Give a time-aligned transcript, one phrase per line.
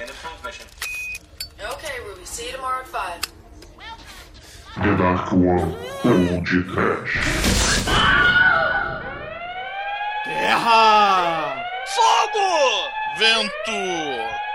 [0.00, 0.66] End of transmission.
[1.60, 2.24] Okay, Ruby.
[2.24, 3.20] See you tomorrow at 5.
[4.76, 7.14] The Dark One Old Trash.
[10.24, 11.62] Terra!
[11.94, 12.88] Fogo!
[13.18, 13.80] Vento!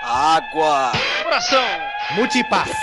[0.02, 0.92] Água!
[1.22, 1.80] Coração!
[2.16, 2.72] Multipass!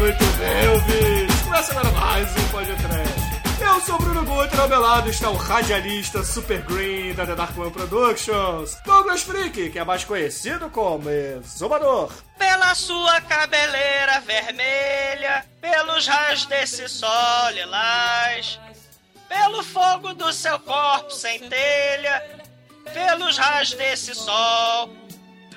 [0.00, 1.40] Muito bem, ouvintes!
[1.42, 3.15] Começa agora mais um podcast.
[3.58, 7.34] Eu sou o Bruno Guter, ao meu lado está o radialista Super Green da The
[7.34, 12.12] Dark One Productions, Douglas Freak, que é mais conhecido como Exumador.
[12.38, 18.60] Pela sua cabeleira vermelha, pelos raios desse sol lilás,
[19.28, 22.22] pelo fogo do seu corpo sem telha,
[22.92, 24.90] pelos raios desse sol.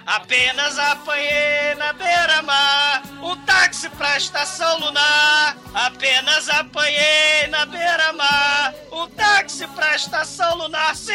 [0.05, 5.57] Apenas apanhei na beira-mar um táxi pra estação lunar.
[5.73, 10.95] Apenas apanhei na beira-mar um táxi pra estação lunar.
[10.95, 11.13] Sim,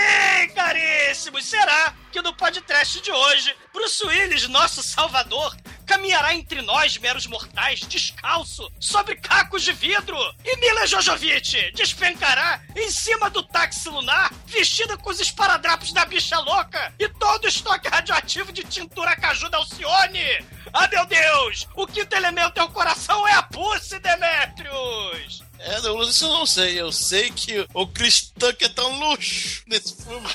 [0.55, 5.53] caríssimos, será que no podcast de hoje, Bruce Willis, nosso salvador,
[5.85, 10.17] caminhará entre nós, meros mortais, descalço, sobre cacos de vidro.
[10.45, 16.39] E Mila Jojovic despencará em cima do táxi lunar, vestida com os esparadrapos da bicha
[16.39, 20.47] louca e todo o estoque radioativo de tintura caju da Alcione.
[20.73, 21.67] Ah, meu Deus!
[21.75, 25.44] O quinto elemento é o coração, é a Pussy, Demetrius!
[25.59, 26.81] É, Douglas, isso eu não sei.
[26.81, 30.27] Eu sei que o Chris Tucker tá um luxo nesse filme.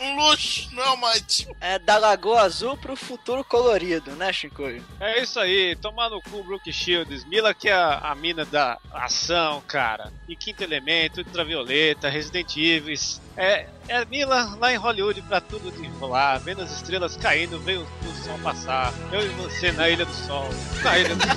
[0.00, 1.48] Um luxo, não é o Might.
[1.60, 4.84] É da Lagoa Azul pro futuro colorido, né, Shinkoio?
[5.00, 7.24] É isso aí, tomar no cu Brook Shields.
[7.24, 10.12] Mila que é a, a mina da ação, cara.
[10.28, 12.96] E Quinto Elemento, Ultravioleta, Resident Evil.
[13.38, 16.38] É, é Mila lá em Hollywood pra tudo desenrolar.
[16.38, 18.92] Vendo as estrelas caindo, veio o sol passar.
[19.12, 20.48] Eu e você na Ilha do Sol.
[20.82, 21.36] Na Ilha do Sol.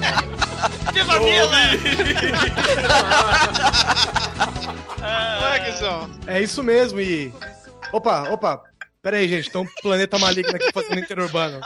[0.91, 1.57] Viva Mila!
[5.03, 6.09] É, Guizão?
[6.25, 7.31] É isso mesmo, e.
[7.93, 8.63] Opa, opa!
[9.01, 11.61] Pera aí, gente, tem um planeta maligno aqui fazendo interurbano.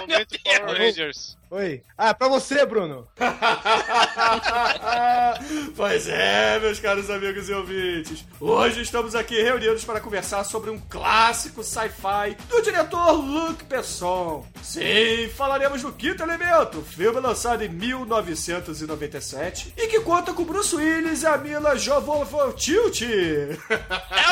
[0.00, 1.36] Momento Power Rangers.
[1.52, 1.82] Oi.
[1.98, 3.08] Ah, pra você, Bruno.
[5.76, 8.24] pois é, meus caros amigos e ouvintes.
[8.38, 14.46] Hoje estamos aqui reunidos para conversar sobre um clássico sci-fi do diretor Luc Besson.
[14.62, 21.24] Sim, falaremos do Quinto Elemento, filme lançado em 1997 e que conta com Bruce Willis
[21.24, 22.72] e a Mila Jovovich.
[22.72, 23.58] Hell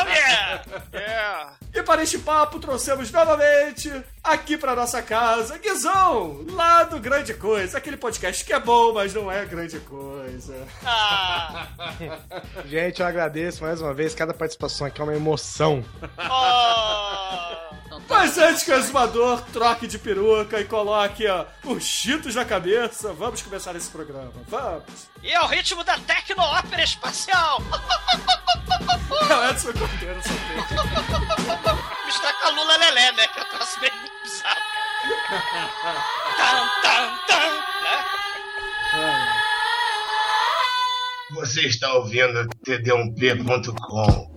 [0.07, 0.63] yeah!
[0.93, 1.53] Yeah.
[1.71, 3.91] E para este papo trouxemos novamente
[4.23, 9.13] aqui para nossa casa Guizão, lá do Grande Coisa, aquele podcast que é bom, mas
[9.13, 10.67] não é grande coisa.
[10.85, 11.67] Ah,
[12.65, 14.13] Gente, eu agradeço mais uma vez.
[14.13, 15.83] Cada participação aqui é uma emoção.
[16.17, 17.69] oh.
[18.07, 23.13] Mas antes que o exumador troque de peruca e coloque ó, os cheetos na cabeça,
[23.13, 24.31] vamos começar esse programa.
[24.47, 25.07] Vamos!
[25.21, 27.61] E é o ritmo da tecno-ópera espacial!
[29.29, 32.05] É o Edson Cordeiro, só tem.
[32.05, 33.27] Misturar com a Lula Lelé, né?
[33.27, 33.93] Que eu troço meio
[35.09, 36.01] bizarro, cara.
[36.37, 37.51] Tan, tan, tan,
[37.83, 37.95] né?
[41.31, 44.29] Você está ouvindo td1p.com.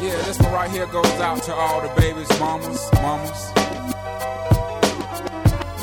[0.00, 3.52] Yeah, this one right here goes out to all the babies, mamas, mamas.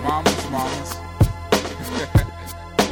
[0.03, 1.08] Mamas, mamas.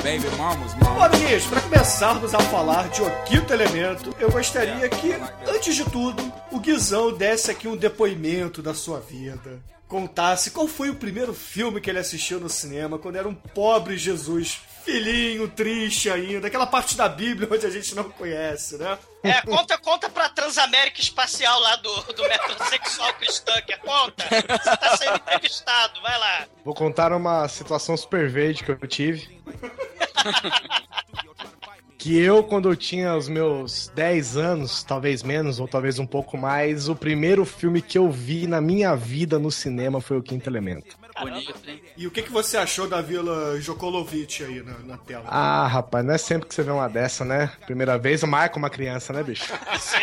[0.08, 1.14] Baby mamas, Bom, mamas.
[1.14, 5.12] amiguinhos, para começarmos a falar de O Quinto Elemento, eu gostaria que,
[5.46, 9.62] antes de tudo, o Guizão desse aqui um depoimento da sua vida.
[9.86, 13.98] Contasse qual foi o primeiro filme que ele assistiu no cinema, quando era um pobre
[13.98, 18.98] Jesus, filhinho, triste ainda, aquela parte da Bíblia onde a gente não conhece, né?
[19.22, 23.80] É, conta, conta pra Transamérica Espacial lá do, do metrosexual Chris Tucker.
[23.82, 24.24] Conta.
[24.30, 26.48] Você tá sendo entrevistado, vai lá.
[26.64, 29.42] Vou contar uma situação super verde que eu tive.
[31.98, 36.38] que eu, quando eu tinha os meus 10 anos, talvez menos, ou talvez um pouco
[36.38, 40.50] mais, o primeiro filme que eu vi na minha vida no cinema foi o Quinto
[40.50, 40.98] Elemento.
[41.20, 41.82] Bonito, hein?
[41.96, 45.26] E o que, que você achou da Vila Jokolovic aí na, na tela?
[45.28, 47.52] Ah, rapaz, não é sempre que você vê uma dessa, né?
[47.66, 49.46] Primeira vez, marca uma criança, né, bicho?
[49.74, 49.98] Você...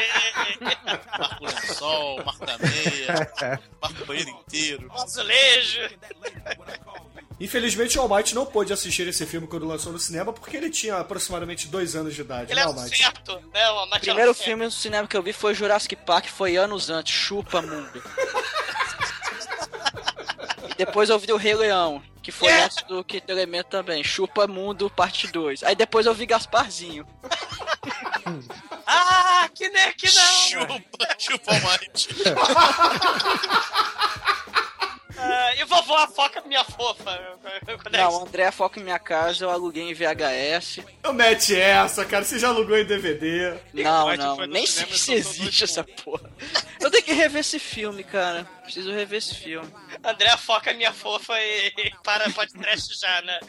[1.19, 4.91] Marca o lençol, marca a meia, marca o banheiro inteiro.
[4.93, 5.81] Azulejo.
[7.41, 10.97] Infelizmente, o Almighty não pôde assistir esse filme quando lançou no cinema porque ele tinha
[10.97, 13.71] aproximadamente dois anos de idade, Ele né, é certo, né?
[13.71, 16.91] O O primeiro é filme no cinema que eu vi foi Jurassic Park, foi anos
[16.91, 18.03] antes, Chupa Mundo.
[20.77, 22.63] Depois eu vi o Rei Leão, que foi É.
[22.65, 25.63] antes do Quinto Elemento também, Chupa Mundo, parte 2.
[25.63, 27.07] Aí depois eu vi Gasparzinho.
[28.87, 30.69] Ah, que, ne, que não.
[30.69, 32.09] Chupa, chupa o Might.
[35.17, 37.19] Ah, e vovó, a foca minha fofa.
[37.93, 40.81] Não, o André Foca em minha casa, eu aluguei em VHS.
[41.03, 42.25] Não mete essa, cara.
[42.25, 43.55] Você já alugou em DVD.
[43.73, 46.29] Não, Mas não, nem sei se dois existe essa porra.
[46.81, 48.45] Eu tenho que rever esse filme, cara.
[48.65, 49.71] Preciso rever esse filme.
[50.03, 53.41] André foca minha fofa e para podcast já, né?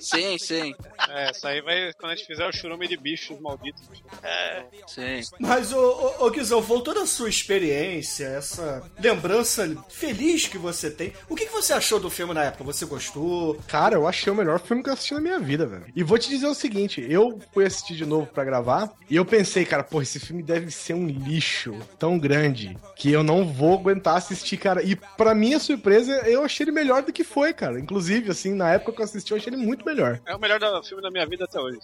[0.00, 0.74] Sim, sim,
[1.08, 3.82] É, isso aí vai quando a gente fizer o churume de bichos malditos.
[4.22, 5.20] É, sim.
[5.38, 11.12] Mas, ô, ô, ô Guizão, voltando à sua experiência, essa lembrança feliz que você tem,
[11.28, 12.64] o que, que você achou do filme na época?
[12.64, 13.58] Você gostou?
[13.68, 15.86] Cara, eu achei o melhor filme que eu assisti na minha vida, velho.
[15.94, 19.24] E vou te dizer o seguinte, eu fui assistir de novo pra gravar e eu
[19.24, 23.74] pensei, cara, pô, esse filme deve ser um lixo tão grande que eu não vou
[23.78, 24.82] aguentar assistir, cara.
[24.82, 27.78] E pra minha surpresa, eu achei ele melhor do que foi, cara.
[27.78, 30.20] Inclusive, assim, na época que eu assisti, eu achei ele muito melhor.
[30.26, 31.78] É o melhor da- filme da minha vida até hoje.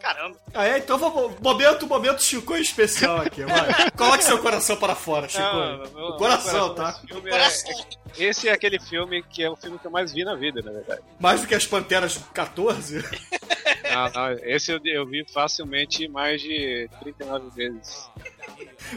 [0.00, 0.36] caramba.
[0.52, 0.78] Ah, é?
[0.78, 1.38] Então vamos.
[1.40, 3.90] Momento, momento Chico especial aqui, vai.
[3.96, 5.42] Coloque seu coração para fora, Chico.
[5.42, 7.00] Não, meu- o coração, meu tá?
[7.10, 7.86] é- Coração.
[8.18, 10.72] esse é aquele filme que é o filme que eu mais vi na vida, na
[10.72, 11.00] verdade.
[11.18, 13.02] Mais do que as Panteras 14?
[13.94, 18.08] Não, esse eu, eu vi facilmente mais de 39 vezes.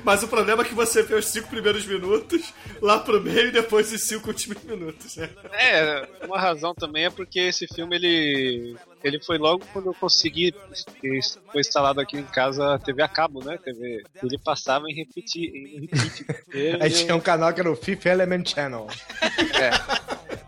[0.03, 3.51] Mas o problema é que você vê os cinco primeiros minutos, lá pro meio e
[3.51, 5.29] depois os cinco últimos minutos, né?
[5.53, 10.53] É, uma razão também é porque esse filme ele ele foi logo quando eu consegui
[11.51, 13.57] foi instalado aqui em casa a TV a cabo, né?
[13.57, 14.03] TV.
[14.21, 16.25] Ele passava em repeat, em repeat.
[16.51, 18.87] Ele- Aí tinha um canal que era o Fifth Element Channel.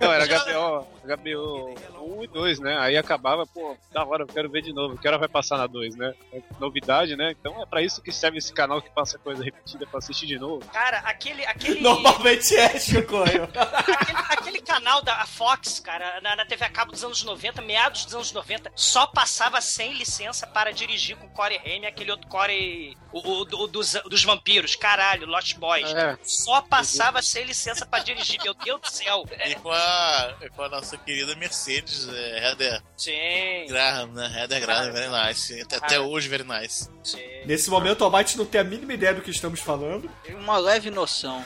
[0.02, 0.88] Não, era HBO,
[1.18, 1.76] HBO
[2.20, 2.78] 1 e 2, né?
[2.80, 4.98] Aí acabava, pô, da hora, eu quero ver de novo.
[4.98, 6.14] Que hora vai passar na 2, né?
[6.34, 7.32] É novidade, né?
[7.32, 10.38] Então é pra isso que serve esse canal que passa coisa repetida pra assistir de
[10.38, 10.66] novo.
[10.72, 11.46] Cara, aquele.
[11.46, 11.82] aquele...
[11.82, 13.18] Normalmente é, Chico.
[13.24, 18.06] aquele, aquele canal da Fox, cara, na, na TV a cabo dos anos 90, meados
[18.06, 22.96] dos anos 90, só passava sem licença para dirigir com Corey Haim, aquele outro Corey.
[23.12, 25.92] O, o- o dos, dos vampiros, caralho, Lost Boys.
[25.94, 26.16] É.
[26.24, 29.24] Só passava sem licença para dirigir, meu Deus do céu.
[29.48, 34.42] E com a, e com a nossa querida Mercedes, é, Heather Sim, Graham, né?
[34.42, 35.62] Heather Graham, very nice.
[35.62, 36.90] Até, até hoje, very nice.
[37.04, 37.18] sim.
[37.46, 40.10] Nesse momento, o Almighty não tem a mínima ideia do que estamos falando.
[40.30, 41.44] Uma leve noção.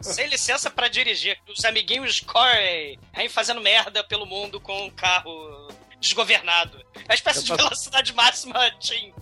[0.00, 1.38] Sem licença para dirigir.
[1.48, 5.68] Os amiguinhos Corey Haim fazendo merda pelo mundo com um carro
[6.00, 6.84] desgovernado.
[6.94, 9.12] É uma espécie de velocidade máxima Tim.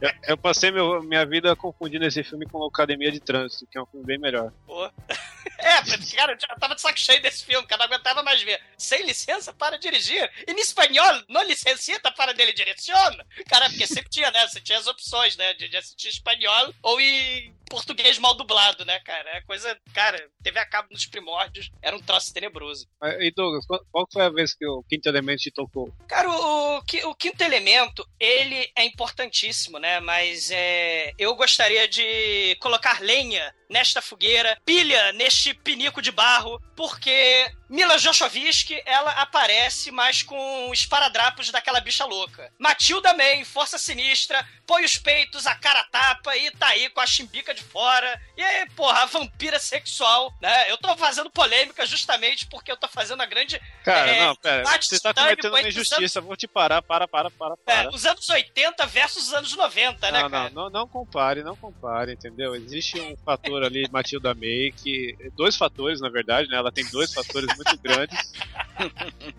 [0.00, 3.82] Eu, eu passei meu- minha vida confundindo esse filme com Academia de Trânsito, que é
[3.82, 4.52] um filme bem melhor.
[4.66, 4.90] Pô.
[5.62, 8.60] É, cara, eu já tava de saco cheio desse filme, cara, não aguentava mais ver.
[8.78, 10.30] Sem licença para dirigir.
[10.46, 13.26] E em espanhol, não licencita para dele direciona.
[13.46, 14.46] Cara, porque sempre tinha, né?
[14.48, 15.52] Você tinha as opções, né?
[15.54, 19.30] De, de assistir espanhol ou em português mal dublado, né, cara?
[19.36, 19.78] É coisa.
[19.94, 22.86] Cara, TV a cabo nos primórdios era um troço tenebroso.
[23.20, 25.94] E Douglas, qual, foi a vez que o Quinto Elemento te tocou?
[26.08, 28.84] Cara, o, o o quinto elemento, ele é
[29.30, 30.00] importantíssimo, né?
[30.00, 37.50] Mas é, eu gostaria de colocar lenha nesta fogueira, pilha neste pinico de barro, porque
[37.68, 42.52] Mila Jovovich, ela aparece mais com os paradrapos daquela bicha louca.
[42.58, 47.06] Matilda Man, Força Sinistra, põe os peitos, a cara tapa e tá aí com a
[47.06, 48.20] chimbica de fora.
[48.36, 50.70] E aí, porra, a vampira sexual, né?
[50.70, 54.64] Eu tô fazendo polêmica justamente porque eu tô fazendo a grande Cara, É, não, pera.
[54.80, 56.20] Você tá cometendo uma injustiça.
[56.20, 57.94] Vou te parar, para, para, para, É, para.
[57.94, 60.50] os anos 80 versus os anos 90, né, Não, cara?
[60.50, 62.54] não, não, não compare, não compare, entendeu?
[62.56, 65.16] Existe um fator ali, Matilda May, que.
[65.36, 66.56] Dois fatores, na verdade, né?
[66.56, 68.32] Ela tem dois fatores muito grandes.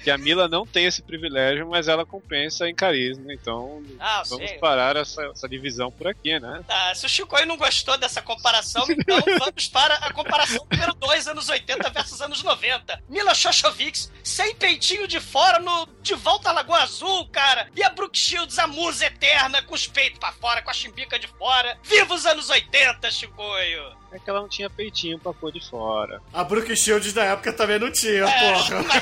[0.04, 3.34] Que a Mila não tem esse privilégio, mas ela compensa em carisma.
[3.34, 4.60] Então, Ah, vamos sim.
[4.60, 6.64] parar essa, essa divisão por aqui, né?
[6.68, 11.28] Tá, se o Chico não gostou dessa comparação, então vamos para a comparação número 2,
[11.28, 13.01] anos 80 versus anos 90.
[13.10, 17.68] Mila Shoshovich, sem peitinho de fora, no De Volta à Lagoa Azul, cara.
[17.75, 21.18] E a Brooke Shields, a musa eterna, com os peitos pra fora, com a chimbica
[21.18, 21.78] de fora.
[21.84, 24.00] Viva os anos 80, Chicoio!
[24.12, 26.22] É que ela não tinha peitinho pra pôr de fora.
[26.34, 28.84] A Brooke Shields da época também não tinha, É, porra.
[28.84, 29.01] mas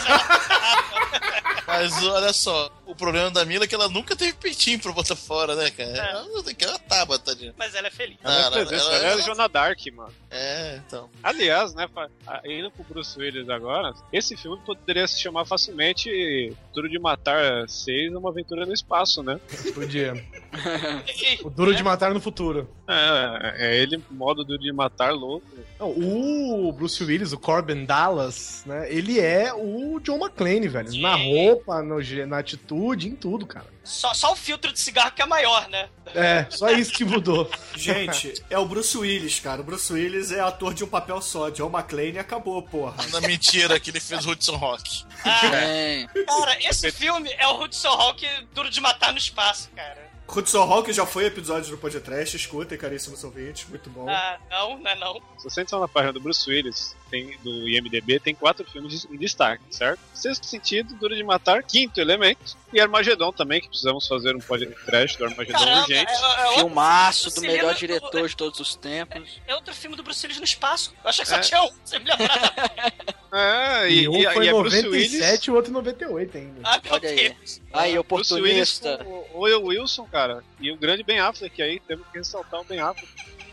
[1.68, 5.16] Mas olha só, o problema da Mila é que ela nunca teve peitinho pra botar
[5.16, 5.90] fora, né, cara?
[5.90, 6.12] É.
[6.12, 7.54] Ela tem que ela tava, tadinha.
[7.58, 8.18] mas ela é feliz.
[8.24, 10.12] Ela, Ah, é presença, ela, é Joana Dark, mano.
[10.32, 11.10] É, então.
[11.24, 11.88] Aliás, né,
[12.28, 17.68] a- indo pro Bruce Willis agora, esse filme poderia se chamar facilmente Duro de Matar
[17.70, 19.40] 6 Uma Aventura no Espaço, né?
[19.74, 20.14] Podia.
[21.44, 22.70] O Duro de Matar no Futuro.
[22.88, 25.46] É, é ele, modo Duro de Matar louco.
[25.80, 28.92] Não, o Bruce Willis, o Corbin Dallas, né?
[28.92, 31.00] Ele é o John McClane, velho.
[31.02, 33.66] Na roupa, no, na atitude, em tudo, cara.
[33.84, 35.90] Só, só o filtro de cigarro que é maior, né?
[36.14, 37.50] É, só isso que mudou.
[37.76, 39.62] Gente, é o Bruce Willis, cara.
[39.62, 41.50] O Bruce Willis é ator de um papel só.
[41.50, 42.96] John McClane e acabou, porra.
[43.12, 45.06] Na mentira que ele fez Hudson Rock.
[45.24, 46.08] Tem.
[46.26, 50.10] Cara, esse filme é o Hudson Hawk duro de matar no espaço, cara.
[50.36, 54.08] Hudson Hawk já foi episódio do podcast, escutem, caríssimos ouvintes, muito bom.
[54.08, 55.16] Ah, não, não é não.
[55.40, 59.18] Se você entrar na página do Bruce Willis, tem, do IMDB tem quatro filmes em
[59.18, 60.00] destaque, certo?
[60.14, 65.18] Sexto Sentido, Duro de Matar, Quinto Elemento e Armagedon também, que precisamos fazer um podcast
[65.18, 66.12] do Armagedon Caramba, urgente.
[66.12, 69.40] é, é Filmaço do Bruce melhor Willis diretor de todos os tempos.
[69.48, 70.94] É outro filme do Bruce Willis no espaço.
[71.04, 71.40] Eu achei que só É.
[71.40, 71.70] tinha um.
[71.84, 72.54] Você me lembrava?
[73.32, 75.48] É, E, e, um e, foi e em é Bruce 97 Willis.
[75.48, 76.62] e o outro em 98 ainda.
[76.64, 77.16] Ah, meu Olha aí.
[77.30, 77.62] Deus.
[77.72, 79.04] Aí, Bruce Willis oportunista.
[79.06, 80.44] com o Owen Wilson, cara.
[80.60, 83.08] E o grande Ben Affleck aí, temos que ressaltar o Ben Affleck.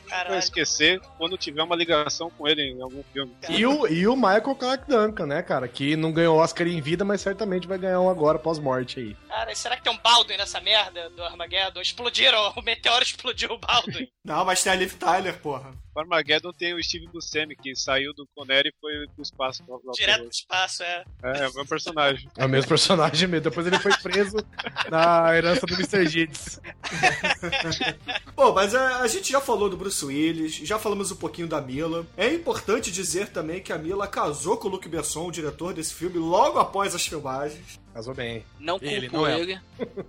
[0.07, 0.39] Não Caralho.
[0.39, 3.37] esquecer quando tiver uma ligação com ele em algum filme.
[3.49, 5.67] E o, e o Michael Clark Duncan, né, cara?
[5.67, 9.17] Que não ganhou Oscar em vida, mas certamente vai ganhar um agora pós-morte aí.
[9.29, 11.81] Cara, será que tem um Baldwin nessa merda do Armageddon?
[11.81, 14.09] Explodiram, o meteoro explodiu o Baldwin.
[14.25, 15.73] Não, mas tem a Liv Tyler, porra.
[15.97, 19.65] O Armageddon tem o Steve Buscemi, que saiu do Conner e foi pro espaço.
[19.65, 21.05] Pro, pro, Direto do espaço, é.
[21.23, 22.29] É, é o meu personagem.
[22.37, 23.45] É o mesmo personagem mesmo.
[23.45, 24.37] Depois ele foi preso
[24.91, 26.07] na herança do Mr.
[26.07, 26.61] Gids.
[28.37, 31.63] Bom, mas a, a gente já falou do Bruce Willis, já falamos um pouquinho da
[31.63, 32.07] Mila.
[32.15, 35.95] É importante dizer também que a Mila casou com o Luc Besson, o diretor desse
[35.95, 37.81] filme, logo após as filmagens.
[37.97, 38.45] Casou bem.
[38.61, 39.11] Não culpo Ele, ele.
[39.11, 39.61] não é.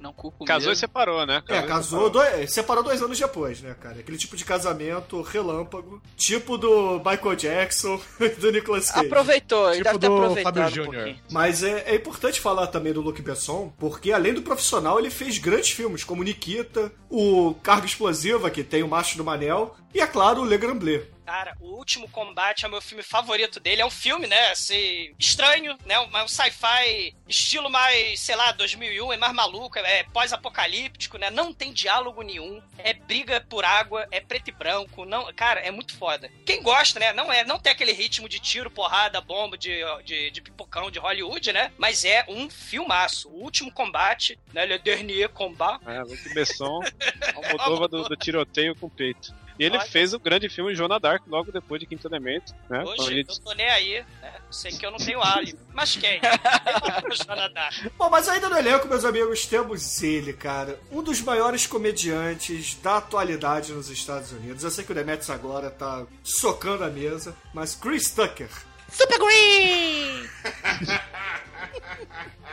[0.02, 0.80] Não culpo Casou e mesmo.
[0.82, 1.42] separou, né?
[1.48, 4.02] É, e casou, dois, separou dois anos depois, né, cara?
[4.02, 9.06] Aquele tipo de casamento relâmpago, tipo do Michael Jackson e do Nicolas Cage.
[9.06, 11.20] Aproveitou, ele Tipo deve ter do aproveitado Fábio um pouquinho.
[11.32, 15.38] Mas é, é importante falar também do Luc Besson, porque além do profissional, ele fez
[15.38, 20.08] grandes filmes, como Nikita, o Carga Explosiva, que tem o Macho do Manel, e, é
[20.08, 21.06] claro, o Le Grand Bleu.
[21.28, 23.82] Cara, o Último Combate é o meu filme favorito dele.
[23.82, 29.12] É um filme, né, assim, estranho, né, um, um sci-fi estilo mais, sei lá, 2001,
[29.12, 34.22] é mais maluco, é pós-apocalíptico, né, não tem diálogo nenhum, é briga por água, é
[34.22, 36.32] preto e branco, não, cara, é muito foda.
[36.46, 40.32] Quem gosta, né, não é, não tem aquele ritmo de tiro, porrada, bomba, de, de,
[40.32, 43.28] de pipocão de Hollywood, né, mas é um filmaço.
[43.28, 46.80] O Último Combate, né, Le Dernier Combat, É, Luke Besson,
[47.36, 49.36] Almodóvar do, do tiroteio com peito.
[49.60, 49.86] E ele Olha.
[49.88, 52.84] fez o grande filme Joana Dark logo depois de Quinto Elemento, né?
[52.84, 54.34] Hoje ele- eu tô nem aí, né?
[54.52, 55.58] Sei que eu não tenho álibi.
[55.74, 56.20] Mas quem?
[57.10, 57.90] o Jonathan.
[57.98, 60.80] Bom, mas ainda no elenco, meus amigos, temos ele, cara.
[60.92, 64.64] Um dos maiores comediantes da atualidade nos Estados Unidos.
[64.64, 68.50] Eu sei que o Demetrius agora tá socando a mesa, mas Chris Tucker.
[68.92, 70.28] Super Green!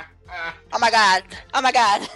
[0.73, 2.09] oh my god, oh my god.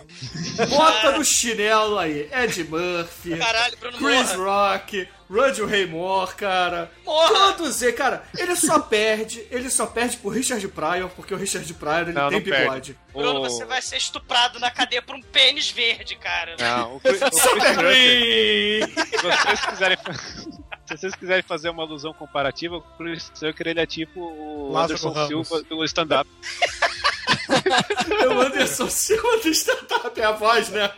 [0.70, 2.28] Bota no chinelo aí.
[2.32, 4.72] Ed Murphy, Caralho, Bruno Chris Morra.
[4.76, 6.90] Rock, Rudy Raymore, cara.
[7.04, 7.52] Morra!
[7.52, 11.72] Todos eles, cara, ele só perde, ele só perde pro Richard Pryor, porque o Richard
[11.74, 12.62] Pryor ele Não, tem não perde.
[12.64, 12.98] bigode.
[13.12, 16.56] Bruno, O- você vai ser estuprado na cadeia por um pênis verde, cara.
[16.58, 19.98] Não, o Chris, o Chris Tucker, vocês quiserem...
[20.88, 24.94] Se vocês quiserem fazer uma alusão comparativa, o Chris Tucker ele é tipo o Lázaro
[24.94, 25.46] Anderson Ramos.
[25.48, 26.30] Silva do stand-up.
[28.20, 30.90] É o Anderson Silva do stand-up, é a voz, né?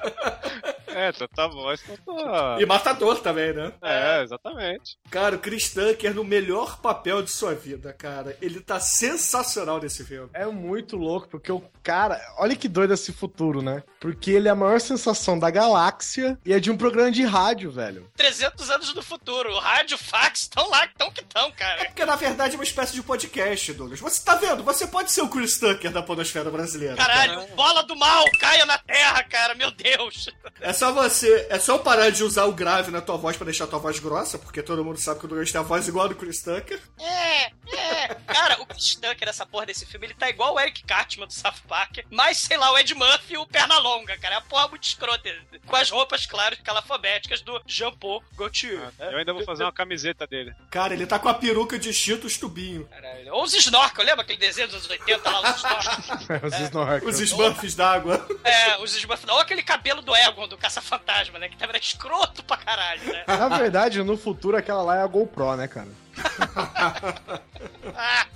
[0.86, 2.56] É, tá, tá voz, tá, tá.
[2.60, 3.72] E matador também, né?
[3.82, 4.98] É, exatamente.
[5.10, 8.36] Cara, o Chris Tucker no melhor papel de sua vida, cara.
[8.40, 10.28] Ele tá sensacional nesse filme.
[10.32, 12.20] É muito louco, porque o cara.
[12.38, 13.82] Olha que doido esse futuro, né?
[14.00, 17.70] Porque ele é a maior sensação da galáxia e é de um programa de rádio,
[17.70, 18.10] velho.
[18.16, 19.50] 300 anos no futuro.
[19.50, 21.84] O rádio, fax, estão lá, tão que tão, cara.
[21.84, 24.00] Porque na verdade é uma espécie de podcast, Douglas.
[24.00, 24.62] Você tá vendo?
[24.64, 26.94] Você pode ser o Chris Tucker da podosfera brasileira.
[26.94, 30.28] Caralho, bola do mal, caia na terra, cara, meu Deus.
[30.60, 31.48] É só você.
[31.50, 33.98] É só parar de usar o grave na tua voz pra deixar a tua voz
[33.98, 36.42] grossa, porque todo mundo sabe que o Douglas tem a voz igual a do Chris
[36.42, 36.80] Tucker.
[36.98, 38.14] É, é.
[38.26, 41.32] Cara, o Chris Tucker nessa porra desse filme, ele tá igual o Eric Cartman do
[41.32, 44.36] South Park, mas, sei lá, o Ed Murphy e o Pernalonga, cara.
[44.36, 45.30] É uma porra muito escrota.
[45.66, 48.92] Com as roupas, claro, calafobéticas do Jean-Paul Gaultier.
[48.98, 50.54] Eu ainda vou fazer uma camiseta dele.
[50.70, 52.86] Cara, ele tá com a peruca de Cheetos tubinho.
[52.86, 53.34] Caralho.
[53.34, 56.28] Ou os Snorkel, lembra aquele desenho dos anos 80 lá, os Snorkel?
[56.42, 57.14] Os snorkels.
[57.14, 58.26] Os Smurfs d'água.
[58.44, 59.24] É, os Smurf.
[59.28, 61.48] Ou aquele cabelo do Egon, do Caça-Fantasma, né?
[61.48, 63.24] Que tava escroto pra caralho, né?
[63.26, 65.88] Na verdade, no futuro, aquela lá é a GoPro, né, cara?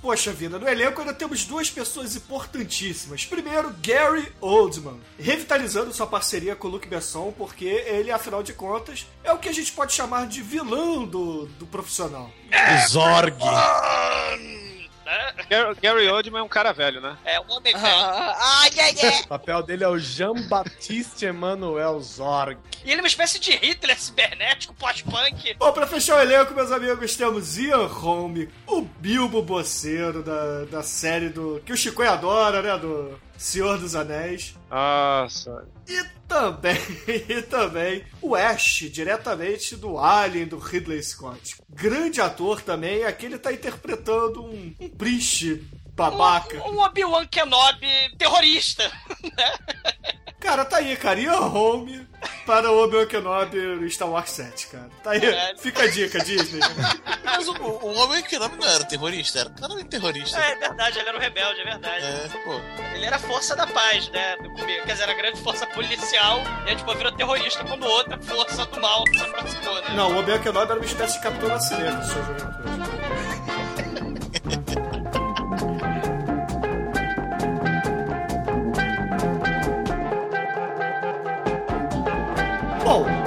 [0.01, 3.25] Poxa vida, no elenco ainda temos duas pessoas importantíssimas.
[3.25, 9.05] Primeiro, Gary Oldman, revitalizando sua parceria com o Luke Besson, porque ele, afinal de contas,
[9.23, 12.29] é o que a gente pode chamar de vilão do, do profissional.
[12.87, 13.35] Zorg.
[15.49, 17.17] Gary, Gary Oldman é um cara velho, né?
[17.25, 17.85] É, o homem velho.
[17.85, 19.21] Ai, ai, ai.
[19.21, 22.57] O papel dele é o Jean-Baptiste Emmanuel Zorg.
[22.83, 25.55] E ele é uma espécie de Hitler cibernético, pós-punk.
[25.55, 30.83] Bom, pra fechar o elenco, meus amigos, temos Ian Holm, o Bilbo Boceiro da, da
[30.83, 31.61] série do.
[31.65, 32.77] que o Chico adora, né?
[32.77, 34.55] Do Senhor dos Anéis.
[34.69, 35.67] Nossa.
[35.87, 36.77] E também,
[37.29, 41.55] e também o Ash, diretamente do Alien do Ridley Scott.
[41.69, 45.61] Grande ator também, aqui ele tá interpretando um, um priest
[45.95, 46.57] babaca.
[46.67, 48.91] Um, um Obi-Wan Kenobi terrorista.
[50.39, 51.19] Cara, tá aí, cara.
[51.19, 52.05] Ian Holm,
[52.45, 54.89] para o Obi-Wan Kenobi no Star Wars 7, cara.
[55.01, 55.57] Tá aí, Caralho.
[55.57, 56.59] fica a dica, Disney.
[57.23, 60.39] Mas o, o homem que não era terrorista, era claramente terrorista.
[60.39, 62.05] É verdade, ele era um rebelde, é verdade.
[62.05, 62.61] É, pô.
[62.93, 64.35] Ele era força da paz, né?
[64.37, 64.83] Do começo.
[64.85, 66.39] Quer dizer, era a grande força policial.
[66.67, 69.89] E aí, tipo, virou terrorista quando outra força do mal se aproximou, né?
[69.95, 73.54] Não, o Obi-Wan Kenobi era uma espécie de Capitão Nascimento sua juventude.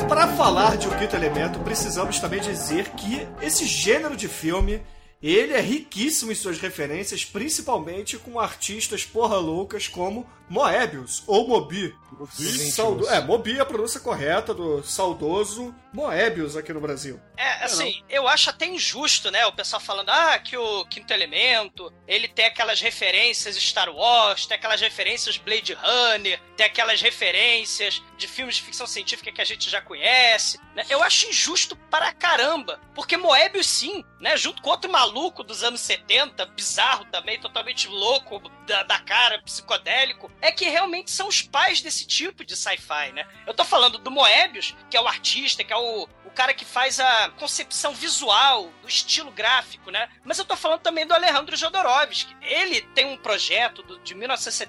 [0.08, 4.80] Para falar de O Quinto Elemento, precisamos também dizer que esse gênero de filme,
[5.22, 11.94] ele é riquíssimo em suas referências, principalmente com artistas porra loucas como Moebius ou Mobi.
[12.72, 13.08] Saudo...
[13.08, 17.20] É, Mobi é a pronúncia correta do saudoso Moebius aqui no Brasil.
[17.36, 19.46] É, assim, eu acho até injusto, né?
[19.46, 24.56] O pessoal falando, ah, que o Quinto Elemento, ele tem aquelas referências Star Wars, tem
[24.56, 29.70] aquelas referências Blade Runner, tem aquelas referências de filmes de ficção científica que a gente
[29.70, 30.84] já conhece, né?
[30.88, 34.36] Eu acho injusto para caramba, porque Moebius sim, né?
[34.36, 40.30] Junto com outro maluco dos anos 70, bizarro também, totalmente louco da, da cara, psicodélico,
[40.40, 43.26] é que realmente são os pais desse tipo de sci-fi, né?
[43.46, 46.64] Eu tô falando do Moebius, que é o artista, que é o, o cara que
[46.64, 50.08] faz a concepção visual do estilo gráfico, né?
[50.22, 52.36] Mas eu tô falando também do Alejandro Jodorowsky.
[52.42, 54.14] Ele tem um projeto do- de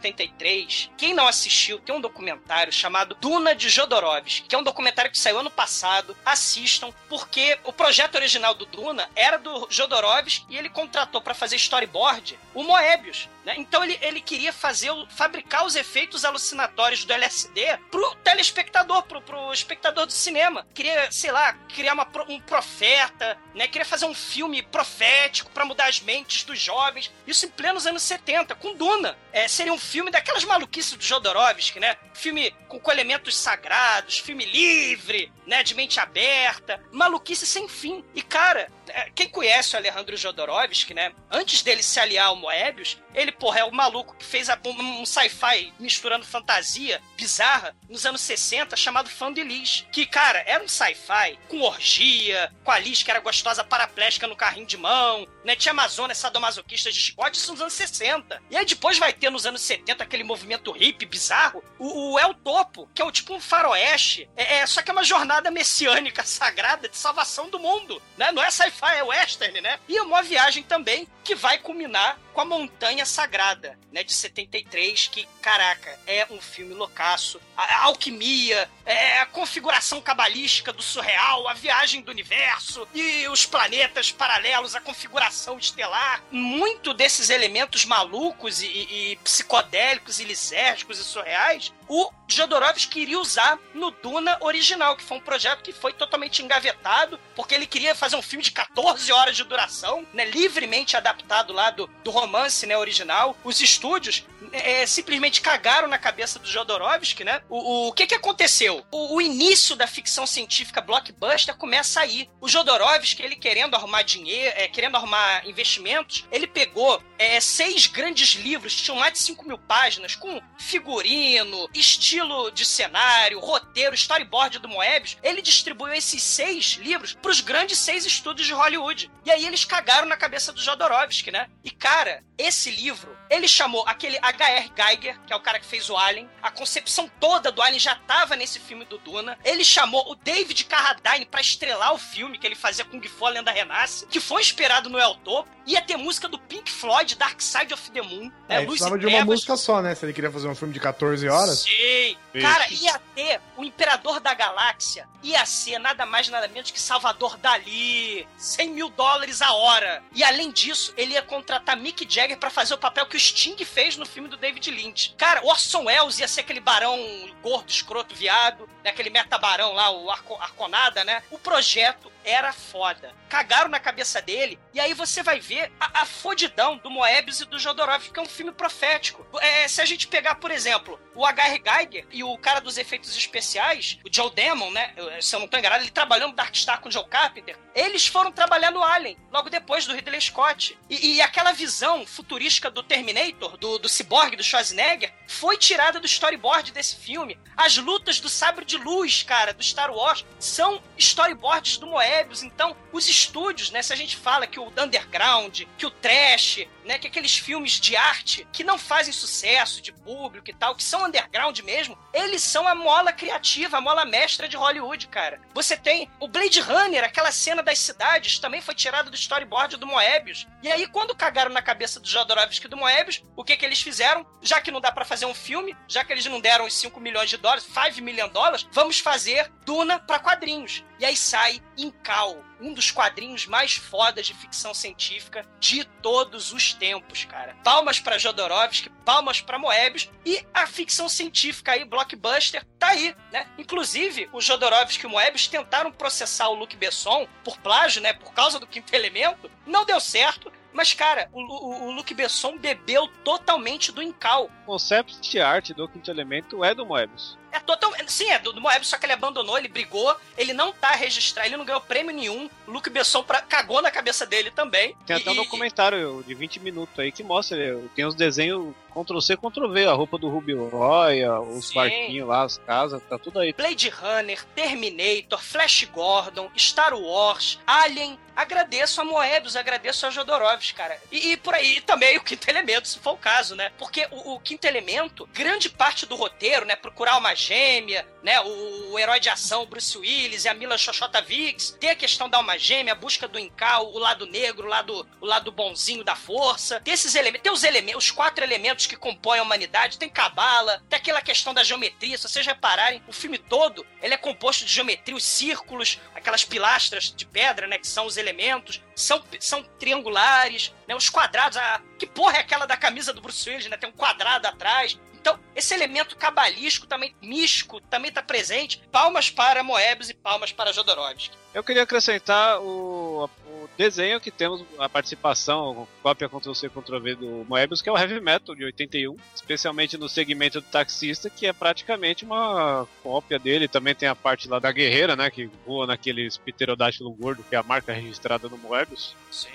[0.03, 0.89] 1973.
[0.97, 5.19] Quem não assistiu, tem um documentário chamado Duna de Jodorowsky, que é um documentário que
[5.19, 6.15] saiu ano passado.
[6.25, 11.55] Assistam, porque o projeto original do Duna era do Jodorowsky e ele contratou para fazer
[11.57, 13.27] storyboard o Moebius.
[13.49, 13.55] Né?
[13.57, 19.51] Então ele, ele queria fazer, fabricar os efeitos alucinatórios do LSD pro telespectador, pro, pro
[19.51, 20.67] espectador do cinema.
[20.71, 23.67] Queria, sei lá, criar uma um profeta, né?
[23.67, 27.11] Queria fazer um filme profético pra mudar as mentes dos jovens.
[27.25, 29.17] Isso em plenos anos 70, com Duna.
[29.31, 31.97] É, seria um filme daquelas maluquices do Jodorowsky, né?
[32.13, 35.63] Filme com, com elementos sagrados, filme livre, né?
[35.63, 36.79] De mente aberta.
[36.91, 38.03] Maluquice sem fim.
[38.13, 41.13] E, cara, é, quem conhece o Alejandro Jodorowsky, né?
[41.31, 45.05] Antes dele se aliar ao Moebius, ele, porra, é o maluco que fez a- um,
[45.05, 49.85] sci-fi misturando fantasia bizarra nos anos 60, chamado Fã de Liz.
[49.91, 54.35] Que, cara, era um sci-fi com orgia, com a Liz que era gostosa paraplégica no
[54.35, 55.55] carrinho de mão, né?
[55.55, 58.41] Tinha Amazônia sadomasoquista de chicote, isso nos anos 60.
[58.49, 62.33] E aí depois vai ter nos anos 70 aquele movimento hippie bizarro, o, o El
[62.33, 66.23] Topo, que é o tipo um faroeste, é, é, só que é uma jornada messiânica
[66.25, 68.31] sagrada de salvação do mundo, né?
[68.31, 69.79] Não é sci-fi, é western, né?
[69.87, 75.27] E uma viagem também que vai culminar com a Montanha Sagrada, né, de 73, que,
[75.41, 77.37] caraca, é um filme loucaço.
[77.57, 83.45] A, a alquimia, é, a configuração cabalística do surreal, a viagem do universo e os
[83.45, 86.23] planetas paralelos, a configuração estelar.
[86.31, 93.19] Muito desses elementos malucos e, e- e psicodélicos e lisérgicos e surreais, o Jodorowsky queria
[93.19, 97.95] usar no Duna original, que foi um projeto que foi totalmente engavetado, porque ele queria
[97.95, 102.65] fazer um filme de 14 horas de duração, né, livremente adaptado lá do, do romance
[102.67, 103.35] né, original.
[103.43, 107.41] Os estúdios é, simplesmente cagaram na cabeça do Jodorowsky, né?
[107.49, 108.85] O, o que que aconteceu?
[108.91, 112.29] O, o início da ficção científica blockbuster começa aí.
[112.39, 118.35] O Jodorowsky, ele querendo arrumar dinheiro, é, querendo arrumar investimentos, ele pegou é, seis grandes
[118.35, 124.67] livros, tinham mais de 5 mil páginas, com figurino, estilo de cenário, roteiro, storyboard do
[124.67, 125.17] Moebius.
[125.23, 129.11] Ele distribuiu esses seis livros pros grandes seis estúdios de Hollywood.
[129.25, 131.49] E aí eles cagaram na cabeça do Jodorowsky, né?
[131.63, 134.71] E cara, esse livro, ele chamou aquele H.R.
[134.75, 137.95] Geiger, que é o cara que fez o Alien, a concepção toda do Alien já
[137.95, 139.37] tava nesse filme do Duna.
[139.43, 143.29] Ele chamou o David Carradine pra estrelar o filme que ele fazia Kung Fu A
[143.29, 145.49] Lenda Renasce, que foi inspirado no El Topo.
[145.65, 148.31] Ia ter música do Pink Floyd, Dark Side of the Moon.
[148.47, 148.57] É, né?
[148.61, 149.93] ele Luz precisava de uma música só, né?
[149.93, 151.65] Se ele queria fazer um filme de 14 horas.
[151.69, 152.28] Sim.
[152.33, 152.45] Isso.
[152.45, 155.07] Cara, ia ter o Imperador da Galáxia.
[155.23, 158.27] Ia ser nada mais nada menos que Salvador Dali.
[158.37, 160.03] 100 mil dólares a hora.
[160.13, 163.57] E além disso, ele ia contratar Mick Jagger pra fazer o papel que o Sting
[163.65, 165.15] fez no filme do David Lynch.
[165.17, 166.97] Cara, Orson Welles ia ser aquele barão
[167.41, 168.69] gordo, escroto, viado.
[168.83, 168.91] Né?
[168.91, 171.23] Aquele metabarão lá, o Arco, Arconada, né?
[171.31, 173.13] O projeto era foda.
[173.27, 174.59] Cagaram na cabeça dele.
[174.73, 178.23] E aí você vai ver a, a fodidão do Moebius e do Jodorowsky, que é
[178.23, 179.25] um filme profético.
[179.39, 181.61] É, se a gente pegar, por exemplo, o H.R.
[181.63, 184.93] Geiger e o cara dos efeitos especiais, o Joe Damon, né?
[185.21, 187.57] Se eu não tô enganado, ele trabalhou no Dark Star com o Joe Carpenter.
[187.73, 190.77] Eles foram trabalhar no Alien, logo depois do Ridley Scott.
[190.89, 196.05] E, e aquela visão futurística do Terminator, do, do Cyborg, do Schwarzenegger, foi tirada do
[196.05, 197.39] storyboard desse filme.
[197.55, 202.43] As lutas do sabre de luz, cara, do Star Wars, são storyboards do Moebius.
[202.43, 203.81] Então, os estúdios, né?
[203.81, 206.99] Se a gente fala que o underground, que o trash, né?
[206.99, 211.05] Que aqueles filmes de arte que não fazem sucesso de público e tal, que são
[211.05, 215.39] underground mesmo, Eles são a mola criativa, a mola mestra de Hollywood, cara.
[215.53, 219.85] Você tem o Blade Runner, aquela cena das cidades, também foi tirada do storyboard do
[219.87, 220.47] Moebius.
[220.63, 223.81] E aí, quando cagaram na cabeça do Jodorowsky e do Moebius, o que que eles
[223.81, 224.25] fizeram?
[224.41, 226.99] Já que não dá pra fazer um filme, já que eles não deram os 5
[226.99, 230.83] milhões de dólares, 5 million dólares, vamos fazer Duna pra quadrinhos.
[230.99, 236.73] E aí sai Incal, um dos quadrinhos mais fodas de ficção científica de todos os
[236.73, 237.55] tempos, cara.
[237.63, 243.47] Palmas pra Jodorowsky, palmas pra Moebius e a ficção científica aí, blockbuster, tá aí, né?
[243.57, 248.13] Inclusive, o Jodorowsky e o Moebius tentaram processar o Luc Besson por plágio, né?
[248.13, 249.49] Por causa do quinto elemento.
[249.65, 250.51] Não deu certo.
[250.71, 254.49] Mas, cara, o, o, o Luc Besson bebeu totalmente do Incal.
[254.63, 257.37] O concept art do Quinto Elemento é do Moebius.
[257.51, 257.91] É total.
[258.07, 261.47] Sim, é do, do Moebius, só que ele abandonou, ele brigou, ele não tá registrado,
[261.47, 262.49] ele não ganhou prêmio nenhum.
[262.67, 264.95] Luke Besson pra, cagou na cabeça dele também.
[265.05, 267.57] Tem até um documentário de 20 minutos aí que mostra,
[267.95, 271.75] tem os desenhos Ctrl-C, Ctrl-V, a roupa do Ruby Roy, os Sim.
[271.75, 273.53] barquinhos lá, as casas, tá tudo aí.
[273.53, 278.19] Blade Runner, Terminator, Flash Gordon, Star Wars, Alien.
[278.35, 280.97] Agradeço a Moebius, agradeço a Jodorowsky, cara.
[281.11, 283.71] E, e por aí e também o Quinto Elemento, se for o caso, né?
[283.77, 286.75] Porque o, o Quinto Elemento, grande parte do roteiro, né?
[286.75, 288.39] Procurar uma gêmea, né?
[288.41, 291.77] O, o herói de ação, Bruce Willis e a Mila Xoxota Viggs.
[291.79, 295.07] Tem a questão da alma gêmea, a busca do Incal, o lado negro, o lado,
[295.21, 296.79] o lado bonzinho da força.
[296.81, 299.97] Tem esses elementos, tem os elementos, os quatro elementos que compõem a humanidade.
[299.97, 302.17] Tem cabala, tem aquela questão da geometria.
[302.17, 307.13] Se vocês repararem, o filme todo, ele é composto de geometria, os círculos, aquelas pilastras
[307.15, 307.77] de pedra, né?
[307.77, 310.95] Que são os elementos, são, são triangulares, né?
[310.95, 311.81] Os quadrados, a...
[311.97, 313.77] que porra é aquela da camisa do Bruce Willis, né?
[313.77, 314.99] Tem um quadrado atrás.
[315.19, 318.81] Então, esse elemento cabalístico, também místico, também tá presente.
[318.91, 321.37] Palmas para Moebius e palmas para Jodorowsky.
[321.53, 327.81] Eu queria acrescentar o, o desenho que temos, a participação, cópia Ctrl-C, Ctrl-V do Moebius,
[327.81, 332.23] que é o Heavy Metal de 81, especialmente no segmento do taxista, que é praticamente
[332.23, 333.67] uma cópia dele.
[333.67, 337.57] Também tem a parte lá da guerreira, né, que voa naquele pterodátilo gordo, que é
[337.57, 339.15] a marca registrada no Moebius.
[339.31, 339.49] Sim.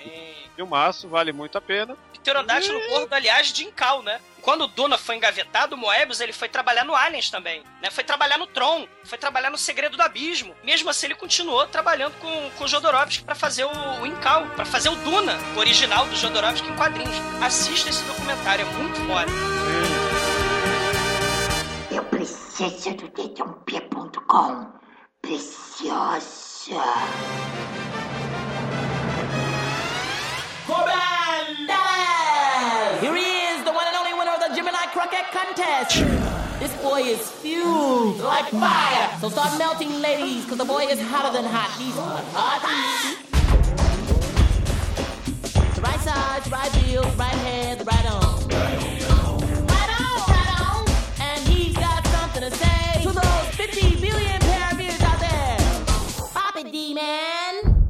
[0.55, 1.97] Filmaço, vale muito a pena.
[2.13, 4.19] Pterodátilo gordo, aliás, de Incal, né?
[4.45, 7.89] Quando o Duna foi engavetado, o Moebius ele foi trabalhar no Aliens também, né?
[7.89, 10.55] Foi trabalhar no Tron, foi trabalhar no Segredo do Abismo.
[10.63, 14.63] Mesmo assim, ele continuou trabalhando com, com o Jodorowsky para fazer o, o Incal, para
[14.63, 17.15] fazer o Duna, o original do Jodorowsky em quadrinhos.
[17.41, 19.31] Assista esse documentário, é muito foda.
[21.89, 24.73] Eu preciso do dedãopia.com.
[25.23, 26.83] Preciosa.
[30.67, 31.24] Commanders!
[35.65, 36.59] Contest.
[36.59, 39.09] This boy is fused like fire.
[39.19, 41.71] So start melting, ladies, because the boy is hotter than hot.
[41.79, 42.61] He's hot.
[45.75, 48.47] The right side, the right heel, the right hand, the right arm.
[48.47, 50.85] Right on, right on.
[51.19, 55.57] And he's got something to say to those 50 billion pair of ears out there.
[56.33, 57.87] Pop it, D-Man.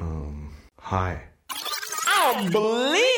[0.00, 1.22] Um, Hi.
[2.34, 3.15] Unbelievable!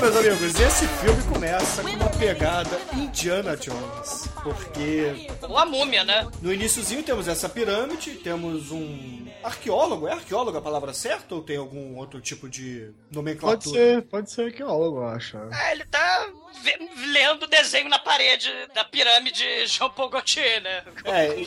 [0.00, 4.29] Meus amigos, esse filme começa com uma pegada Indiana Jones.
[4.42, 6.28] Porque Ou a múmia, né?
[6.40, 10.08] no iníciozinho temos essa pirâmide, temos um arqueólogo.
[10.08, 13.60] É arqueólogo a palavra certa ou tem algum outro tipo de nomenclatura?
[13.60, 15.36] Pode ser, pode ser arqueólogo, eu acho.
[15.36, 16.28] É, ele tá
[17.12, 20.84] lendo o desenho na parede da pirâmide Jean Paul Gaultier, né?
[21.04, 21.46] É,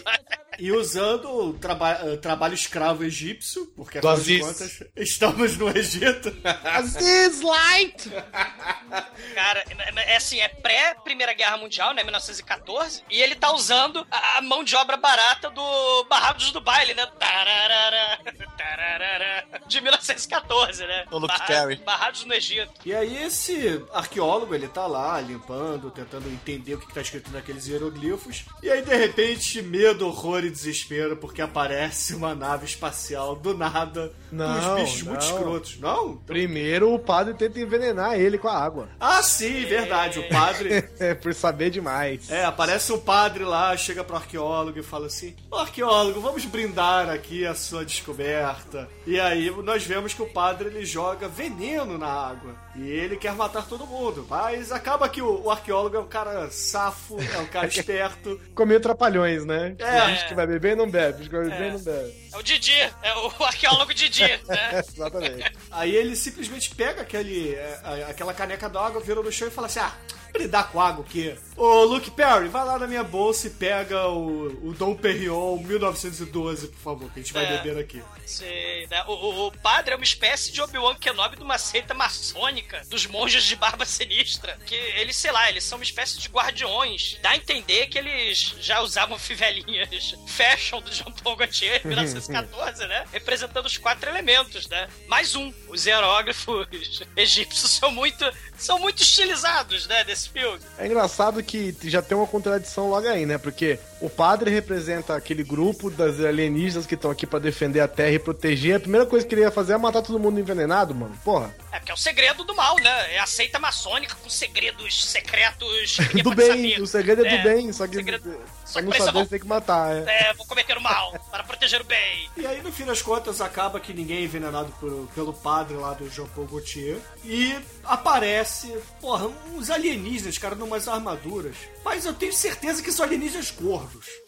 [0.60, 6.36] e, usando o traba trabalho escravo egípcio, porque afinal de contas estamos no Egito.
[6.64, 8.10] Aziz Light!
[9.36, 9.64] Cara,
[10.06, 12.04] é assim, é pré-Primeira Guerra Mundial, né?
[12.04, 12.83] 1914.
[13.10, 17.06] E ele tá usando a, a mão de obra barata do Barrados do Baile, né?
[17.20, 18.20] Tararara,
[18.58, 21.06] tararara, de 1914, né?
[21.12, 21.76] O Luke Barra- Perry.
[21.78, 22.72] Barrados no Egito.
[22.86, 27.32] E aí esse arqueólogo, ele tá lá limpando, tentando entender o que que tá escrito
[27.32, 28.46] naqueles hieroglifos.
[28.62, 34.14] E aí, de repente, medo, horror e desespero, porque aparece uma nave espacial do nada,
[34.30, 35.34] com Não, uns bichos muito não.
[35.36, 35.78] escrotos.
[35.80, 36.18] Não?
[36.18, 38.90] Primeiro o padre tenta envenenar ele com a água.
[39.00, 40.20] Ah, sim, verdade.
[40.20, 40.84] O padre...
[41.04, 42.30] É, por saber demais.
[42.30, 47.46] É, aparece um padre lá, chega pro arqueólogo e fala assim: arqueólogo, vamos brindar aqui
[47.46, 48.90] a sua descoberta.
[49.06, 52.56] E aí nós vemos que o padre ele joga veneno na água.
[52.76, 54.26] E ele quer matar todo mundo.
[54.30, 58.40] Mas acaba que o, o arqueólogo é um cara safo, é um cara esperto.
[58.66, 59.76] Meio trapalhões, né?
[59.78, 60.12] É.
[60.12, 62.30] Bicho que vai beber não bebe, bicho que vai beber não bebe.
[62.34, 64.82] É o Didi, é o arqueólogo Didi, né?
[64.88, 65.52] Exatamente.
[65.70, 69.80] Aí ele simplesmente pega aquele, é, aquela caneca d'água, vira no chão e fala assim:
[69.80, 69.94] Ah,
[70.32, 71.36] brindar com água o quê?
[71.56, 76.68] Ô Luke Perry, vai lá na minha bolsa e pega o, o Dom Perignon 1912,
[76.70, 77.58] por favor, que a gente vai É.
[77.58, 78.02] beber aqui.
[78.26, 79.04] Sei, né?
[79.06, 82.63] O, o- o padre é uma espécie de Obi-Wan Kenobi de uma seita maçônica.
[82.90, 84.58] Dos monges de barba sinistra.
[84.66, 87.18] Que eles, sei lá, eles são uma espécie de guardiões.
[87.22, 92.86] Dá a entender que eles já usavam fivelinhas fashion do Jean Paul Gaultier em 1914,
[92.88, 93.06] né?
[93.12, 94.88] Representando os quatro elementos, né?
[95.08, 95.54] Mais um.
[95.68, 96.68] Os hierógrafos
[97.16, 98.26] egípcios são muito,
[98.58, 100.04] são muito estilizados, né?
[100.04, 100.60] Desse filme.
[100.78, 103.38] É engraçado que já tem uma contradição logo aí, né?
[103.38, 108.12] Porque o padre representa aquele grupo das alienígenas que estão aqui pra defender a Terra
[108.12, 108.76] e proteger.
[108.76, 111.18] A primeira coisa que ele ia fazer é matar todo mundo envenenado, mano.
[111.24, 111.56] Porra.
[111.72, 113.14] É porque é o segredo do mal, né?
[113.16, 115.98] É a seita maçônica com segredos secretos.
[116.22, 116.82] do bem, saber.
[116.82, 119.40] o segredo é, É, do bem, só que, segredo- só que não precisa saber tem
[119.40, 120.30] que matar, é.
[120.30, 122.30] É, vou cometer o mal para proteger o bem.
[122.38, 125.94] E aí, no fim das contas, acaba que ninguém é envenenado por- pelo padre lá
[125.94, 126.98] do Jean Paul Gaultier.
[127.24, 131.56] E aparece, porra, uns alienígenas, cara, numas armaduras.
[131.86, 133.50] Mas eu tenho certeza que são alienígenas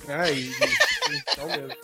[0.08, 0.52] É, e,
[1.32, 1.76] então mesmo.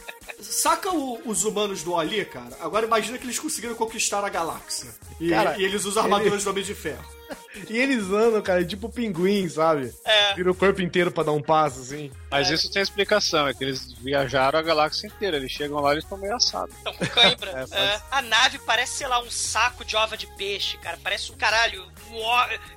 [0.41, 2.57] Saca o- os humanos do Ali, cara?
[2.61, 4.89] Agora imagina que eles conseguiram conquistar a galáxia.
[5.19, 7.05] E, Cara, e eles usam armaduras ele- do Homem de Ferro.
[7.69, 9.93] E eles andam, cara, tipo pinguim, sabe?
[10.05, 10.33] É.
[10.35, 12.11] Vira o corpo inteiro pra dar um passo, assim.
[12.29, 15.37] Mas isso tem explicação, é que eles viajaram a galáxia inteira.
[15.37, 16.73] Eles chegam lá e eles estão meio assados.
[16.75, 17.51] Estão com cãibra.
[17.71, 20.97] É, É, a nave parece, sei lá, um saco de ova de peixe, cara.
[21.03, 21.83] Parece um caralho.
[22.09, 22.21] um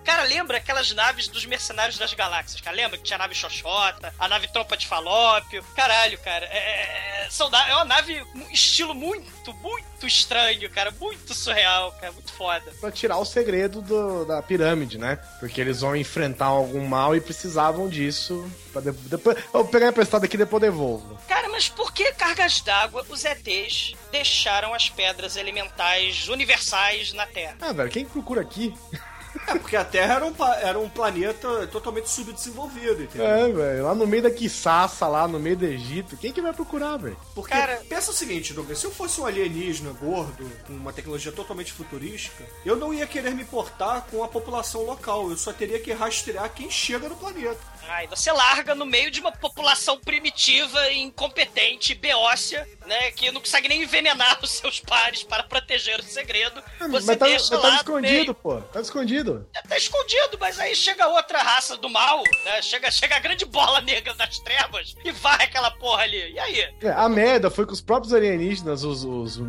[0.04, 2.76] Cara, lembra aquelas naves dos mercenários das galáxias, cara?
[2.76, 5.64] Lembra que tinha a nave Xoxota, a nave Trompa de Falópio?
[5.76, 6.46] Caralho, cara.
[6.46, 10.90] É, é- são na- é uma nave estilo muito, muito estranho, cara.
[11.00, 12.12] Muito surreal, cara.
[12.12, 12.70] Muito foda.
[12.80, 15.18] Pra tirar o segredo do- da pirâmide, né?
[15.40, 18.48] Porque eles vão enfrentar algum mal e precisavam disso.
[18.72, 21.18] Pra de- depois, eu vou pegar emprestado aqui e depois devolvo.
[21.28, 27.56] Cara, mas por que cargas d'água os ETs deixaram as pedras elementais universais na Terra?
[27.60, 28.74] Ah, velho, quem procura aqui?
[29.46, 33.26] É, porque a Terra era um, era um planeta totalmente subdesenvolvido, entendeu?
[33.26, 36.16] É, velho, lá no meio da Quiçaça, lá no meio do Egito.
[36.16, 37.16] Quem que vai procurar, velho?
[37.34, 37.54] Porque,
[37.88, 42.44] pensa o seguinte, Douglas, se eu fosse um alienígena gordo, com uma tecnologia totalmente futurística,
[42.64, 46.52] eu não ia querer me importar com a população local, eu só teria que rastrear
[46.52, 47.73] quem chega no planeta.
[47.88, 53.10] Ai, você larga no meio de uma população primitiva, incompetente, beócia, né?
[53.12, 56.62] Que não consegue nem envenenar os seus pares para proteger o segredo.
[56.78, 58.60] Você mas tá, mas tá escondido, pô.
[58.60, 59.48] Tá escondido.
[59.68, 62.62] Tá escondido, mas aí chega outra raça do mal, né?
[62.62, 66.32] Chega, chega a grande bola negra das trevas e vai aquela porra ali.
[66.32, 66.74] E aí?
[66.82, 69.40] É, a merda foi que os próprios alienígenas, os, os,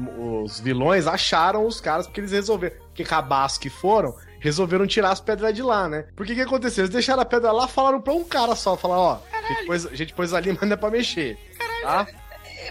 [0.43, 2.75] os vilões, acharam os caras porque eles resolveram.
[2.93, 6.05] Que cabaço que foram, resolveram tirar as pedras de lá, né?
[6.15, 6.83] Porque o que aconteceu?
[6.83, 9.85] Eles deixaram a pedra lá, falaram pra um cara só, falaram, ó, a gente, pôs,
[9.87, 11.37] a gente pôs ali, mas não é pra mexer.
[11.81, 12.07] Tá?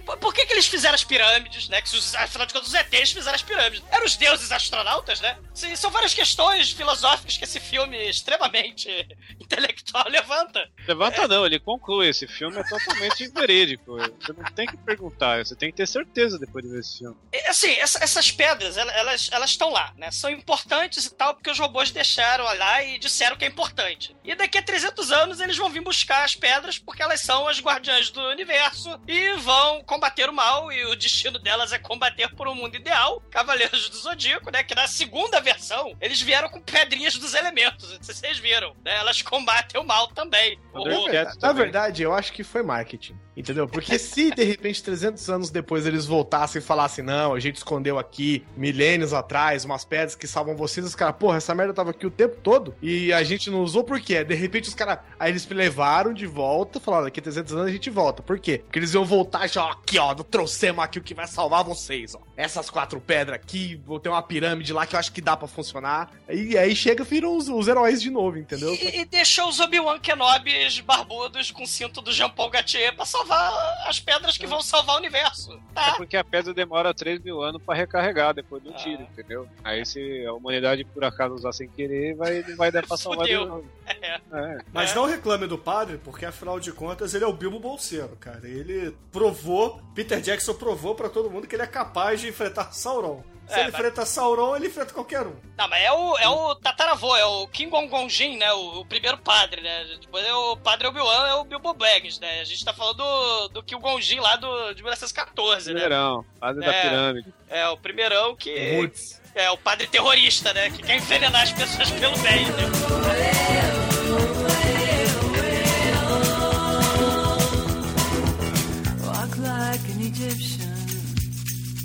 [0.03, 1.81] Por- que, que eles fizeram as pirâmides, né?
[1.81, 3.83] Que, se os- afinal de contas, os ETs fizeram as pirâmides.
[3.91, 5.37] Eram os deuses astronautas, né?
[5.55, 8.89] Sim, são várias questões filosóficas que esse filme extremamente
[9.41, 10.69] intelectual levanta.
[10.87, 12.09] Levanta não, ele conclui.
[12.09, 13.97] Esse filme é totalmente verídico.
[13.97, 17.17] Você não tem que perguntar, você tem que ter certeza depois de ver esse filme.
[17.33, 20.11] É, Assim, essa- essas pedras, ela- elas elas estão lá, né?
[20.11, 24.15] São importantes e tal, porque os robôs deixaram lá e disseram que é importante.
[24.25, 27.61] E daqui a 300 anos eles vão vir buscar as pedras porque elas são as
[27.61, 32.49] guardiãs do universo e vão combater o mal e o destino delas é combater por
[32.49, 33.23] um mundo ideal.
[33.31, 34.63] Cavaleiros do Zodíaco, né?
[34.63, 37.91] Que na segunda versão eles vieram com pedrinhas dos elementos.
[37.93, 38.97] Não sei se vocês viram, né?
[38.99, 40.59] Elas combatem o mal também.
[40.73, 43.17] O- Na verdade, na verdade, eu acho que foi marketing.
[43.37, 43.67] Entendeu?
[43.67, 47.99] Porque se de repente 300 anos depois eles voltassem e falassem, não, a gente escondeu
[47.99, 52.07] aqui milênios atrás umas pedras que salvam vocês, os caras, porra, essa merda tava aqui
[52.07, 54.23] o tempo todo e a gente não usou por quê?
[54.23, 57.71] De repente os caras, aí eles levaram de volta, falaram, daqui a 300 anos a
[57.73, 58.23] gente volta.
[58.23, 58.59] Por quê?
[58.59, 61.63] Porque eles iam voltar e já, ó, aqui ó, trouxemos aqui o que vai salvar
[61.65, 62.21] vocês, ó.
[62.37, 65.47] Essas quatro pedras aqui, vou ter uma pirâmide lá que eu acho que dá pra
[65.47, 66.11] funcionar.
[66.29, 68.75] E aí chega e viram os, os heróis de novo, entendeu?
[68.75, 73.05] E, e deixou os Obi-Wan Kenobis barbudos com o cinto do Jean Paul Gaultier pra
[73.05, 73.53] salvar
[73.87, 75.61] as pedras que vão salvar o universo.
[75.77, 78.75] É porque a pedra demora 3 mil anos pra recarregar depois do Ah.
[78.75, 79.49] tiro, entendeu?
[79.63, 83.27] Aí se a humanidade por acaso usar sem querer, vai, não vai dar pra salvar
[83.27, 83.65] de novo.
[83.87, 84.21] É.
[84.33, 84.59] É.
[84.73, 88.41] Mas não reclame do padre, porque afinal de contas ele é o Bilbo Bolseiro, cara.
[88.49, 89.64] Ele provou,
[89.95, 93.23] Peter Jackson provou pra todo mundo que ele é capaz de enfrentar Sauron.
[93.47, 95.37] Se É, ele mas- enfrenta Sauron, ele enfrenta qualquer um.
[95.59, 98.51] Não, mas é o, é o tataravô, é o King Gong Jin, né?
[98.55, 99.85] O, o primeiro padre, né?
[100.01, 102.41] Depois é o padre Obi-Wan, é o Bilbo Baggins, né?
[102.41, 105.81] A gente tá falando do, do King Gong Jin lá do, de 1914, né?
[105.81, 106.83] Primeirão, padre da É.
[106.83, 107.35] pirâmide.
[107.51, 108.91] É, o primeirão que...
[109.35, 110.71] É, o padre terrorista, né?
[110.71, 113.84] Que quer envenenar as pessoas pelo bem, né?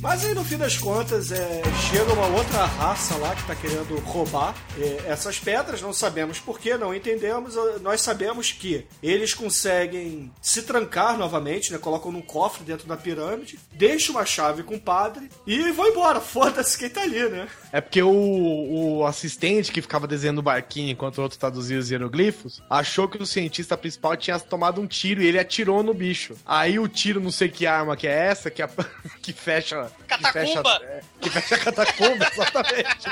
[0.02, 4.00] Mas aí no fim das contas, é, chega uma outra raça lá que tá querendo
[4.00, 7.56] roubar é, essas pedras, não sabemos porquê, não entendemos.
[7.82, 11.78] Nós sabemos que eles conseguem se trancar novamente, né?
[11.78, 16.22] Colocam num cofre dentro da pirâmide, deixam uma chave com o padre e vão embora.
[16.30, 17.48] Foda-se quem tá ali, né?
[17.72, 21.92] É porque o, o assistente que ficava desenhando o barquinho enquanto o outro traduzia os
[21.92, 26.36] hieroglifos achou que o cientista principal tinha tomado um tiro e ele atirou no bicho.
[26.46, 28.70] Aí o tiro, não sei que arma que é essa, que, a,
[29.22, 29.92] que fecha.
[30.08, 30.32] Catacumba!
[30.32, 33.10] Que fecha, é, que fecha a catacumba, exatamente.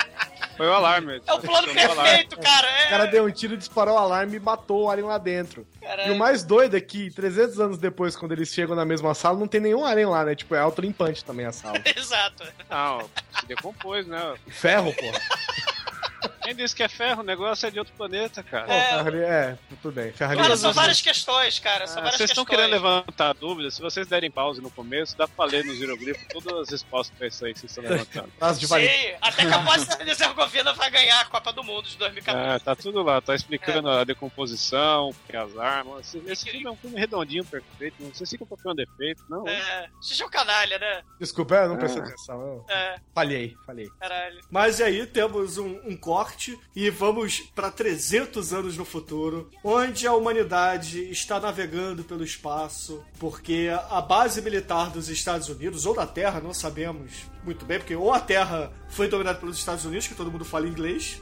[0.58, 1.22] Foi o alarme.
[1.26, 2.68] É o plano o perfeito, cara.
[2.68, 2.90] O É.
[2.90, 5.66] cara deu um tiro, disparou o alarme e matou o alien lá dentro.
[5.82, 6.10] Caralho.
[6.12, 9.38] E o mais doido é que 300 anos depois, quando eles chegam na mesma sala,
[9.38, 10.36] não tem nenhum alien lá, né?
[10.36, 11.80] Tipo, é autolimpante também a sala.
[11.96, 12.44] Exato.
[12.70, 13.08] Não,
[13.40, 14.34] se decompôs, né?
[14.48, 15.20] Ferro, porra.
[16.48, 17.20] Quem disse que é ferro?
[17.22, 18.68] O negócio é de outro planeta, cara.
[18.68, 20.14] Pô, ali- é, tudo bem.
[20.14, 21.86] Cara, são várias questões, cara.
[21.88, 23.74] São Ah, várias vocês estão querendo levantar dúvidas?
[23.76, 27.28] Se vocês derem pause no começo, dá pra ler nos hieroglifos todas as respostas pra
[27.28, 28.32] isso aí que vocês estão levantando.
[28.56, 32.50] Sim, até que a Bósnia e Herzegovina vai ganhar a Copa do Mundo de 2014.
[32.56, 36.16] É, tá tudo lá, tá explicando a decomposição, é as armas.
[36.16, 37.96] Esse, esse filme é um filme redondinho, perfeito.
[38.00, 39.46] Não sei se procurando defeito, não.
[39.46, 41.02] É, xixi é um canalha, né?
[41.20, 42.06] Desculpa, eu não prestei Ah.
[42.06, 42.42] atenção.
[42.42, 43.90] Eu É, falhei, falhei.
[44.00, 44.40] caralho.
[44.50, 46.37] Mas aí temos um, um corte
[46.76, 53.70] e vamos para 300 anos no futuro, onde a humanidade está navegando pelo espaço, porque
[53.90, 57.12] a base militar dos Estados Unidos, ou da Terra, não sabemos
[57.44, 60.68] muito bem, porque ou a Terra foi dominada pelos Estados Unidos, que todo mundo fala
[60.68, 61.22] inglês,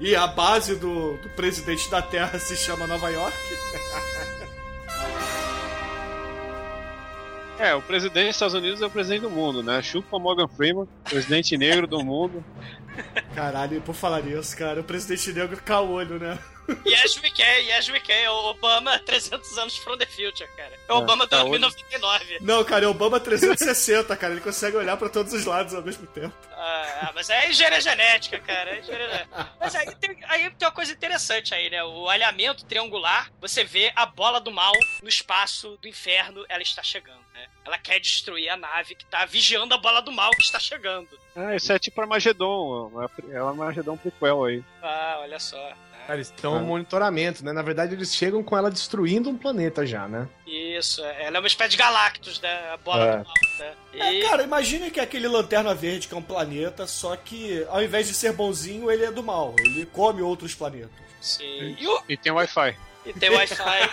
[0.00, 3.36] e a base do, do presidente da Terra se chama Nova York.
[7.58, 9.80] É, o presidente dos Estados Unidos é o presidente do mundo, né?
[9.80, 12.44] Chupa Morgan Freeman, presidente negro do mundo.
[13.36, 16.38] Caralho, por falar nisso, cara, o presidente negro caolho, né?
[16.84, 18.28] Yes, we can, yes, we can.
[18.32, 20.72] O Obama, 300 anos from the future, cara.
[20.88, 22.38] É o É, Obama tá 2099.
[22.40, 24.32] Não, cara, é Obama 360, cara.
[24.32, 26.34] Ele consegue olhar pra todos os lados ao mesmo tempo.
[26.50, 28.70] Ah, mas é engenharia genética, cara.
[28.70, 29.48] É engenharia genética.
[29.60, 31.84] Mas aí tem, aí tem uma coisa interessante aí, né?
[31.84, 34.72] O alinhamento triangular, você vê a bola do mal
[35.02, 37.46] no espaço do inferno, ela está chegando, né?
[37.64, 41.10] Ela quer destruir a nave que tá vigiando a bola do mal que está chegando.
[41.36, 42.90] Ah, isso é tipo Armagedon,
[43.30, 44.64] é o Armagedon prequel aí.
[44.82, 45.56] Ah, olha só.
[46.06, 47.52] Cara, eles estão no monitoramento, né?
[47.52, 50.28] Na verdade, eles chegam com ela destruindo um planeta já, né?
[50.46, 52.70] Isso, ela é uma espécie de Galactus, né?
[52.72, 53.16] A bola É.
[53.18, 53.72] do mal, né?
[53.94, 57.82] É, cara, imagina que é aquele Lanterna Verde que é um planeta, só que ao
[57.82, 59.54] invés de ser bonzinho, ele é do mal.
[59.58, 60.90] Ele come outros planetas.
[61.20, 61.76] Sim.
[61.78, 62.76] E, o- E tem Wi-Fi.
[63.04, 63.90] e tem Wi-Fi.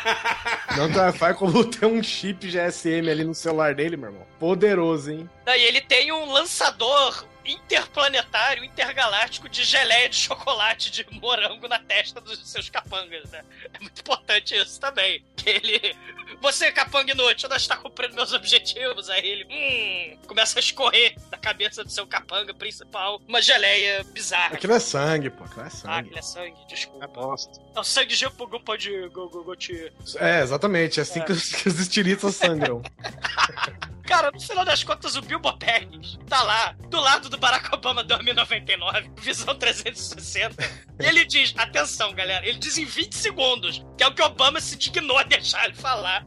[0.78, 4.28] Não tem Wi-Fi como ter um chip GSM ali no celular dele, meu irmão.
[4.40, 5.28] Poderoso, hein?
[5.48, 11.80] Não, e ele tem um lançador interplanetário, intergaláctico de geleia de chocolate de morango na
[11.80, 13.44] testa dos seus capangas, né?
[13.74, 15.24] É muito importante isso também.
[15.36, 15.96] Que ele.
[16.42, 19.10] Você, capanga inútil, não está cumprindo meus objetivos.
[19.10, 19.46] Aí ele.
[19.50, 20.18] Hum.
[20.28, 24.56] Começa a escorrer da cabeça do seu capanga principal uma geleia bizarra.
[24.56, 25.44] Aquilo é sangue, pô.
[25.44, 26.00] Aquilo é Ah, sangue.
[26.00, 27.06] aquilo é sangue, desculpa.
[27.06, 27.62] É bosta.
[27.76, 29.92] É o sangue de Pugupa de Gogogoti.
[30.18, 31.00] É, exatamente.
[31.00, 31.24] É assim É.
[31.24, 32.82] Que, os, que os estilistas sangram.
[34.04, 38.04] Cara, no final das contas, o Bilbo Baggins tá lá, do lado do Barack Obama
[38.04, 40.56] 2099, visão 360.
[41.00, 44.60] E ele diz, atenção, galera, ele diz em 20 segundos, que é o que Obama
[44.60, 46.26] se dignou a deixar ele falar.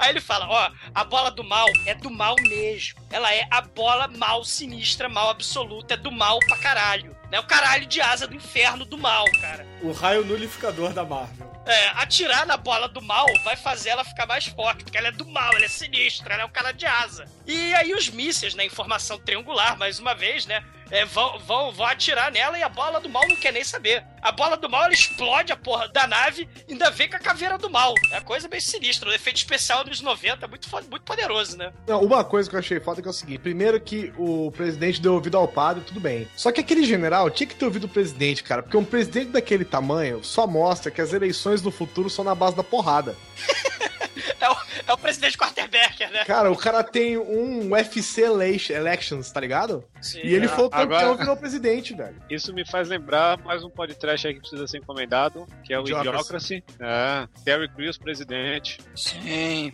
[0.00, 2.98] Aí ele fala, ó, a bola do mal é do mal mesmo.
[3.10, 7.14] Ela é a bola mal sinistra, mal absoluta, é do mal pra caralho.
[7.30, 9.66] É o caralho de asa do inferno do mal, cara.
[9.82, 11.50] O raio nulificador da Marvel.
[11.66, 15.12] É, atirar na bola do mal vai fazer ela ficar mais forte, porque ela é
[15.12, 17.26] do mal, ela é sinistra, ela é um cara de asa.
[17.46, 21.86] E aí os mísseis, né, informação triangular, mais uma vez, né, é, vão, vão, vão
[21.86, 24.04] atirar nela e a bola do mal não quer nem saber.
[24.22, 27.20] A bola do mal, ela explode a porra da nave e ainda vem com a
[27.20, 27.94] caveira do mal.
[28.12, 29.08] É uma coisa bem sinistra.
[29.08, 31.72] O efeito especial dos 90 é muito, muito poderoso, né?
[31.86, 34.50] Não, uma coisa que eu achei foda é que é o seguinte: primeiro que o
[34.52, 36.28] presidente deu ouvido ao padre, tudo bem.
[36.36, 39.64] Só que aquele general tinha que ter ouvido o presidente, cara, porque um presidente daquele
[39.64, 43.16] tamanho só mostra que as eleições do futuro são na base da porrada.
[44.40, 44.56] É o,
[44.88, 46.24] é o presidente Quarterbacker, né?
[46.24, 49.84] Cara, o cara tem um UFC elec- Elections, tá ligado?
[50.00, 50.20] Sim.
[50.24, 52.16] E ele foi o campeão Agora- e virou presidente, velho.
[52.30, 55.82] Isso me faz lembrar mais um podcast aí que precisa ser encomendado, que é o
[55.82, 56.08] Idiocracy.
[56.08, 56.64] Idiocracy.
[56.80, 58.78] É, Terry Crews, presidente.
[58.94, 59.72] Sim.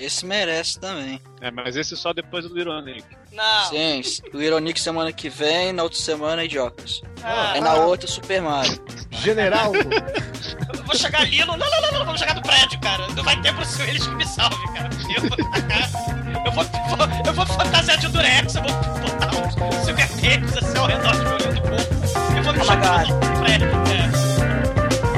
[0.00, 1.20] Esse merece também.
[1.40, 3.04] É, mas esse só depois do Nick.
[3.32, 3.64] Não.
[3.68, 7.02] Sim, o Ironic semana que vem, na outra semana Idiocas.
[7.22, 8.78] Ah, Aí na outra Super Mario.
[9.10, 11.38] General, Eu vou chegar ali.
[11.44, 13.06] Não, não, não, não, vamos chegar no prédio, cara.
[13.08, 14.88] Não vai ter Bruce Willis que me salve, cara.
[15.14, 16.25] Eu vou tacar.
[16.44, 20.78] Eu vou, vou- eu vou fantasiar de Durex, eu vou botar uns Silver Tapes assim
[20.78, 22.36] ao redor de meu olho do corpo.
[22.36, 23.68] Eu vou me jogar no prédio.
[23.68, 25.16] É.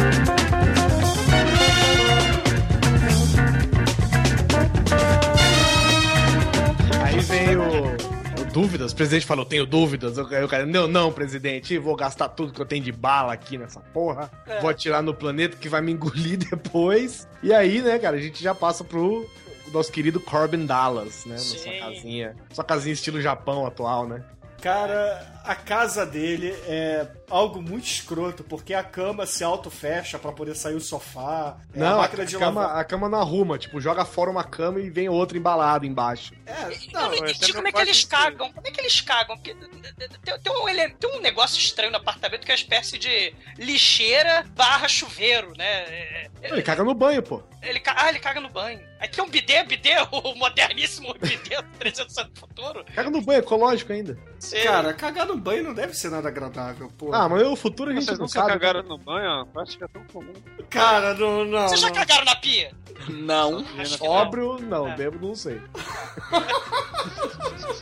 [7.04, 8.92] Aí vem o, o dúvidas?
[8.92, 10.18] O presidente falou, tenho dúvidas.
[10.18, 13.56] Aí o cara, não, não, presidente, vou gastar tudo que eu tenho de bala aqui
[13.56, 14.30] nessa porra.
[14.46, 14.60] É.
[14.60, 17.28] Vou atirar no planeta que vai me engolir depois.
[17.42, 19.26] E aí, né, cara, a gente já passa pro
[19.72, 21.34] nosso querido Corbin Dallas, né?
[21.34, 21.78] Na sua Sim.
[21.78, 22.36] casinha.
[22.52, 24.22] Sua casinha estilo Japão atual, né?
[24.60, 30.54] Cara, a casa dele é algo muito escroto, porque a cama se auto-fecha pra poder
[30.54, 31.56] sair o sofá.
[31.74, 32.76] é não, a a, máquina de cama, lavar.
[32.78, 36.34] a cama não arruma, tipo, joga fora uma cama e vem outra embalada embaixo.
[36.46, 38.52] É, Eu não, não entendi como é que eles cagam.
[38.52, 39.36] Como é que eles cagam?
[39.36, 42.98] Porque tem, tem um, ele- tem um negócio estranho no apartamento que é uma espécie
[42.98, 45.64] de lixeira barra chuveiro, né?
[45.66, 47.42] É, é, Ele caga no banho, pô.
[47.62, 48.80] Ele, ah, ele caga no banho.
[49.00, 52.84] Aí tem um bidê, bidê, o moderníssimo bidê 300 anos no futuro.
[52.94, 54.16] Caga no banho, ecológico ainda.
[54.38, 57.12] Você- Cara, cagar no banho não deve ser nada agradável, pô.
[57.14, 58.52] Ah, mas o futuro a gente Vocês não nunca sabe.
[58.52, 59.46] cagaram no banho?
[59.54, 60.32] Eu acho que é tão comum.
[60.70, 61.68] Cara, não, não.
[61.68, 62.72] Vocês já cagaram na pia?
[63.08, 63.64] Não.
[63.78, 64.96] Acho que Óbrio, não, É.
[64.96, 65.60] bebo, não sei.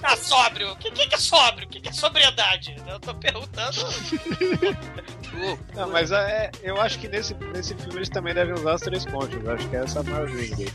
[0.03, 0.71] Ah, sóbrio.
[0.73, 1.67] O que, que que é sóbrio?
[1.67, 2.77] O que, que é sobriedade?
[2.87, 3.77] Eu tô perguntando.
[5.75, 9.05] Não, mas é, eu acho que nesse, nesse filme eles também devem usar os três
[9.05, 9.43] pontos.
[9.43, 10.71] Eu acho que é essa a maior dúvida.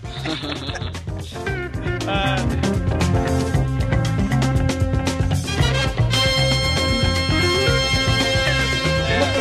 [2.03, 3.60] Uma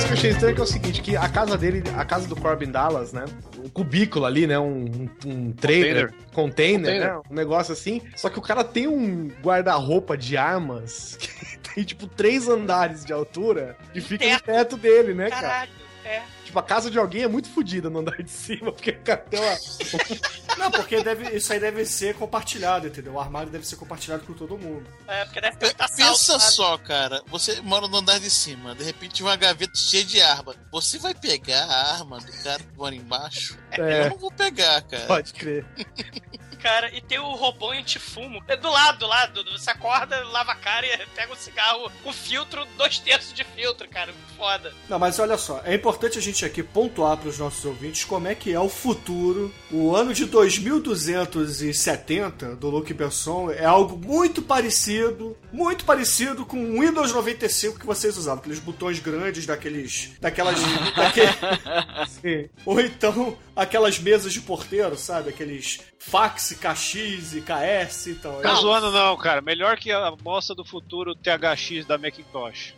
[0.01, 2.26] coisa que eu achei estranha é é o seguinte, que a casa dele, a casa
[2.26, 3.24] do Corbin Dallas, né?
[3.59, 4.59] Um cubículo ali, né?
[4.59, 7.14] Um, um, um trailer, container, Container.
[7.14, 7.22] né?
[7.30, 8.01] Um negócio assim.
[8.16, 13.12] Só que o cara tem um guarda-roupa de armas que tem, tipo, três andares de
[13.12, 14.76] altura e fica no Teto.
[14.76, 15.42] dele, né, cara?
[15.42, 15.72] Caralho.
[16.05, 16.22] É.
[16.51, 19.18] Tipo, a casa de alguém é muito fodida no andar de cima, porque o cara
[19.18, 19.57] tem uma...
[20.59, 23.12] Não, porque deve, isso aí deve ser compartilhado, entendeu?
[23.12, 24.84] O armário deve ser compartilhado com todo mundo.
[25.07, 26.53] É, porque deve ter um Pensa sabe?
[26.53, 27.22] só, cara.
[27.28, 30.57] Você mora no andar de cima, de repente uma gaveta cheia de arma.
[30.72, 33.57] Você vai pegar a arma do cara que mora embaixo?
[33.70, 34.07] É.
[34.07, 35.07] Eu não vou pegar, cara.
[35.07, 35.64] Pode crer.
[36.62, 38.42] Cara, e tem o robô antifumo.
[38.46, 39.44] É do lado, do lado.
[39.52, 43.88] Você acorda, lava a cara e pega um cigarro com filtro, dois terços de filtro,
[43.88, 44.12] cara.
[44.36, 44.72] Foda.
[44.88, 48.28] Não, mas olha só, é importante a gente aqui pontuar para os nossos ouvintes como
[48.28, 49.52] é que é o futuro.
[49.70, 56.80] O ano de 2270 do Luke Besson é algo muito parecido, muito parecido com o
[56.80, 60.58] Windows 95 que vocês usavam, aqueles botões grandes daqueles, daquelas,
[60.96, 65.30] daquele- ou então aquelas mesas de porteiro, sabe?
[65.30, 68.40] Aqueles fax, KX e KS, então.
[68.40, 69.40] Tá é- zoando não, cara.
[69.40, 72.74] Melhor que a moça do futuro THX da Macintosh.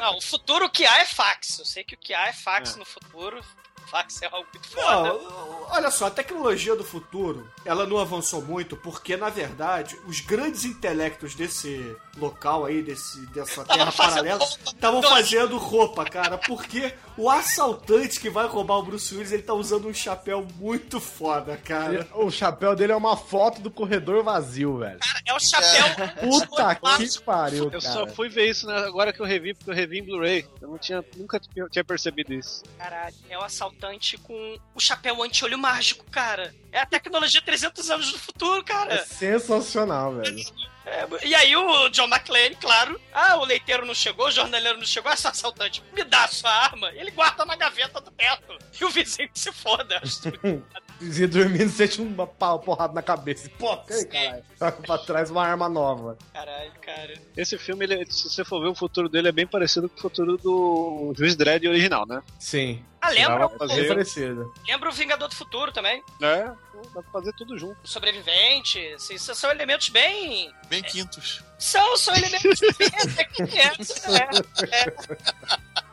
[0.00, 1.58] Não, o futuro que há é fax.
[1.58, 3.42] Eu sei que o que há é fax no futuro.
[3.86, 5.12] Fax é algo muito foda.
[5.12, 10.20] Não, olha só, a tecnologia do futuro, ela não avançou muito porque, na verdade, os
[10.20, 14.62] grandes intelectos desse local aí, desse, dessa terra fazendo paralela, roupa.
[14.66, 19.54] estavam fazendo roupa, cara, porque o assaltante que vai roubar o Bruce Willis, ele tá
[19.54, 22.06] usando um chapéu muito foda, cara.
[22.14, 24.98] O chapéu dele é uma foto do corredor vazio, velho.
[25.00, 25.84] Cara, é o chapéu.
[26.20, 27.18] Puta clássico.
[27.20, 27.80] que pariu, Eu cara.
[27.80, 30.46] só fui ver isso né, agora que eu revi, porque eu revi em Blu-ray.
[30.60, 31.40] Eu não tinha, nunca
[31.70, 32.62] tinha percebido isso.
[32.78, 36.54] Caralho, é o assaltante com o chapéu anti-olho mágico, cara.
[36.72, 39.04] É a tecnologia 300 anos do futuro, É cara.
[39.06, 40.44] sensacional, velho.
[40.86, 43.00] É, e aí o John McClane, claro.
[43.12, 45.12] Ah, o leiteiro não chegou, o jornaleiro não chegou.
[45.12, 46.90] Esse assaltante me dá a sua arma.
[46.94, 48.56] Ele guarda na gaveta do teto.
[48.80, 50.00] E o vizinho se foda.
[51.00, 53.50] Dizia dormindo, sente uma pau- porrada na cabeça.
[53.58, 54.42] Pô, caralho.
[54.86, 56.16] Pra trás uma arma nova.
[56.32, 57.14] Caralho, cara.
[57.36, 60.00] Esse filme, ele, se você for ver o futuro dele, é bem parecido com o
[60.00, 62.22] futuro do Juiz Dredd original, né?
[62.38, 62.82] Sim.
[63.00, 64.52] Ah, lembra, fazer, parecido.
[64.66, 66.02] lembra o Vingador do Futuro também.
[66.18, 66.52] né?
[66.94, 67.76] Dá pra fazer tudo junto.
[67.84, 68.78] O sobrevivente.
[68.94, 70.50] Assim, são elementos bem.
[70.68, 71.42] Bem quintos.
[71.58, 72.88] São, são elementos bem.
[73.54, 75.82] É, é, é.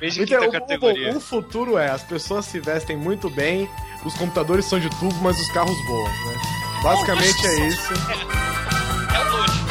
[0.00, 1.12] De Então, quinta o, categoria.
[1.12, 3.68] o- o futuro é, as pessoas se vestem muito bem,
[4.04, 6.40] os computadores são de tubo, mas os carros voam, né?
[6.82, 7.92] Basicamente é isso.
[7.92, 9.66] É o luxo.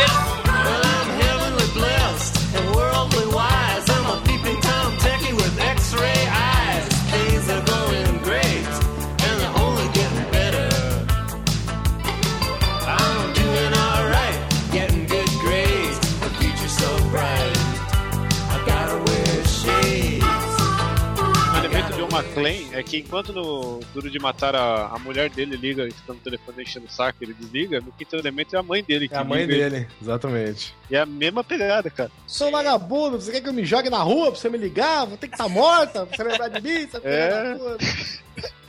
[0.00, 0.33] É o
[22.14, 26.12] McClane é que enquanto no Duro de Matar a, a mulher dele liga e fica
[26.12, 29.14] no telefone enchendo o saco, ele desliga, no quinto elemento é a mãe dele que
[29.14, 29.70] É a mãe liga.
[29.70, 30.74] dele, exatamente.
[30.90, 32.10] E é a mesma pegada, cara.
[32.26, 35.06] Sou vagabundo, você quer que eu me jogue na rua pra você me ligar?
[35.06, 36.86] Vou ter que estar morta pra você lembrar de mim?
[36.86, 37.56] Você É.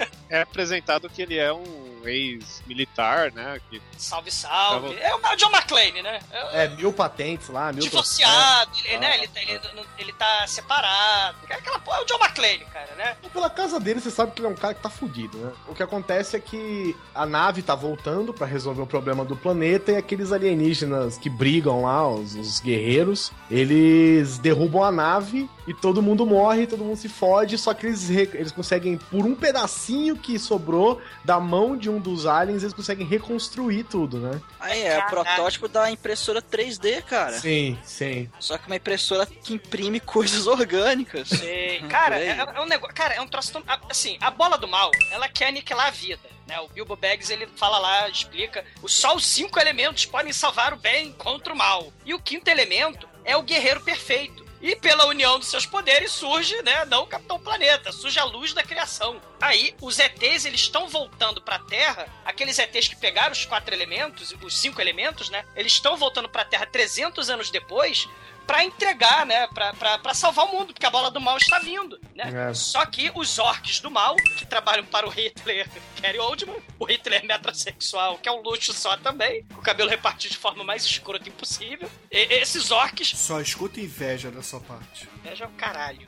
[0.29, 3.59] É apresentado que ele é um ex-militar, né?
[3.69, 4.93] Que Salve, salve.
[4.95, 6.19] Tava- É o John McClane, né?
[6.31, 8.85] É É, mil patentes lá, mil divorciado, troféus.
[8.93, 9.17] ele, né?
[9.17, 9.59] Ele, tá- ele,
[9.97, 11.37] ele tá separado.
[11.49, 13.15] Aquela porra é o John McClane, cara, né?
[13.33, 15.51] Pela casa dele, você sabe que ele é um cara que tá fudido, né?
[15.67, 19.91] O que acontece é que a nave tá voltando pra resolver o problema do planeta
[19.91, 26.01] e aqueles alienígenas que brigam lá, os, os guerreiros, eles derrubam a nave e todo
[26.01, 30.37] mundo morre, todo mundo se fode, só que eles, eles conseguem, por um pedacinho que
[30.39, 34.41] sobrou da mão de um dos aliens, eles conseguem reconstruir tudo, né?
[34.59, 37.37] Aí é o protótipo da impressora 3D, cara.
[37.39, 38.29] Sim, sim.
[38.39, 41.27] Só que uma impressora que imprime coisas orgânicas.
[41.29, 41.79] Sei.
[41.89, 42.95] Cara, é, é um negócio.
[42.95, 43.63] Cara, é um troço tão.
[43.67, 46.35] a- Assim, a bola do mal, ela quer aniquilar a vida.
[46.47, 46.59] Né?
[46.59, 48.63] O Bilbo Baggins ele fala lá, explica.
[48.81, 51.91] o- Só os cinco elementos podem salvar o bem contra o mal.
[52.05, 54.45] E o quinto elemento é o guerreiro perfeito.
[54.61, 58.51] E pela união dos seus poderes surge, né, não o Capitão Planeta, surge a luz
[58.53, 59.21] da criação.
[59.41, 64.33] Aí, os ETs, eles estão voltando pra Terra, aqueles ETs que pegaram os quatro elementos,
[64.41, 68.07] os cinco elementos, né, eles estão voltando pra Terra 300 anos depois
[68.47, 71.57] pra entregar, né, pra, pra, pra salvar o mundo, porque a bola do mal está
[71.59, 72.49] vindo, né.
[72.49, 72.53] É.
[72.53, 75.67] Só que os orcs do mal, que trabalham para o Hitler
[75.99, 80.31] Gary Oldman, o Hitler metrosexual, que é um luxo só também, com o cabelo repartido
[80.33, 83.09] de forma mais escrota impossível, e- esses orcs...
[83.15, 85.09] Só escuta inveja da sua parte.
[85.23, 86.05] Veja o caralho.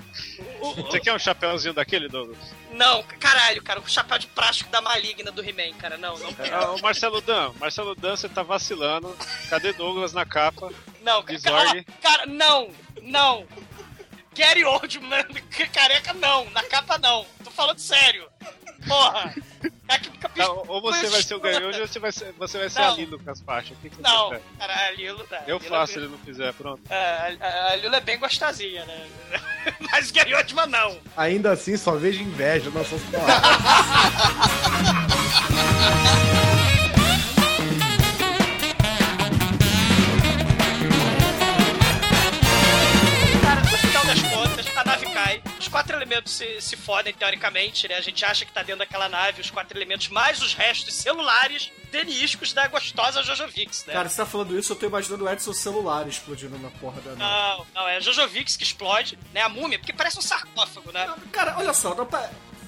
[0.62, 2.38] O- o- Você quer um chapéuzinho daquele, Douglas?
[2.72, 6.30] Não, caralho, cara, o chapéu de plástico da maligna do He-Man, cara, não, não.
[6.52, 9.16] Ah, o Marcelo Dan, Marcelo Dan, você tá vacilando.
[9.50, 10.72] Cadê Douglas na capa?
[11.02, 11.86] Não, cara, Zorg?
[12.02, 12.70] cara, não,
[13.02, 13.48] não.
[14.36, 15.26] Gary Oldman,
[15.74, 17.26] careca, não, na capa não.
[17.44, 18.30] Tô falando sério.
[18.88, 19.34] Porra.
[19.90, 22.58] É que fica Tá, ou você vai ser o ganhão ou você vai ser, você
[22.60, 22.94] vai ser Não.
[22.94, 23.76] a Lilo com as faixas.
[23.82, 24.50] Que que Não, prefere?
[24.60, 25.44] cara, a Lilo tá.
[25.48, 26.82] Eu Lilo faço é se bem- ele não fizer, pronto.
[26.90, 29.08] É, a, a Lilo é bem gostosinha, né?
[29.92, 31.00] Mas Oldman não.
[31.16, 33.02] Ainda assim, só vejo inveja nas suas
[45.78, 47.96] quatro elementos se, se fodem, teoricamente, né?
[47.96, 51.72] A gente acha que tá dentro daquela nave os quatro elementos, mais os restos celulares
[51.92, 53.94] denísticos da gostosa Jojovix, né?
[53.94, 57.16] Cara, você tá falando isso, eu tô imaginando o Edson celular explodindo na porra da
[57.16, 57.20] nave.
[57.20, 59.42] Não, não, é a Jojovix que explode, né?
[59.42, 61.14] A múmia, porque parece um sarcófago, né?
[61.32, 62.08] Cara, olha só, não,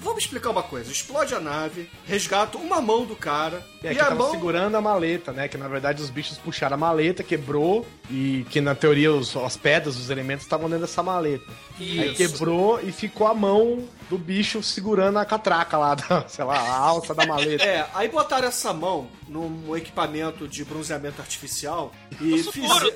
[0.00, 0.90] vamos explicar uma coisa.
[0.90, 4.30] Explode a nave, resgata uma mão do cara, É, e que a tava mão...
[4.30, 5.48] segurando a maleta, né?
[5.48, 9.56] Que na verdade os bichos puxaram a maleta, quebrou, e que na teoria os, as
[9.56, 11.44] pedras, os elementos estavam dentro dessa maleta.
[11.78, 12.16] Aí Isso.
[12.16, 16.76] quebrou e ficou a mão do bicho segurando a catraca lá, da, sei lá, a
[16.76, 17.64] alça da maleta.
[17.64, 22.90] É, aí botaram essa mão num equipamento de bronzeamento artificial e fizeram...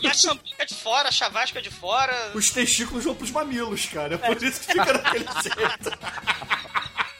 [0.00, 2.32] E a champica de fora, a chavasca de fora.
[2.34, 4.14] os testículos vão pros mamilos, cara.
[4.14, 5.98] É por isso que fica daquele jeito.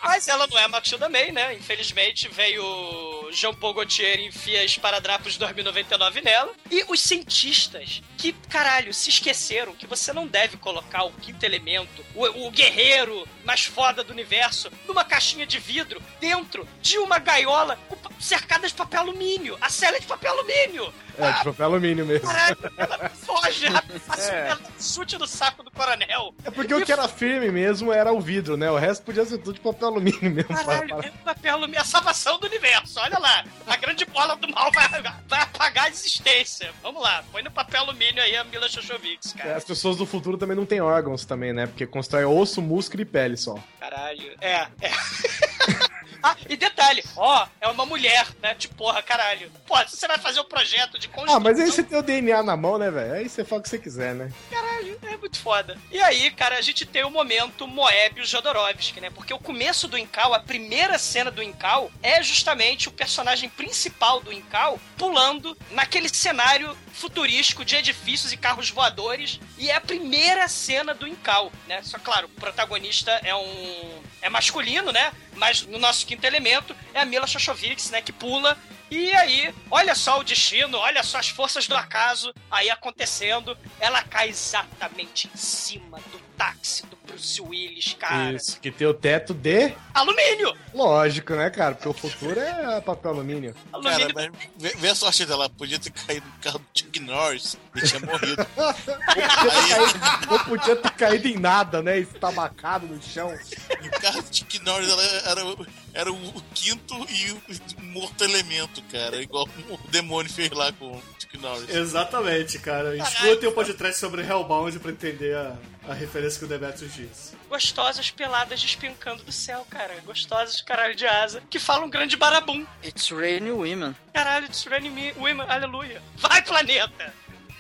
[0.02, 1.54] Mas ela não é a Matilda May, né?
[1.54, 6.50] Infelizmente veio o Jean Paul Gaultier enfia esparadrapos 2099 nela.
[6.70, 12.02] E os cientistas, que, caralho, se esqueceram que você não deve colocar o quinto elemento,
[12.14, 17.78] o, o guerreiro mais foda do universo, numa caixinha de vidro, dentro de uma gaiola
[18.20, 19.56] cercada de papel alumínio.
[19.58, 20.92] A cela é de papel alumínio.
[21.16, 22.28] É, de papel alumínio mesmo.
[22.28, 23.66] Caralho, ela foge,
[24.06, 24.54] faz É.
[24.54, 26.34] um chute no saco do coronel.
[26.44, 28.70] É porque o que era firme mesmo era o vidro, né?
[28.70, 30.54] O resto podia ser tudo de papel alumínio mesmo.
[30.54, 33.00] Caralho, Para- é papel alumínio, a salvação do universo.
[33.00, 34.88] Olha lá, a grande bola do mal vai,
[35.26, 36.70] vai apagar a existência.
[36.82, 39.56] Vamos lá, põe no papel alumínio aí a Mila Shoshovix, É, cara.
[39.56, 41.66] As pessoas do futuro também não têm órgãos também, né?
[41.66, 43.56] Porque constrói osso, músculo e pele só.
[43.80, 44.68] Caralho, é, é.
[46.22, 48.54] ah, e detalhe, ó, é uma mulher, né?
[48.54, 49.50] De porra, caralho.
[49.66, 51.36] Pô, você vai fazer um projeto de construção...
[51.36, 53.14] Ah, mas aí você tem o DNA na mão, né, velho?
[53.14, 54.30] Aí você fala o que você quiser, né?
[54.50, 54.67] Caralho,
[55.02, 55.78] é muito foda.
[55.90, 59.10] E aí, cara, a gente tem o momento Moebius Jodorowsky, né?
[59.10, 64.20] Porque o começo do Incal, a primeira cena do Incal, é justamente o personagem principal
[64.20, 69.40] do Incal pulando naquele cenário futurístico de edifícios e carros voadores.
[69.56, 71.82] E é a primeira cena do Incal, né?
[71.82, 74.02] Só claro, o protagonista é um.
[74.20, 75.12] é masculino, né?
[75.34, 78.02] Mas no nosso quinto elemento é a Mila Shoshovitz, né?
[78.02, 78.58] Que pula
[78.90, 83.56] e aí, olha só o destino, olha só as forças do acaso aí acontecendo.
[83.80, 88.32] Ela cai exatamente em cima do táxi do Bruce Willis, cara.
[88.32, 89.74] Isso, que tem o teto de.
[89.92, 90.56] Alumínio!
[90.72, 91.74] Lógico, né, cara?
[91.74, 93.54] Porque o futuro é papel alumínio.
[93.82, 95.48] Cara, mas vê, vê a sorte dela.
[95.50, 98.46] Podia ter caído no carro do Chuck Norris e tinha morrido.
[100.30, 101.98] Não podia ter caído em nada, né?
[101.98, 103.34] Estabacado no chão.
[103.82, 105.66] E o carro do Chuck Norris ela era, o-
[105.98, 109.20] era o quinto e o morto elemento, cara.
[109.20, 111.68] Igual o demônio fez lá com o Chuck Norris.
[111.68, 112.96] Exatamente, cara.
[112.96, 117.36] Escutem o podcast sobre Hellbound pra entender a, a referência que o Demetrius disse.
[117.48, 120.00] Gostosas peladas despencando do céu, cara.
[120.06, 121.42] Gostosas de caralho de asa.
[121.50, 122.64] Que falam um grande barabum.
[122.84, 123.96] It's raining women.
[124.14, 126.00] Caralho, it's raining me, women, aleluia.
[126.16, 127.12] Vai, planeta!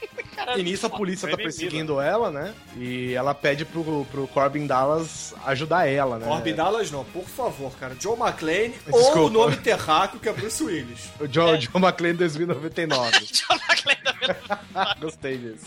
[0.56, 2.54] E nisso a polícia tá perseguindo ela, né?
[2.76, 6.26] E ela pede pro, pro Corbin Dallas ajudar ela, né?
[6.26, 7.94] Corbin Dallas não, por favor, cara.
[7.98, 9.18] Joe McClane Desculpa.
[9.18, 11.10] ou o nome terráqueo que é Bruce Willis.
[11.20, 13.10] O John, John McClane 2099.
[13.26, 14.36] John McClane
[14.72, 15.66] tá Gostei disso.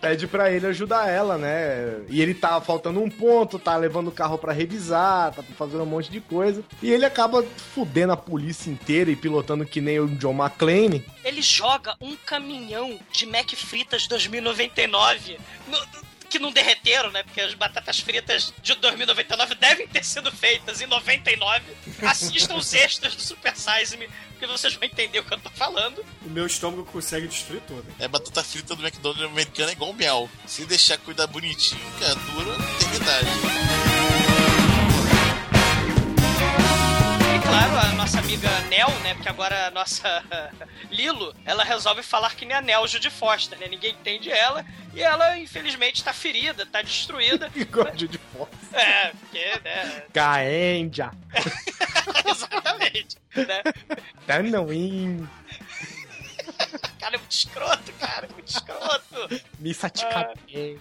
[0.00, 2.00] Pede pra ele ajudar ela, né?
[2.08, 5.86] E ele tá faltando um ponto, tá levando o carro pra revisar, tá fazendo um
[5.86, 6.64] monte de coisa.
[6.82, 7.42] E ele acaba
[7.74, 11.04] fudendo a polícia inteira e pilotando que nem o John McClane.
[11.22, 15.38] ele joga um caminhão de Mac Fritas 2099
[15.68, 17.22] no- que não derreteram, né?
[17.24, 21.62] Porque as batatas fritas de 2099 devem ter sido feitas em 99.
[22.02, 25.50] Assistam os extras do Super Size Me, porque vocês vão entender o que eu tô
[25.50, 26.04] falando.
[26.24, 27.84] O meu estômago consegue destruir tudo.
[27.98, 30.30] É batata frita do McDonald's americano é igual miau.
[30.46, 33.99] Se deixar cuidar bonitinho, cara, dura uma eternidade.
[37.50, 39.14] Claro, a nossa amiga Nel, né?
[39.14, 40.24] Porque agora a nossa
[40.90, 43.66] Lilo, ela resolve falar que nem a Nel Judy Foster, né?
[43.68, 44.64] Ninguém entende ela.
[44.94, 47.50] E ela, infelizmente, tá ferida, tá destruída.
[47.54, 48.56] Igual de foto.
[48.72, 50.02] É, porque, né?
[50.14, 51.10] Caendia.
[52.24, 53.16] Exatamente.
[53.34, 53.62] Né?
[54.26, 55.28] Tanoim.
[57.00, 58.26] Cara, é muito escroto, cara.
[58.26, 59.42] é Muito escroto.
[59.58, 60.78] Misatikabe.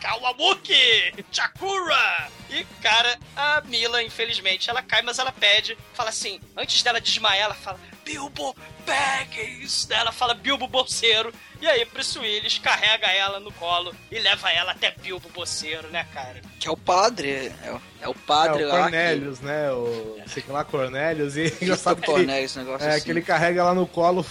[0.00, 1.24] Kawamuki!
[1.30, 2.28] Chakura!
[2.48, 7.44] E, cara, a Mila, infelizmente, ela cai, mas ela pede, fala assim, antes dela desmaiar,
[7.44, 9.88] ela fala, Bilbo Baggins!
[9.90, 11.32] Ela fala Bilbo Bolseiro.
[11.60, 16.06] E aí, Bruce Willis carrega ela no colo e leva ela até Bilbo Bolseiro, né,
[16.12, 16.40] cara?
[16.58, 17.52] Que é o padre.
[17.62, 18.80] É o, é o padre é, o lá.
[18.82, 19.70] Cornelius, né?
[19.70, 21.36] O, sei que lá, Cornelius.
[21.36, 23.04] E é engraçado que, Cornelius, negócio é, assim.
[23.04, 24.24] que ele carrega lá no colo.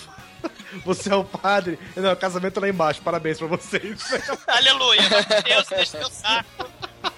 [0.85, 1.79] Você é o padre.
[1.95, 3.01] Não, o casamento lá embaixo.
[3.01, 3.99] Parabéns pra vocês.
[4.47, 5.01] Aleluia!
[5.43, 6.65] Deus, deixa teu saco.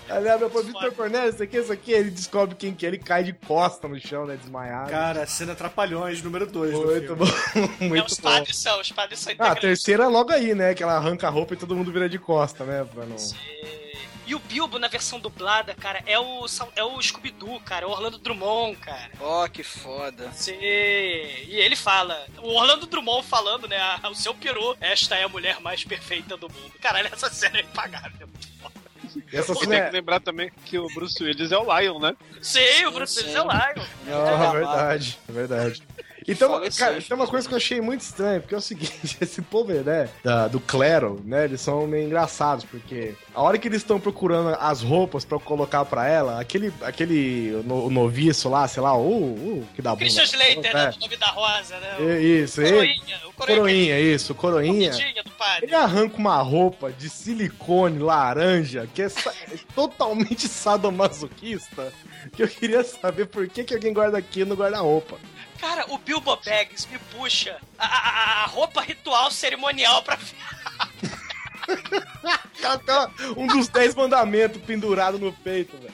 [0.09, 1.91] Aí leva pro Vitor Cornelius, isso aqui, isso aqui.
[1.93, 2.89] Ele descobre quem que é.
[2.89, 4.35] Ele cai de costa no chão, né?
[4.35, 4.89] Desmaiado.
[4.89, 7.25] Cara, cena Trapalhões, número 2 Muito bom.
[7.79, 8.29] É, Muito os bom.
[8.29, 10.73] padres são, os padres são Ah, a terceira é logo aí, né?
[10.73, 12.85] Que ela arranca a roupa e todo mundo vira de costa, né?
[12.93, 13.15] Pra não...
[14.31, 16.45] E o Bilbo, na versão dublada, cara, é o,
[16.77, 19.11] é o Scooby-Doo, cara, é o Orlando Drummond, cara.
[19.19, 20.31] Ó, que foda.
[20.31, 20.55] Sim.
[20.57, 25.27] E ele fala, o Orlando Drummond falando, né, "Ah, o seu peru, esta é a
[25.27, 26.71] mulher mais perfeita do mundo.
[26.81, 28.29] Caralho, essa cena é impagável.
[28.63, 29.19] é.
[29.33, 29.85] E essa cena tem é...
[29.89, 32.15] que lembrar também que o Bruce Willis é o Lion, né?
[32.41, 33.85] Sim, o Bruce Willis é o Lion.
[34.07, 35.83] É verdade, é verdade.
[36.27, 39.41] Então, cara, tem uma coisa que eu achei muito estranha, porque é o seguinte, esse
[39.41, 43.81] povo, né, da- do clero, né, eles são meio engraçados, porque a hora que eles
[43.81, 48.95] estão procurando as roupas pra colocar pra ela, aquele, aquele no- noviço lá, sei lá,
[48.95, 49.01] o,
[49.61, 50.01] o que dá bunda.
[50.05, 50.91] Christian Slater, né, É.
[50.91, 51.95] do nome da Rosa, né?
[51.99, 52.71] o Isso, ele.
[52.71, 53.57] Coroinha, o Coroinha.
[53.57, 54.91] Coroinha, isso, coroinha.
[54.91, 55.65] Comidinha do padre.
[55.65, 59.09] Ele arranca uma roupa de silicone laranja que é, é
[59.73, 61.91] totalmente sadomasoquista.
[62.33, 65.17] Que eu queria saber por que, que alguém guarda aqui no guarda-roupa.
[65.61, 70.17] Cara, o Bilbo Baggins me puxa a, a- a roupa ritual cerimonial pra
[73.37, 75.93] um dos dez mandamentos pendurado no peito, velho.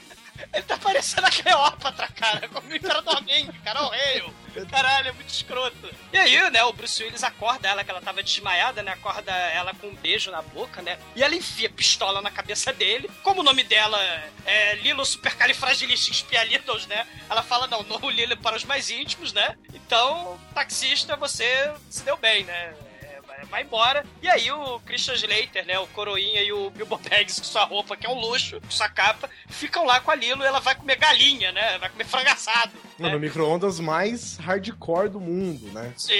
[0.52, 4.24] Ele tá parecendo a Cleópatra, cara, como o Imperador Ming, cara, o rei.
[4.70, 5.94] Caralho, é muito escroto.
[6.12, 9.72] E aí, né, o Bruce Willis acorda ela, que ela tava desmaiada, né, acorda ela
[9.74, 13.10] com um beijo na boca, né, e ela enfia pistola na cabeça dele.
[13.22, 14.00] Como o nome dela
[14.44, 20.38] é Lilo Supercalifragilisticexpialidocious, né, ela fala, não, não Lilo para os mais íntimos, né, então,
[20.54, 22.87] taxista, você se deu bem, né, é,
[23.46, 24.04] vai- embora.
[24.22, 27.96] E aí o Christian Slater, né, o Coroinha e o Bilbo Baggins com sua roupa,
[27.96, 30.74] que é um luxo, com sua capa, ficam lá com a Lilo e ela vai
[30.74, 32.72] comer galinha, né, vai comer frango assado.
[32.98, 35.92] Mano, o micro-ondas mais hardcore do mundo, né?
[35.96, 36.12] Sim.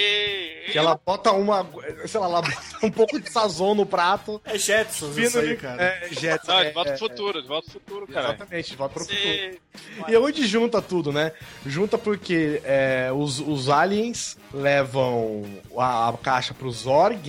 [0.71, 1.67] Que ela bota uma.
[2.07, 4.41] Sei lá, ela bota um pouco de sazon no prato.
[4.45, 5.83] É Jetsons Fino isso aí, ali- cara.
[5.83, 6.47] É, Jetsons.
[6.47, 8.27] Não, é, de volta é, pro futuro, de volta pro futuro, cara.
[8.29, 9.13] Exatamente, de volta pro Sim.
[9.15, 9.59] futuro.
[10.07, 11.33] E onde junta tudo, né?
[11.65, 15.43] Junta porque é, os, os aliens levam
[15.77, 16.71] a, a caixa pro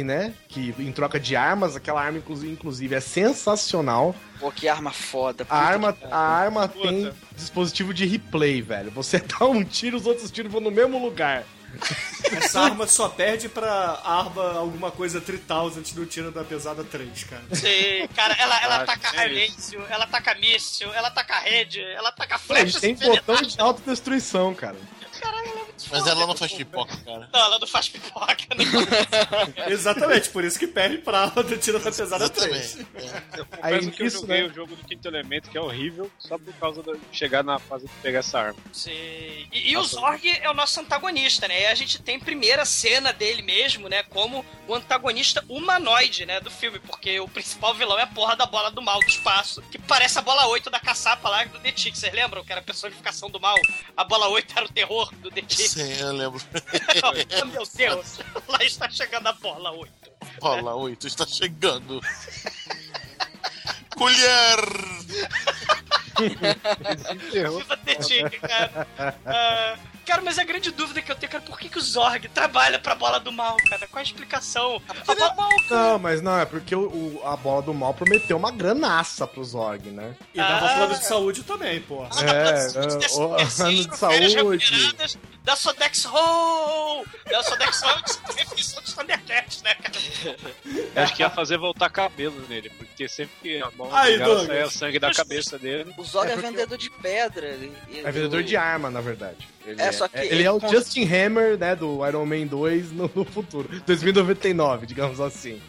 [0.04, 0.34] Né?
[0.48, 4.14] Que em troca de armas, aquela arma, inclusive, é sensacional.
[4.38, 5.46] Pô, que arma foda.
[5.48, 8.90] A arma, que a arma tem dispositivo de replay, velho.
[8.92, 11.44] Você dá um tiro, os outros tiros vão no mesmo lugar.
[12.32, 17.42] Essa arma só perde pra arma alguma coisa 3000 do tiro da pesada 3, cara.
[17.52, 19.48] Sim, cara, ela, ela Ah, taca é
[19.88, 22.80] ela taca míssil, ela taca rede, ela taca Pô, a gente flecha.
[22.80, 24.76] tem botão de autodestruição, cara.
[25.90, 27.28] Mas ela não faz pipoca, cara.
[27.32, 28.64] Não, ela não faz pipoca, né?
[29.68, 32.78] Exatamente, por isso que perde pra arma do tiro da pesada 3.
[33.62, 34.48] Aí Confesso que eu joguei né?
[34.48, 37.86] o jogo do Quinto Elemento, que é horrível, só por causa de chegar na fase
[37.86, 38.58] de pegar essa arma.
[38.72, 38.90] Sim.
[38.90, 41.62] E, e o Zorg é o nosso antagonista, né?
[41.62, 44.02] E a gente tem primeira cena dele mesmo, né?
[44.04, 46.40] Como o antagonista humanoide, né?
[46.40, 49.62] Do filme, porque o principal vilão é a porra da bola do mal do espaço,
[49.70, 51.96] que parece a bola 8 da caçapa lá do The Tick.
[51.96, 52.44] Vocês lembram?
[52.44, 53.56] Que era a personificação do mal.
[53.96, 55.79] A bola 8 era o terror do The Tick.
[55.80, 56.40] Sim, eu lembro.
[57.02, 58.18] oh, meu Deus!
[58.46, 59.92] Lá está chegando a bola 8.
[60.38, 62.02] Bola 8 está chegando.
[63.96, 64.60] Colher!
[67.32, 68.86] Viva Tick, cara.
[69.24, 69.78] Ah,
[70.10, 72.78] cara, mas a grande dúvida que eu tenho, cara, por que, que o Zorg trabalha
[72.78, 73.86] pra bola do mal, cara?
[73.86, 74.82] Qual a explicação?
[75.06, 75.48] A bola...
[75.70, 79.44] Não, mas não, é porque o, o- a bola do mal prometeu uma granaça pro
[79.44, 80.16] Zorg, né?
[80.34, 80.74] E dava Ah.
[80.76, 82.04] plano de saúde também, pô.
[82.04, 82.98] É, é, o ano
[83.86, 84.96] de saúde.
[85.44, 87.06] Da Sodex Hole!
[87.30, 87.82] Da Sodex
[88.26, 89.96] que refeição dos Thundercats, né, cara?
[91.02, 94.98] Acho que ia fazer voltar cabelo nele, porque sempre que a mão Aí, o sangue
[94.98, 95.94] da cabeça dele.
[95.96, 97.58] O Zog É é, vendedor de pedra.
[98.04, 99.48] É vendedor de arma, na verdade.
[99.64, 102.46] Ele É, só que ele ele é o con- Justin Hammer, né, do Iron Man
[102.46, 103.68] 2 no, no futuro.
[103.86, 105.60] 2099, digamos assim.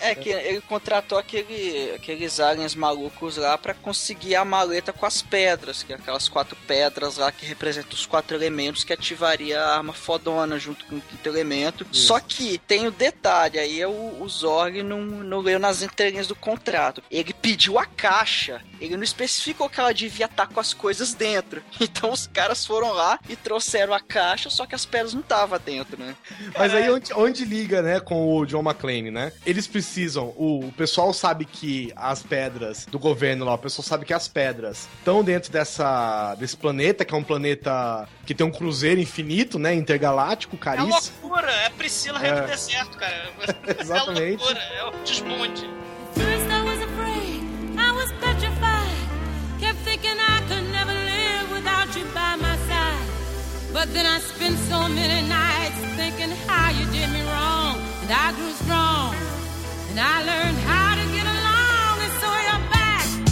[0.00, 5.22] É que ele contratou aquele, aqueles aliens malucos lá pra conseguir a maleta com as
[5.22, 9.76] pedras, que é aquelas quatro pedras lá que representam os quatro elementos que ativaria a
[9.76, 11.86] arma fodona junto com o quinto elemento.
[11.92, 16.26] Só que tem o detalhe, aí é o, o Zorg não, não leu nas entrelinhas
[16.26, 17.02] do contrato.
[17.10, 21.62] Ele pediu a caixa, ele não especificou que ela devia estar com as coisas dentro.
[22.00, 25.58] Então os caras foram lá e trouxeram a caixa, só que as pedras não estavam
[25.58, 26.14] dentro, né?
[26.56, 29.32] Mas aí onde, onde liga, né, com o John McClane, né?
[29.44, 29.89] Eles precisam,
[30.36, 34.28] o, o pessoal sabe que as pedras do governo lá, o pessoal sabe que as
[34.28, 39.58] pedras estão dentro dessa, desse planeta, que é um planeta que tem um cruzeiro infinito,
[39.58, 41.16] né, intergaláctico, É caríssimo.
[41.22, 42.40] loucura, é Priscila Rei É.
[42.42, 43.30] do Deserto, cara.
[43.80, 44.42] Exatamente.
[44.42, 45.70] É loucura, é o desmonte.
[46.14, 47.42] First I was afraid,
[47.78, 49.00] I was petrified.
[49.60, 53.06] Kept thinking I could never live without you by my side.
[53.72, 57.78] But then I spent so many nights thinking how you did me wrong.
[58.02, 59.14] And I grew strong.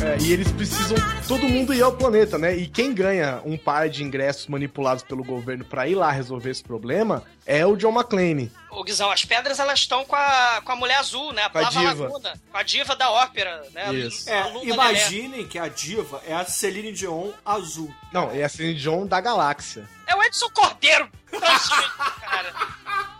[0.00, 0.96] É, e eles precisam
[1.26, 2.56] todo mundo ir ao planeta, né?
[2.56, 6.62] E quem ganha um par de ingressos manipulados pelo governo pra ir lá resolver esse
[6.62, 8.50] problema é o John McClane.
[8.70, 11.42] Ô, Guizão, as pedras elas estão com a, com a mulher azul, né?
[11.42, 12.04] A Com a diva.
[12.04, 12.40] Laguna.
[12.50, 13.92] Com a diva da ópera, né?
[13.92, 14.30] Isso.
[14.30, 17.92] É, imaginem que a diva é a Celine Dion azul.
[18.12, 19.88] Não, é a Celine Dion da galáxia.
[20.06, 22.54] É o Edson Cordeiro transfeito, cara.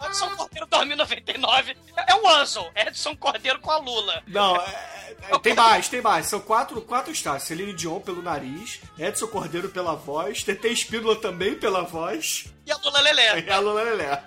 [0.08, 2.70] Edson Cordeiro 2099 é o Ansel.
[2.74, 4.22] Edson Cordeiro com a Lula.
[4.26, 6.26] Não, é- é- tem mais, tem mais.
[6.26, 7.44] São quatro, quatro estágios.
[7.44, 12.76] Celine Dion pelo nariz, Edson Cordeiro pela voz, TT Espínola também pela voz E a
[12.76, 13.40] Lula Lelé.
[13.46, 14.22] e a Lula Lelé.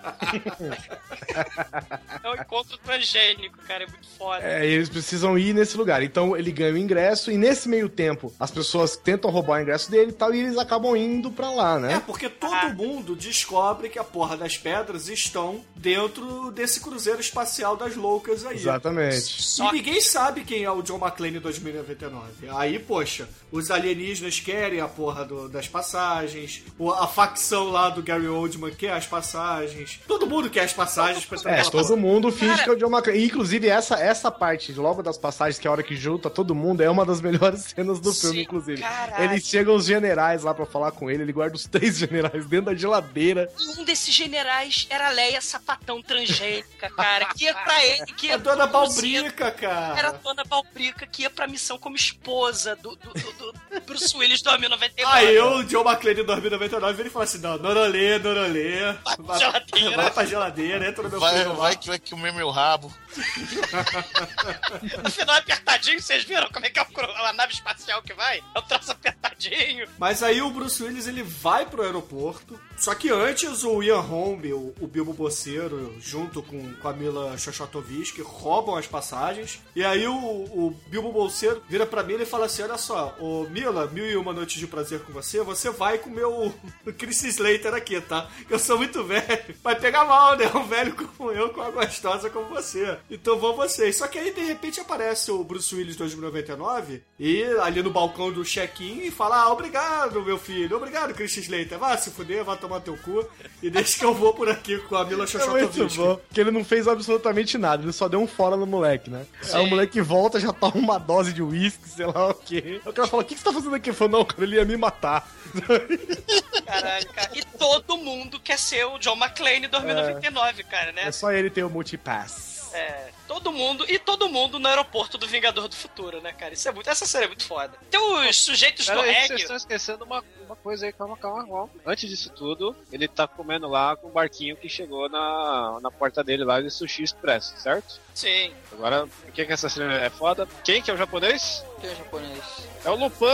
[2.24, 3.84] É um encontro transgênico, cara.
[3.84, 4.42] É muito foda.
[4.42, 6.02] É, e eles precisam ir nesse lugar.
[6.02, 9.88] Então ele ganha o ingresso e nesse meio tempo as pessoas tentam roubar o ingresso
[9.90, 12.02] dele e tal, e eles acabam indo pra lá, É, né?
[12.04, 17.94] porque todo mundo descobre que a porra das pedras estão dentro desse cruzeiro espacial das
[17.94, 18.56] loucas aí.
[18.56, 19.36] Exatamente.
[19.60, 22.48] E ninguém sabe quem é o John McClane em 2099.
[22.50, 26.62] Aí, poxa, os alienígenas querem a porra do- das passagens,
[26.98, 31.38] a facção lá do Gary Oldman quer as passagens, todo mundo quer as passagens pra
[31.52, 31.96] É, todo porra.
[32.00, 33.24] mundo finge que é o John McClane.
[33.24, 36.82] Inclusive, essa, essa parte, logo das passagens, que é a hora que junta todo mundo,
[36.82, 38.80] é uma das melhores cenas do filme, inclusive.
[38.80, 39.24] caralho.
[39.24, 42.66] Eles chegam os generais lá pra falar com ele, ele guarda os três generais dentro
[42.66, 43.52] da geladeira.
[43.60, 48.26] E um desses generais era a Leia Sapatão Transgênica, cara, que ia pra ele, que
[48.28, 49.98] ia A dona Balbrica, cara.
[49.98, 54.16] Era a Dona Balbrica que ia pra missão como esposa do, do, do, do Bruce
[54.16, 55.16] Willis 2099.
[55.16, 59.96] Aí eu, o John McClane em 2099, ele fala assim: não, Norolê, Norolê, vai, geladeira.
[59.96, 61.56] vai pra geladeira, entra no meu Vai, frigobar.
[61.60, 62.92] vai que vai comer meu rabo.
[65.02, 66.86] No final é apertadinho, vocês viram como é que é o
[67.26, 68.42] a nave espacial que vai?
[68.54, 69.86] É o traço apertadinho.
[69.98, 72.58] Mas aí o Bruce Willis ele vai pro aeroporto.
[72.76, 77.36] Só que antes o Ian Holm, o, o Bilbo Boceiro, junto com, com a Mila
[77.38, 79.60] Xoxotovich, roubam as passagens.
[79.74, 83.48] E aí o, o Bilbo Bolseiro vira pra Mila e fala assim: Olha só, ô
[83.48, 86.54] Mila, mil e uma noites de prazer com você, você vai com o meu
[86.98, 88.28] Chris Slater aqui, tá?
[88.48, 89.22] Eu sou muito velho.
[89.62, 90.50] Vai pegar mal, né?
[90.54, 92.96] Um velho como eu, com uma gostosa como você.
[93.10, 93.96] Então vão vocês.
[93.96, 98.44] Só que aí de repente aparece o Bruce Willis 2099 e ali no balcão do
[98.44, 100.76] check-in e fala: Ah, obrigado, meu filho.
[100.76, 101.78] Obrigado, Chris Slater.
[101.78, 103.24] Vá se fuder, vá tomar teu cu.
[103.62, 105.96] E deixa que eu vou por aqui com a Mila É muito Xoxotovich.
[105.96, 109.24] bom, porque ele não fez absolutamente nada, ele só deu um fora no moleque, né?
[109.40, 109.56] Sim.
[109.56, 112.80] Aí o moleque volta, já toma uma dose de uísque, sei lá o quê.
[112.84, 113.90] Aí o cara fala, o que, que você tá fazendo aqui?
[113.90, 115.28] Ele falou, não, cara, ele ia me matar.
[116.66, 117.30] Caralho, cara.
[117.34, 121.06] E todo mundo quer ser o John McClane 2099, cara, né?
[121.06, 122.52] É só ele ter o multipass.
[122.74, 126.54] É, todo mundo, e todo mundo no aeroporto do Vingador do Futuro, né, cara?
[126.54, 127.74] Isso é muito, essa série é muito foda.
[127.90, 129.42] Tem os sujeitos Pera do aí, vocês reggae.
[129.42, 131.70] estão esquecendo uma, uma coisa aí, calma, calma, calma.
[131.84, 136.24] Antes disso tudo, ele tá comendo lá com o barquinho que chegou na, na porta
[136.24, 138.00] dele lá de Sushi Express, certo?
[138.14, 138.54] Sim.
[138.72, 140.48] Agora, por que, que essa cena é foda?
[140.64, 141.62] Quem que é o japonês?
[141.82, 142.68] Quem é japonês?
[142.84, 143.26] É o Lupin!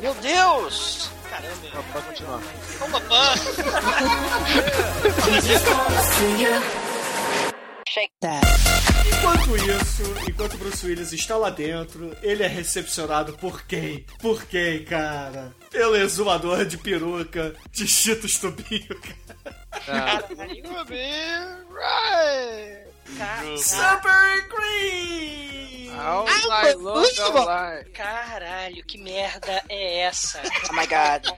[0.00, 1.10] Meu Deus!
[1.28, 1.56] Caramba.
[1.74, 2.40] Não, pode continuar.
[2.80, 3.14] Ô, Lupin!
[9.08, 14.06] Enquanto isso, enquanto Bruce Willis está lá dentro, ele é recepcionado por quem?
[14.20, 15.52] Por quem, cara?
[15.68, 20.24] Pelo exumador de peruca de Cheetos Tubinho, cara.
[23.58, 25.90] Super Green!
[25.96, 27.90] All night.
[27.92, 30.42] Caralho, que merda é essa?
[30.70, 31.28] Oh my god.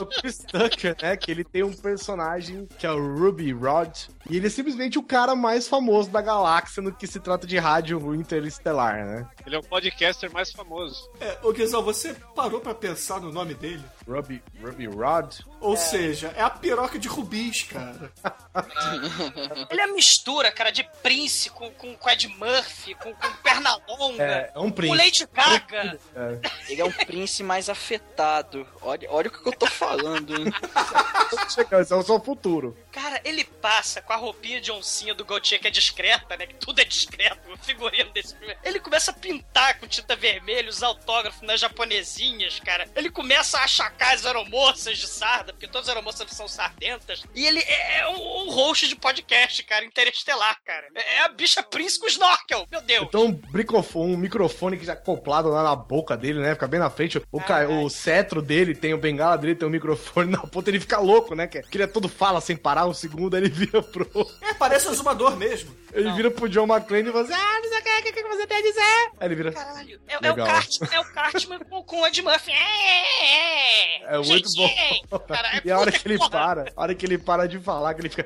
[0.00, 1.16] O Chris Tucker, né?
[1.16, 4.08] Que ele tem um personagem que é o Ruby Rod.
[4.28, 7.58] E ele é simplesmente o cara mais famoso da galáxia no que se trata de
[7.58, 9.28] rádio interestelar, né?
[9.46, 11.08] Ele é o podcaster mais famoso.
[11.20, 13.84] É, ô Guizão, você parou pra pensar no nome dele?
[14.06, 15.40] Ruby, Ruby Rod?
[15.60, 18.12] Ou seja, é a piroca de rubis, cara.
[19.70, 23.78] Ele é a mistura, cara, de Prince com, com, com Ed Murphy, com, com perna
[23.88, 24.22] longa.
[24.22, 25.04] É, é um Com príncipe.
[25.04, 25.98] Lady Gaga.
[26.14, 26.72] É.
[26.72, 28.66] Ele é um príncipe mais afetado.
[28.82, 30.34] Olha, olha o que eu tô falando.
[30.38, 30.52] hein?
[31.48, 32.76] Chega, Esse é o seu futuro.
[32.94, 36.46] Cara, ele passa com a roupinha de oncinha do Gautier, que é discreta, né?
[36.46, 38.56] Que tudo é discreto, o figurino desse filme.
[38.62, 42.88] Ele começa a pintar com tinta vermelha, os autógrafos nas japonesinhas, cara.
[42.94, 47.24] Ele começa a achacar as aeromoças de sarda, porque todas as aeromoças são sardentas.
[47.34, 50.86] E ele é é um, um host de podcast, cara, interestelar, cara.
[50.94, 53.06] É a bicha Prince com snorkel, meu Deus.
[53.08, 56.54] Então, um, bricofone, um microfone que já acoplado lá na boca dele, né?
[56.54, 57.20] Fica bem na frente.
[57.30, 57.68] O, ca...
[57.68, 60.70] o cetro dele tem o bengala dele, tem o microfone na ponta.
[60.70, 61.46] Ele fica louco, né?
[61.46, 64.06] Que ele é todo fala sem parar um segundo, aí ele vira pro.
[64.40, 65.74] É, parece um exumador mesmo.
[65.92, 68.12] Ele vira pro John McClane e fala assim: Ah, não sei o que, o que,
[68.12, 69.10] que você tem a dizer?
[69.20, 69.52] Aí ele vira.
[69.52, 70.36] Caralho, é, é o.
[70.36, 72.52] Cartman, é o Cartman com, com o Ed Murphy.
[72.52, 74.66] É, é, É muito bom.
[74.66, 75.20] Jeitinho.
[75.28, 76.30] Cara, é e a hora puta que ele porra.
[76.30, 78.24] para, a hora que ele para de falar, que ele fica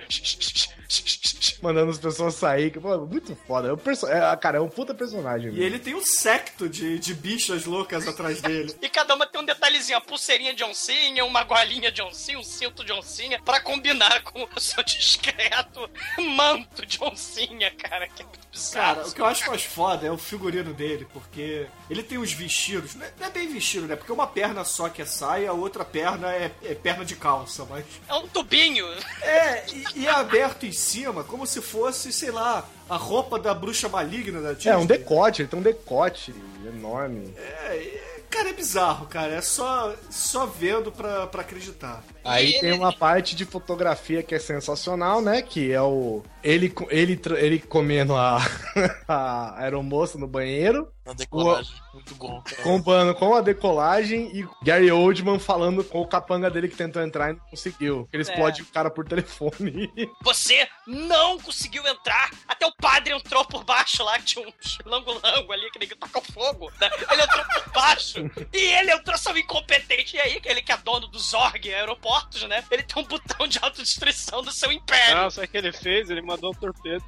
[1.62, 3.68] mandando as pessoas sair, que, pô, muito foda.
[3.68, 4.06] É um perso...
[4.06, 5.52] é, cara, é um puta personagem.
[5.52, 8.74] E ele tem um secto de, de bichas loucas atrás dele.
[8.80, 12.42] E cada uma tem um detalhezinho, a pulseirinha de oncinha, uma golinha de oncinha, um
[12.42, 15.90] cinto de oncinha, pra combinar com o seu discreto
[16.36, 18.08] manto de oncinha, cara.
[18.08, 18.26] Que é.
[18.72, 22.32] Cara, o que eu acho mais foda é o figurino dele, porque ele tem uns
[22.32, 23.94] vestidos, não é, não é bem vestido, né?
[23.94, 27.66] Porque uma perna só que é saia, a outra perna é, é perna de calça,
[27.68, 27.84] mas.
[28.08, 28.86] É um tubinho.
[29.22, 33.52] É, e, e é aberto em cima, como se fosse, sei lá, a roupa da
[33.52, 34.72] bruxa maligna da Disney.
[34.72, 36.34] É um decote, ele tem um decote
[36.66, 37.34] enorme.
[37.36, 39.34] É, cara, é bizarro, cara.
[39.34, 42.02] É só, só vendo pra, pra acreditar.
[42.28, 45.42] Aí tem uma parte de fotografia que é sensacional, né?
[45.42, 46.22] Que é o.
[46.42, 48.38] Ele, ele, ele comendo a,
[49.08, 50.88] a aeromoça no banheiro.
[51.04, 51.72] Na decolagem.
[51.94, 52.62] Muito bom, cara.
[52.62, 57.30] Comparando com a decolagem e Gary Oldman falando com o capanga dele que tentou entrar
[57.30, 58.06] e não conseguiu.
[58.12, 58.26] Ele É.
[58.30, 59.90] explode o cara por telefone.
[60.22, 62.30] Você não conseguiu entrar.
[62.46, 66.22] Até o padre entrou por baixo lá, que tinha uns lango-lango ali que ninguém tacou
[66.22, 66.70] fogo.
[66.80, 66.90] né?
[67.10, 68.18] Ele entrou por baixo.
[68.52, 70.16] e ele entrou só incompetente.
[70.16, 71.72] E aí, ele que é dono do Zorg
[72.18, 72.64] Aeroportos, né?
[72.70, 75.16] Ele tem um botão de autodestruição do seu império.
[75.16, 76.10] Não, sabe o que ele fez?
[76.10, 77.04] Ele mandou um torpedo.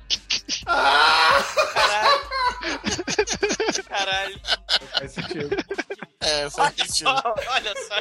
[3.89, 4.41] Caralho.
[4.99, 5.49] Faz sentido.
[6.21, 7.11] É, faz Olha sentido.
[7.11, 7.95] só, olha só.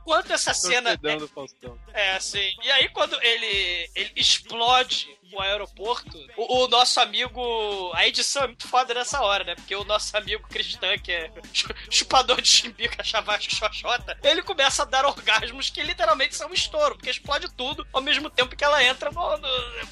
[0.00, 0.90] Enquanto essa cena.
[0.90, 1.78] Torpedão do Faustão.
[1.92, 2.54] É, assim.
[2.62, 7.90] E aí, quando ele, ele explode o aeroporto, o, o nosso amigo.
[7.94, 9.54] A edição é muito foda nessa hora, né?
[9.56, 14.82] Porque o nosso amigo cristã, que é chu- chupador de chimbica, chavasco, xoxota, ele começa
[14.82, 18.62] a dar orgasmos que literalmente são um estouro, porque explode tudo ao mesmo tempo que
[18.64, 19.48] ela entra no, no-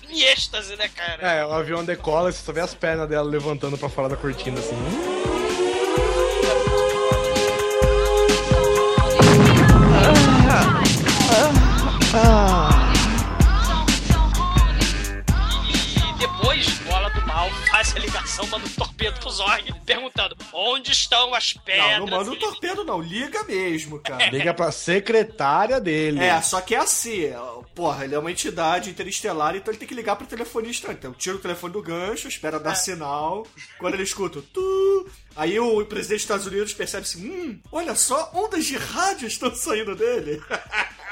[0.08, 1.26] em êxtase, né, cara?
[1.28, 4.16] É, o avião decola e você só vê as pernas dela levantando pra fora da
[4.16, 4.76] cortina, assim.
[12.16, 12.73] E
[17.84, 21.98] Faz a ligação, manda um torpedo pro Zorg, perguntando onde estão as pedras.
[21.98, 22.98] Não, não manda um torpedo, não.
[22.98, 24.30] Liga mesmo, cara.
[24.30, 26.18] Liga pra secretária dele.
[26.18, 27.30] É, só que é assim,
[27.74, 30.90] porra, ele é uma entidade interestelar, então ele tem que ligar pro telefonista.
[30.92, 33.46] Então, tira o telefone do gancho, espera dar sinal.
[33.78, 38.30] Quando ele escuta tu, aí o presidente dos Estados Unidos percebe assim: hum, olha só,
[38.34, 40.42] ondas de rádio estão saindo dele.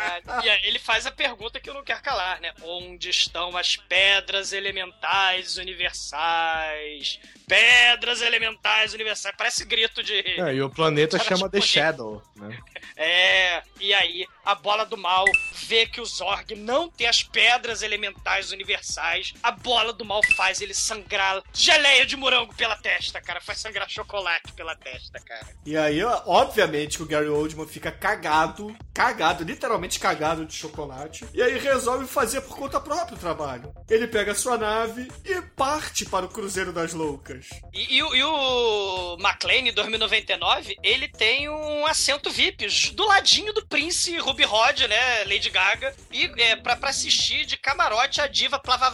[0.45, 2.53] E aí ele faz a pergunta que eu não quero calar, né?
[2.63, 7.21] Onde estão as pedras elementais universais?
[7.53, 9.35] Pedras elementais universais.
[9.37, 10.15] Parece grito de.
[10.41, 12.59] É, e o planeta Cara, chama The tipo, Shadow, né?
[12.97, 15.25] É, e aí a bola do mal
[15.67, 19.35] vê que o Zorg não tem as pedras elementais universais.
[19.43, 23.41] A bola do mal faz ele sangrar geleia de morango pela testa, cara.
[23.41, 25.47] Faz sangrar chocolate pela testa, cara.
[25.65, 31.27] E aí, ó, obviamente, que o Gary Oldman fica cagado, cagado, literalmente cagado de chocolate.
[31.35, 33.75] E aí resolve fazer por conta própria o trabalho.
[33.91, 37.42] Ele pega a sua nave e parte para o Cruzeiro das Loucas.
[37.73, 43.65] E, e o- e o McLean 2099, ele tem um assento VIP do ladinho do
[43.67, 45.25] Prince Ruby Rod, né?
[45.25, 45.95] Lady Gaga.
[46.11, 48.89] E é, pra, pra assistir de camarote a diva Plava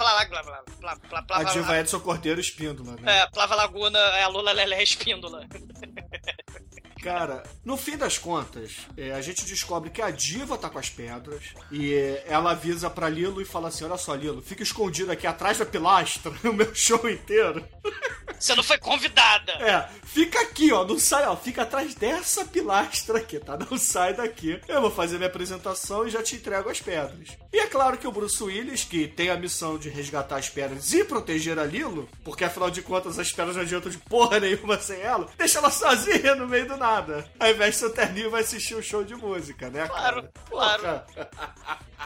[1.09, 3.21] Plava A diva Edson Cordeiro Espíndola, né?
[3.21, 5.47] É, Plava Laguna é a Lula Lelé Espíndola.
[7.03, 10.91] Cara, no fim das contas, é, a gente descobre que a diva tá com as
[10.91, 15.13] pedras e é, ela avisa pra Lilo e fala assim: Olha só, Lilo, fica escondido
[15.13, 17.65] aqui atrás da pilastra o meu show inteiro.
[18.39, 19.53] Você não foi convidada.
[19.53, 23.57] É, fica aqui, ó, não sai, ó, fica atrás dessa pilastra aqui, tá?
[23.57, 24.61] Não sai daqui.
[24.69, 27.31] Eu vou fazer minha apresentação e já te entrego as pedras.
[27.53, 30.93] E é claro que o Bruce Willis, que tem a missão de resgatar as pedras
[30.93, 34.79] e proteger a Lilo, porque afinal de contas as pedras não adiantam de porra nenhuma
[34.79, 36.88] sem ela, deixa ela sozinha no meio do nada.
[37.39, 39.87] Ao invés de seu terninho vai assistir um show de música, né?
[39.87, 40.33] Claro, cara?
[40.49, 41.07] claro.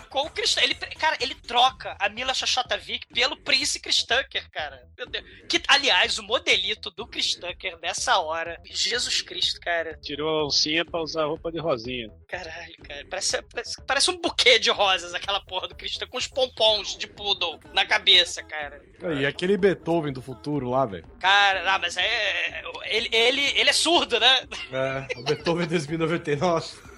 [0.08, 0.60] Com o Cristã.
[0.62, 4.86] Ele, cara, ele troca a Mila Xoxotavic pelo Prince Chris Tucker, cara.
[4.96, 5.24] Meu Deus.
[5.48, 8.60] Que, aliás, o modelito do Chris Tucker nessa hora.
[8.64, 9.98] Jesus Cristo, cara.
[10.02, 12.10] Tirou a oncinha pra usar roupa de rosinha.
[12.28, 13.06] Caralho, cara.
[13.08, 16.96] Parece, parece, parece um buquê de rosas, aquela porra do Chris Tucker, com os pompons
[16.96, 18.80] de poodle na cabeça, cara.
[19.18, 21.06] E aquele Beethoven do futuro lá, velho.
[21.20, 22.62] Cara, ah, mas é.
[22.84, 24.46] Ele, ele, ele é surdo, né?
[24.72, 26.91] É, o Beethoven 2099.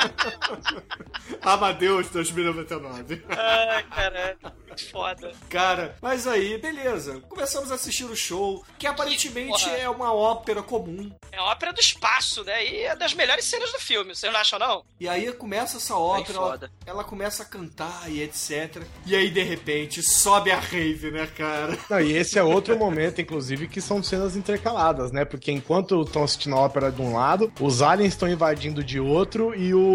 [1.42, 3.22] Amadeus 2099.
[3.28, 4.38] Ai, caralho.
[4.76, 5.32] Que foda.
[5.48, 7.20] Cara, mas aí, beleza.
[7.28, 9.76] Começamos a assistir o show, que aparentemente porra.
[9.76, 11.10] é uma ópera comum.
[11.32, 12.64] É a ópera do espaço, né?
[12.64, 14.84] E é das melhores cenas do filme, vocês não acham, não?
[14.98, 16.70] E aí começa essa ópera, ela, foda.
[16.86, 18.82] ela começa a cantar e etc.
[19.04, 21.78] E aí, de repente, sobe a rave, né, cara?
[21.88, 25.24] Não, e esse é outro momento, inclusive, que são cenas intercaladas, né?
[25.24, 29.54] Porque enquanto estão assistindo a ópera de um lado, os aliens estão invadindo de outro
[29.54, 29.89] e o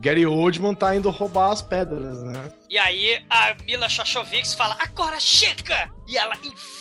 [0.00, 2.52] Gary Oldman tá indo roubar as pedras, né?
[2.70, 5.90] E aí a Mila Shoshovics fala, agora chega!
[6.06, 6.77] E ela enfia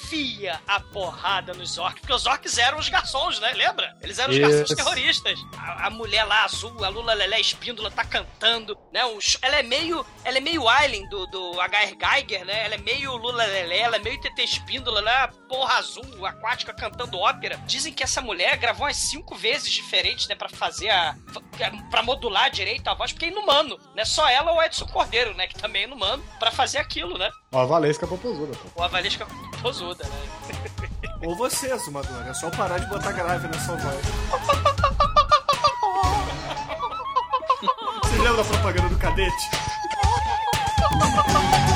[0.68, 3.54] a porrada nos orcs, porque os orcs eram os garçons, né?
[3.54, 3.96] Lembra?
[4.02, 4.50] Eles eram os Isso.
[4.50, 5.40] garçons terroristas.
[5.58, 9.06] A, a mulher lá, azul, a Lula Lelé Espíndola, tá cantando, né?
[9.06, 10.06] O ela é meio.
[10.24, 11.98] Ela é meio Alien do, do H.R.
[12.00, 12.66] Geiger, né?
[12.66, 15.28] Ela é meio Lula Lelé, ela é meio TT Espíndola, né?
[15.50, 17.58] Porra azul, aquática, cantando ópera.
[17.66, 20.36] Dizem que essa mulher gravou umas cinco vezes diferentes, né?
[20.36, 21.16] Pra fazer a.
[21.90, 24.06] pra modular direito a voz, porque é inumano, né?
[24.06, 25.48] Só ela ou o Edson Cordeiro, né?
[25.48, 27.30] Que também é inumano, pra fazer aquilo, né?
[27.52, 28.70] Ó, a Valesca Popozuda, pô.
[28.76, 29.26] Ou a Valesca
[30.04, 31.10] Né?
[31.26, 32.28] Ou você, Zumador.
[32.28, 34.06] É só parar de botar grave na sua voz.
[38.04, 39.50] Você lembra da propaganda do cadete?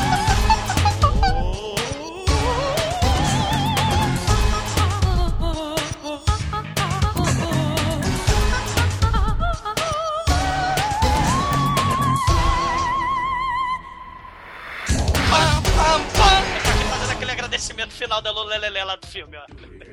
[17.61, 19.45] aparecimento final da Lula lá do filme, ó.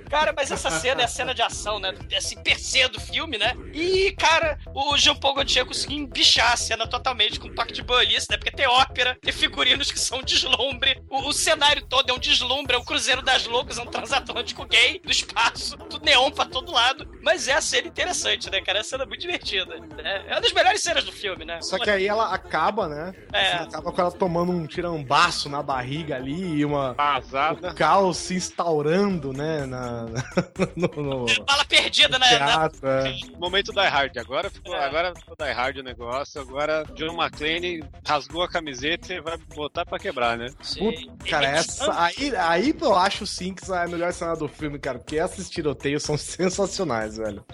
[0.09, 1.93] Cara, mas essa cena é a cena de ação, né?
[2.17, 3.55] Assim, per se do filme, né?
[3.73, 8.29] E, cara, o Jean-Paul Gaultier conseguiu embichar a cena totalmente com um toque de boiolice,
[8.31, 8.37] né?
[8.37, 12.19] Porque tem ópera, tem figurinos que são um deslumbre, o, o cenário todo é um
[12.19, 16.45] deslumbre, é o Cruzeiro das Loucas, é um transatlântico gay do espaço, tudo neon pra
[16.45, 17.09] todo lado.
[17.23, 18.79] Mas é a cena interessante, né, cara?
[18.79, 19.75] É a cena muito divertida.
[19.79, 20.25] Né?
[20.29, 21.61] É uma das melhores cenas do filme, né?
[21.61, 23.15] Só que aí ela acaba, né?
[23.33, 23.55] É.
[23.55, 26.95] Acaba com ela tomando um tirambaço na barriga ali e uma.
[26.95, 27.71] Vazada.
[27.71, 29.67] O caos se instaurando, né?
[29.67, 29.98] Na,
[30.77, 32.39] no, no- Bala perdida, no né?
[32.39, 32.89] Na- teatro.
[32.89, 33.17] é.
[33.39, 34.17] Momento Die Hard.
[34.19, 34.85] Agora ficou, É.
[34.85, 36.41] agora ficou Die Hard o negócio.
[36.41, 40.49] Agora John McClane rasgou a camiseta e vai botar pra quebrar, né?
[40.79, 42.01] Puta, cara, essa.
[42.03, 44.99] Aí, aí eu acho sim que essa é a melhor cena do filme, cara.
[44.99, 47.45] Porque esses tiroteios são sensacionais, velho.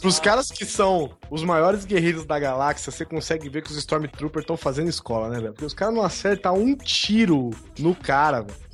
[0.00, 4.42] Pros caras que são os maiores guerreiros da galáxia, você consegue ver que os Stormtroopers
[4.42, 5.52] estão fazendo escola, né, velho?
[5.52, 8.67] Porque os caras não acertam um tiro no cara, velho.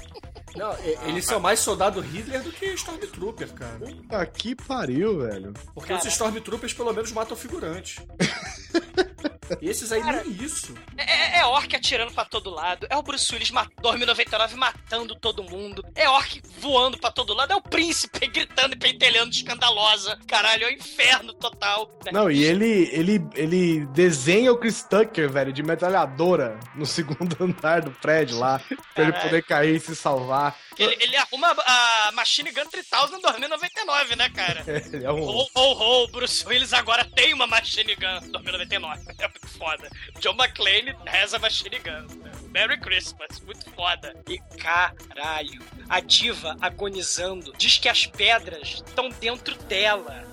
[0.56, 0.72] Não,
[1.08, 3.78] eles são mais soldado Hitler do que Stormtrooper, cara.
[3.78, 5.52] Puta que pariu, velho.
[5.74, 8.06] Porque os Stormtroopers pelo menos matam figurante.
[9.60, 10.74] Esses aí nem isso.
[10.96, 12.86] É, é orc atirando pra todo lado.
[12.90, 15.84] É o Bruce Willis ma- 2099 matando todo mundo.
[15.94, 17.52] É orc voando pra todo lado.
[17.52, 20.18] É o príncipe gritando e pentelhando escandalosa.
[20.26, 21.90] Caralho, é o inferno total.
[22.04, 22.12] né?
[22.12, 27.82] Não, e ele, ele, ele desenha o Chris Tucker, velho, de metralhadora no segundo andar
[27.82, 28.60] do prédio lá,
[28.94, 30.56] pra ele poder cair e se salvar.
[30.78, 34.64] Ele, ele arruma a Machine Gun 3000 em 2099, né, cara?
[34.66, 35.22] Ele um.
[35.22, 35.72] Ho, ho,
[36.04, 39.04] ho, Bruce Willis agora tem uma Machine Gun 2099.
[39.24, 39.88] É muito foda.
[40.20, 42.06] John McClane has a Machine Gun.
[42.50, 43.40] Merry Christmas.
[43.40, 44.14] Muito foda.
[44.28, 50.24] E caralho, a diva agonizando diz que as pedras estão dentro dela.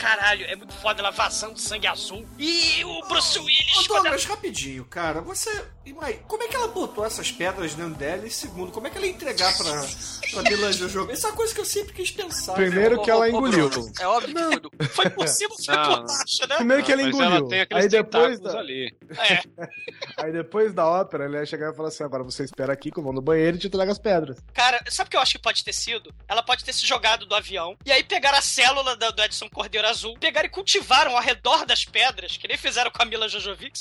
[0.00, 2.26] Caralho, é muito foda ela vazando sangue azul.
[2.38, 3.76] E o Bruce Willis.
[3.78, 5.50] Ô, Douglas, rapidinho, cara, você.
[6.26, 8.24] Como é que ela botou essas pedras dentro dela?
[8.26, 9.84] E segundo, como é que ela ia entregar pra,
[10.30, 11.10] pra Mila Jojo?
[11.10, 12.54] Essa é uma coisa que eu sempre quis pensar.
[12.54, 13.02] Primeiro cara.
[13.04, 13.68] que ela engoliu.
[13.98, 14.34] É óbvio
[14.70, 16.56] que foi, foi por cima, foi Não, por baixo, né?
[16.56, 17.26] Primeiro que ela engoliu.
[17.26, 18.96] ela tem aqueles Aí depois da, ali.
[19.20, 19.42] É.
[20.16, 22.98] aí depois da ópera, ele ia chegar e falar assim: agora você espera aqui que
[22.98, 24.38] eu vou no banheiro e te trago as pedras.
[24.54, 26.14] Cara, sabe o que eu acho que pode ter sido?
[26.28, 29.86] Ela pode ter se jogado do avião e aí pegaram a célula do Edson Cordeiro
[29.90, 33.78] Azul, pegaram e cultivaram ao redor das pedras, que nem fizeram com a Mila Jojovic,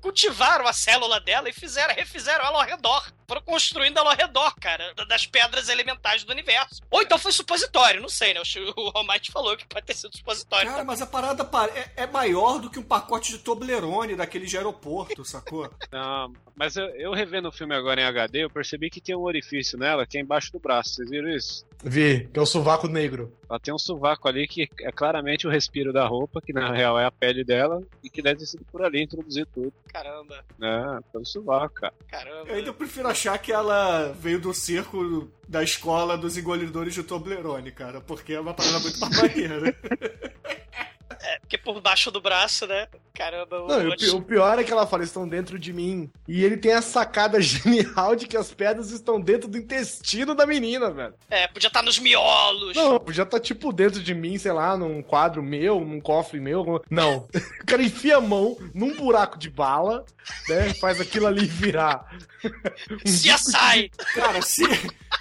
[0.00, 3.12] cultivaram a célula dela e fizeram, refizeram ela ao redor.
[3.28, 6.82] Foram construindo ela ao redor, cara, da- das pedras elementares do universo.
[6.90, 8.40] Ou então foi supositório, não sei, né?
[8.76, 10.70] O, Almighty falou que pode ter sido supositório.
[10.70, 14.46] Cara, mas a parada pa- é, é maior do que um pacote de Toblerone daquele
[14.46, 15.70] de aeroporto, sacou?
[15.90, 16.32] Não,
[16.62, 19.76] mas eu, eu revendo o filme agora em HD, eu percebi que tem um orifício
[19.76, 20.94] nela que é embaixo do braço.
[20.94, 21.66] Vocês viram isso?
[21.82, 23.36] Vi, que é o sovaco negro.
[23.50, 27.00] Ela tem um sovaco ali que é claramente o respiro da roupa, que na real
[27.00, 29.72] é a pele dela, e que deve ter sido por ali introduzir tudo.
[29.88, 31.94] Caramba, É, pelo sovaco, cara.
[32.06, 32.48] caramba.
[32.48, 37.72] Eu ainda prefiro achar que ela veio do circo da escola dos engolidores de Toblerone,
[37.72, 39.74] cara, porque é uma parada muito mais maneira.
[41.20, 42.86] É, porque por baixo do braço, né?
[43.14, 46.10] Caramba, o- Não, o, o pior é que ela fala, estão dentro de mim.
[46.26, 50.46] E ele tem a sacada genial de que as pedras estão dentro do intestino da
[50.46, 51.14] menina, velho.
[51.30, 52.74] É, podia estar nos miolos.
[52.76, 56.82] Não, podia estar tipo dentro de mim, sei lá, num quadro meu, num cofre meu.
[56.90, 57.28] Não.
[57.62, 60.04] O cara enfia a mão num buraco de bala,
[60.48, 60.74] né?
[60.74, 62.04] Faz aquilo ali virar.
[62.44, 63.90] um CSI!
[64.14, 64.62] Cara, se,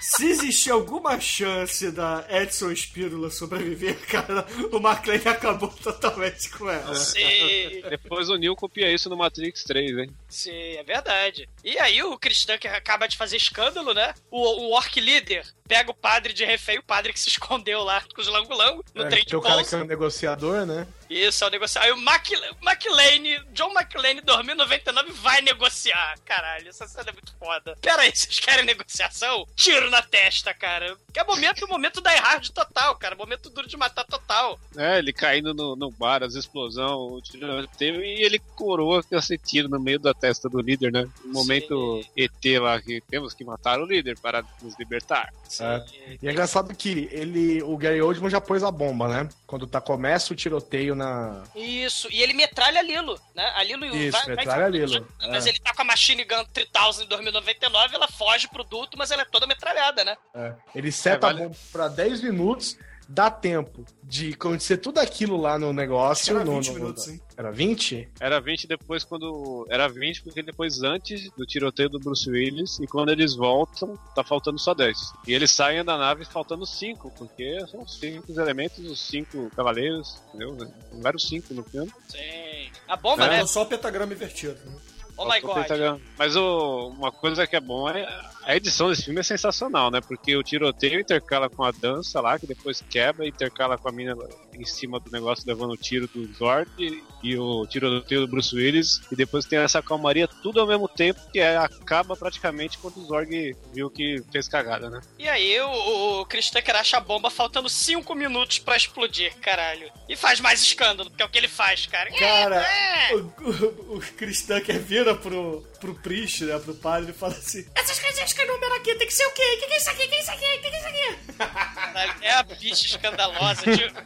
[0.02, 6.96] se existir alguma chance da Edson Espírola sobreviver, cara, o McLean acabou totalmente com ela.
[6.96, 10.12] Sim, Depois o Neo copia isso no Matrix 3, hein?
[10.30, 11.48] sim, é verdade.
[11.64, 14.14] E aí o Chris Tucker acaba de fazer escândalo, né?
[14.30, 18.04] O, o Orc Líder pega o padre de refém, o padre que se escondeu lá
[18.14, 20.86] com os lango-lango no É, trem de o cara que é um negociador, né?
[21.10, 21.84] Isso, é o negociar.
[21.84, 22.30] Aí o Mac-
[22.62, 26.18] McLean, John McLean, 2099, vai negociar.
[26.26, 27.78] Caralho, essa cena é muito foda.
[27.82, 29.46] Pera aí, vocês querem negociação?
[29.56, 30.98] Tiro na testa, cara.
[31.14, 33.16] Que é momento, momento da hard total, cara.
[33.16, 34.58] Momento duro de matar total.
[34.78, 39.18] É, ele caindo no, no bar, as explosões, o tiro teve e ele coroa com
[39.18, 41.10] esse tiro no meio da testa do líder, né?
[41.26, 45.30] No momento ET lá que temos que matar o líder para nos libertar.
[45.62, 45.86] É.
[46.22, 49.30] E é engraçado que ele, o Gary Oldman já pôs a bomba, né?
[49.46, 51.44] Quando tá, começa o tiroteio na.
[51.56, 53.46] Isso, e ele metralha a Lilo, né?
[53.56, 55.08] A Lilo Isso, metralha a Lilo.
[55.30, 55.50] Mas É.
[55.50, 59.22] ele tá com a Machine Gun 3000 em 2099, ela foge pro duto, mas ela
[59.22, 60.18] é toda metralhada, né?
[60.34, 60.54] É.
[60.76, 62.78] Ele seta É, vale- a bomba pra 10 minutos,
[63.14, 66.36] dá tempo de acontecer tudo aquilo lá no negócio.
[66.36, 67.22] Era no- 20 no- minutos, hein?
[67.36, 68.10] Era 20?
[68.20, 69.66] Era 20 depois quando.
[69.70, 74.24] Era 20 porque depois antes do tiroteio do Bruce Willis e quando eles voltam, tá
[74.24, 74.98] faltando só 10.
[75.28, 80.22] E eles saem da nave faltando 5, porque são os 5 elementos, os 5 cavaleiros,
[80.30, 80.56] entendeu?
[80.56, 81.92] Tem vários 5 no filme.
[82.08, 82.70] Sim.
[82.88, 83.30] A bomba, É.
[83.30, 83.46] né?
[83.46, 84.56] Só o pentagrama invertido.
[84.66, 84.76] né?
[85.18, 86.00] Oh my god.
[86.18, 88.08] Mas o- uma coisa que é bom é
[88.44, 90.02] a edição desse filme é sensacional, né?
[90.02, 94.16] Porque o tiroteio intercala com a dança lá, que depois quebra, intercala com a mina
[94.54, 98.56] em cima do negócio levando o tiro do Zord e, e o tiroteio do Bruce
[98.56, 99.02] Willis.
[99.12, 103.06] E depois tem essa calmaria tudo ao mesmo tempo, que é, acaba praticamente quando o
[103.06, 105.02] Zorg viu que fez cagada, né?
[105.18, 109.92] E aí o, o Chris Tucker acha a bomba faltando 5 minutos pra explodir, caralho.
[110.08, 112.12] E faz mais escândalo, porque é o que ele faz, cara.
[112.12, 113.16] Cara, é.
[113.16, 117.66] o, o, o Chris Tucker vira pro, pro priest, né, pro padre, e fala assim:
[117.76, 119.42] Essas coisinhas que número aqui tem que ser o quê?
[119.42, 120.04] O que que é isso aqui?
[120.06, 120.46] O que é isso aqui?
[120.46, 121.18] O que é isso aqui?
[122.22, 123.62] É a bicha escandalosa.
[123.64, 124.00] Tipo,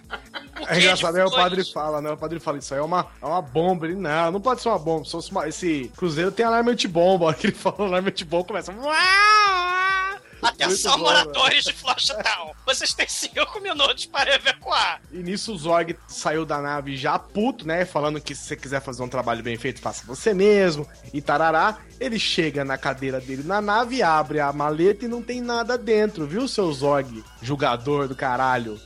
[0.61, 2.11] o É engraçado, de aí o padre fala, né?
[2.11, 3.85] O padre fala, isso aí é uma, é uma bomba.
[3.85, 5.06] Ele, não, não pode ser uma bomba.
[5.06, 7.26] Se fosse uma- esse cruzeiro tem alarme antibomba.
[7.26, 8.72] A hora que ele fala alarme antibomba, começa...
[10.48, 12.52] Atenção, bom, moradores de Flush Town.
[12.66, 15.02] Vocês têm 5 minutos para evacuar.
[15.12, 17.86] E nisso o Zorg saiu da nave já puto, né?
[17.86, 20.88] Falando que se você quiser fazer um trabalho bem feito, faça você mesmo.
[21.14, 21.78] E tarará.
[22.00, 26.28] Ele chega na cadeira dele na nave, abre a maleta e não tem nada dentro,
[26.28, 27.24] viu, seu Zorg?
[27.42, 28.80] Julgador do caralho.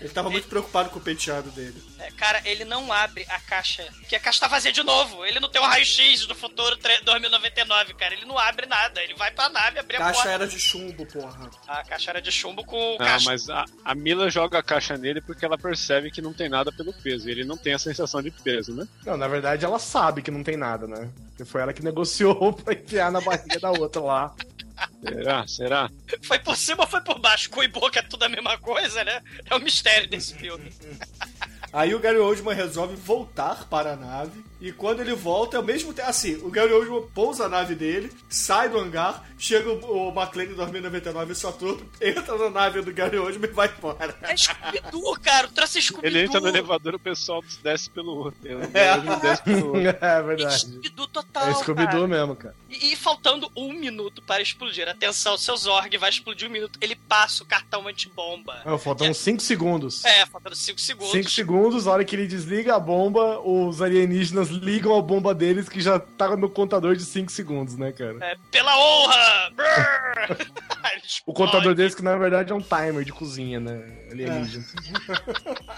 [0.00, 1.89] Ele tava muito preocupado com o penteado dele.
[2.00, 5.24] É, cara, ele não abre a caixa, porque a caixa tá vazia de novo.
[5.26, 8.14] Ele não tem um raio-x do futuro tre- 2099, cara.
[8.14, 9.02] Ele não abre nada.
[9.02, 10.30] Ele vai pra nave abrir a Caixa porta.
[10.30, 11.50] era de chumbo, porra.
[11.68, 13.30] A caixa era de chumbo com Não, caixa.
[13.30, 16.72] mas a, a Mila joga a caixa nele porque ela percebe que não tem nada
[16.72, 17.28] pelo peso.
[17.28, 18.88] E ele não tem a sensação de peso, né?
[19.04, 21.10] Não, na verdade ela sabe que não tem nada, né?
[21.30, 24.34] Porque foi ela que negociou pra enfiar na barriga da outra lá.
[25.06, 25.46] Será?
[25.46, 25.90] Será?
[26.22, 27.50] Foi por cima ou foi por baixo?
[27.50, 29.22] Cu e boca é tudo a mesma coisa, né?
[29.44, 30.72] É o mistério desse filme.
[31.72, 34.44] Aí o Gary Oldman resolve voltar para a nave.
[34.60, 36.08] E quando ele volta, é o mesmo tempo.
[36.08, 40.46] Assim, o Gary Oldman pousa a nave dele, sai do hangar, chega o, o McLean
[40.50, 44.14] em 2099 e só tudo, entra na nave do Gary Oldman e vai embora.
[44.22, 45.46] É Scooby-Doo, cara.
[45.46, 46.10] O troço é Scooby-Doo.
[46.10, 48.38] Ele entra no elevador, o pessoal desce pelo outro.
[48.44, 48.98] Ele É.
[49.20, 49.80] desce pelo outro.
[50.00, 50.58] é verdade.
[50.60, 52.54] Scooby-Doo total, É Scooby-Doo mesmo, cara.
[52.68, 54.86] E, e faltando um minuto para explodir.
[54.88, 56.78] Atenção, seu Zorg vai explodir um minuto.
[56.82, 58.60] Ele passa o cartão antibomba.
[58.64, 60.04] Ah, faltam uns 5 segundos.
[60.04, 61.12] É, faltando 5 segundos.
[61.12, 65.68] 5 segundos, a hora que ele desliga a bomba, os alienígenas ligam a bomba deles
[65.68, 68.16] que já tá no contador de 5 segundos, né, cara?
[68.20, 69.52] É, pela honra!
[71.26, 73.82] O contador deles que na verdade é um timer de cozinha, né?
[74.10, 74.64] Alienígena.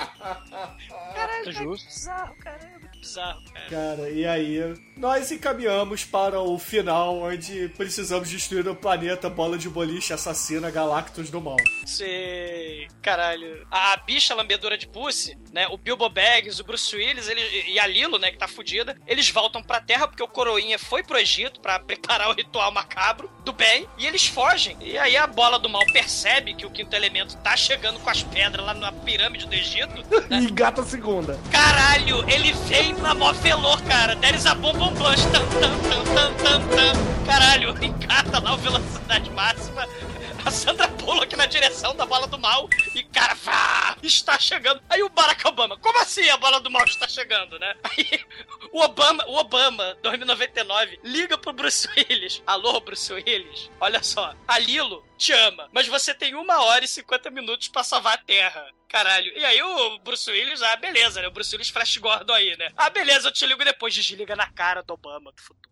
[1.15, 1.87] Caralho, É justo.
[1.87, 2.71] bizarro, cara.
[3.03, 3.69] Bizarro, cara.
[3.69, 9.69] Cara, e aí nós encaminhamos para o final, onde precisamos destruir o planeta bola de
[9.69, 11.57] boliche assassina Galactus do mal.
[11.85, 12.87] Sei.
[13.03, 13.67] Caralho.
[13.69, 15.67] A bicha lambedora de Pussy, né?
[15.67, 17.41] O Bilbo Baggins, o Bruce Willis ele,
[17.73, 18.31] e a Lilo, né?
[18.31, 18.97] Que tá fudida.
[19.05, 23.29] Eles voltam pra Terra porque o Coroinha foi pro Egito pra preparar o ritual macabro
[23.45, 23.89] do bem.
[23.99, 24.77] E eles fogem.
[24.81, 28.23] E aí a bola do mal percebe que o quinto elemento tá chegando com as
[28.23, 29.93] pedras lá na pirâmide do Egito.
[30.31, 31.39] E gata segunda.
[31.51, 34.15] Caralho, ele veio na mó velor, cara.
[34.17, 35.27] Deles a bom bom blanche.
[35.29, 37.27] Tam, tam, tam, tam, tam, tam.
[37.27, 39.87] Caralho, encata lá o velocidade máxima.
[40.45, 42.69] A Sandra Bullock na direção da bola do mal.
[42.95, 44.83] E, cara, vá, está chegando.
[44.89, 47.75] Aí o Barack Obama, como assim a bola do mal está chegando, né?
[47.85, 48.25] Aí
[48.73, 52.43] o Obama, o Obama, 2099, liga pro Bruce Willis.
[52.47, 53.71] Alô, Bruce Willis?
[53.81, 57.85] Olha só, a Lilo te ama, mas você tem uma hora e 50 minutos pra
[57.85, 58.67] salvar a Terra.
[58.89, 59.33] Caralho.
[59.39, 61.29] E aí o Bruce Willis, ah, beleza, né?
[61.29, 62.71] O Bruce Willis Flash Gordon aí, né?
[62.77, 63.95] Ah, beleza, eu te ligo depois.
[63.95, 65.72] Desliga na cara do Obama do futuro.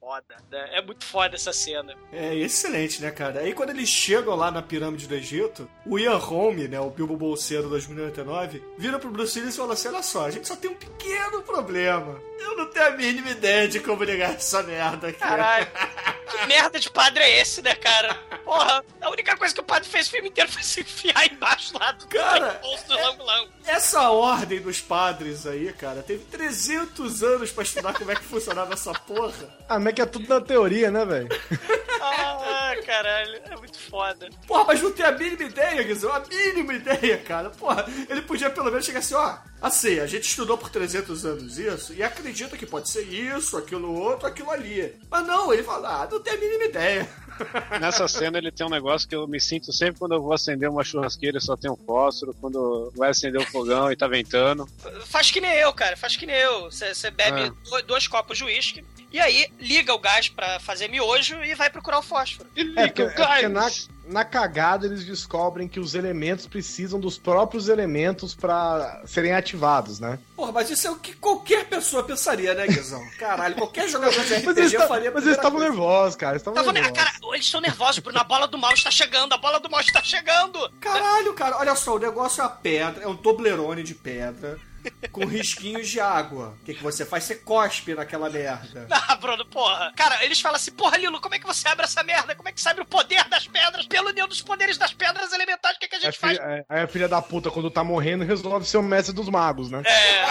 [0.00, 0.36] Foda.
[0.50, 0.78] Né?
[0.78, 1.94] É muito foda essa cena.
[2.12, 3.40] É excelente, né, cara?
[3.40, 7.16] Aí quando eles chegam lá na pirâmide do Egito, o Ian Holm, né, o Bilbo
[7.16, 10.70] Bolseiro 2099, vira pro Bruce Willis e fala assim: olha só, a gente só tem
[10.70, 12.20] um pequeno problema.
[12.38, 15.18] Eu não tenho a mínima ideia de como ligar essa merda aqui.
[15.18, 15.66] Caralho.
[16.28, 18.14] que merda de padre é esse, né, cara?
[18.44, 21.76] Porra, a única coisa que o padre fez o filme inteiro foi se enfiar embaixo
[21.78, 23.50] lá do Cara, bolso do Lang Lang.
[23.66, 28.72] Essa ordem dos padres aí, cara, teve 300 anos pra estudar como é que funcionava
[28.72, 29.58] essa porra.
[29.68, 31.28] Ah, mas é que é tudo na teoria, né, velho?
[32.00, 34.28] Ah, caralho, é muito foda.
[34.46, 37.50] Porra, mas não tem a mínima ideia, Guizão, a mínima ideia, cara.
[37.50, 41.58] Porra, ele podia pelo menos chegar assim, ó, assim, a gente estudou por 300 anos
[41.58, 44.94] isso e acredita que pode ser isso, aquilo outro, aquilo ali.
[45.10, 47.08] Mas não, ele fala, ah, não tem a mínima ideia.
[47.80, 50.68] Nessa cena ele tem um negócio que eu me sinto sempre quando eu vou acender
[50.68, 54.68] uma churrasqueira e só tem um fósforo, quando vai acender o fogão e tá ventando.
[55.06, 56.64] Faz que nem eu, cara, faz que nem eu.
[56.70, 61.42] Você bebe do- dois copos de uísque e aí liga o gás pra fazer miojo
[61.44, 62.48] e vai procurar o fósforo.
[62.56, 63.70] É, porque, é porque na,
[64.06, 70.18] na cagada eles descobrem que os elementos precisam dos próprios elementos pra serem ativados, né?
[70.36, 73.02] Porra, mas isso é o que qualquer pessoa pensaria, né, Guizão?
[73.18, 76.32] Caralho, qualquer jogador de Mas RPG eles, ta- faria a mas eles estavam nervosos, cara.
[76.32, 77.04] Eles estavam Tava, ne- nervosos.
[77.04, 78.18] cara, eles estão nervosos, Bruno.
[78.20, 80.70] A bola do mal está chegando, a bola do mal está chegando.
[80.80, 84.58] Caralho, cara, olha só, o negócio é a pedra, é um Toblerone de pedra.
[85.12, 86.56] Com risquinhos de água.
[86.60, 87.24] O que, que você faz?
[87.24, 88.86] Você cospe naquela merda.
[89.08, 89.90] Ah, Bruno, porra.
[89.96, 92.34] Cara, eles falam assim, porra, Lilo, como é que você abre essa merda?
[92.34, 93.86] Como é que sabe o poder das pedras?
[93.86, 96.36] Pela união dos poderes das pedras elementares, o que, que a Aí gente a faz?
[96.36, 99.28] filha, é, aí a filha da puta, quando tá morrendo, resolve ser o mestre dos
[99.30, 99.82] magos, né?
[99.86, 100.26] É.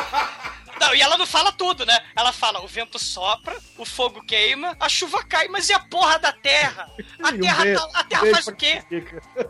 [0.80, 1.98] Não, e ela não fala tudo, né?
[2.16, 6.20] Ela fala: o vento sopra, o fogo queima, a chuva cai, mas e a porra
[6.20, 6.90] da terra?
[7.24, 8.84] A terra, beijo- tá- a terra faz o quê?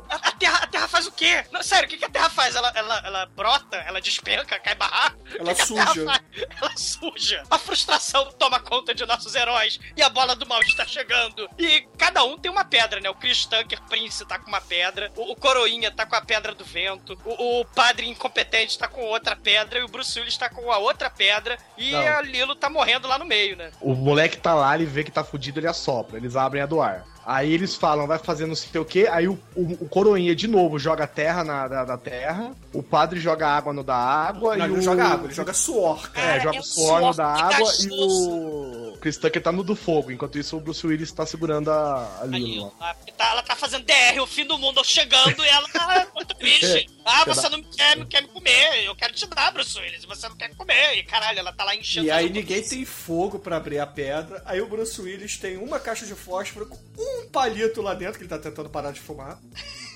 [0.10, 1.46] A, a terra, a terra faz o quê?
[1.52, 2.56] Não, sério, o que, que a terra faz?
[2.56, 5.18] Ela, ela, ela brota, ela despenca, cai barraco?
[5.38, 6.06] Ela que que suja.
[6.62, 7.44] Ela suja.
[7.50, 11.50] A frustração toma conta de nossos heróis e a bola do mal está chegando.
[11.58, 13.10] E cada um tem uma pedra, né?
[13.10, 16.54] O Chris Tucker Prince tá com uma pedra, o, o Coroinha tá com a pedra
[16.54, 20.50] do vento, o, o padre incompetente tá com outra pedra e o Bruce Willis tá
[20.50, 22.00] com a outra pedra e Não.
[22.00, 23.72] a Lilo tá morrendo lá no meio, né?
[23.82, 26.18] O moleque tá lá, ele vê que tá fudido, ele assopra.
[26.18, 27.06] Eles abrem a do ar.
[27.28, 29.06] Aí eles falam, vai fazer não sei o quê.
[29.12, 32.56] Aí o, o, o coroinha de novo joga terra na da, da terra.
[32.72, 34.56] O padre joga água no da água.
[34.56, 34.82] Não, e ele não o...
[34.82, 36.38] joga água, ele joga suor, cara.
[36.38, 39.62] É, joga é um suor no suor da água e o Chris Tucker tá no
[39.62, 40.10] do fogo.
[40.10, 42.74] Enquanto isso, o Bruce Willis tá segurando a, a Lilo.
[42.80, 46.34] Ah, tá- ela tá fazendo DR, o fim do mundo chegando e ela tá muito
[46.34, 46.90] triste.
[47.04, 50.36] Ah, você não quer, quer me comer, eu quero te dar, Bruce Willis, você não
[50.38, 50.98] quer comer.
[50.98, 54.42] E caralho, ela tá lá enchendo E aí ninguém tem fogo pra abrir a pedra.
[54.46, 58.24] Aí o Bruce Willis tem uma caixa de fósforo com um palito lá dentro, que
[58.24, 59.40] ele tá tentando parar de fumar.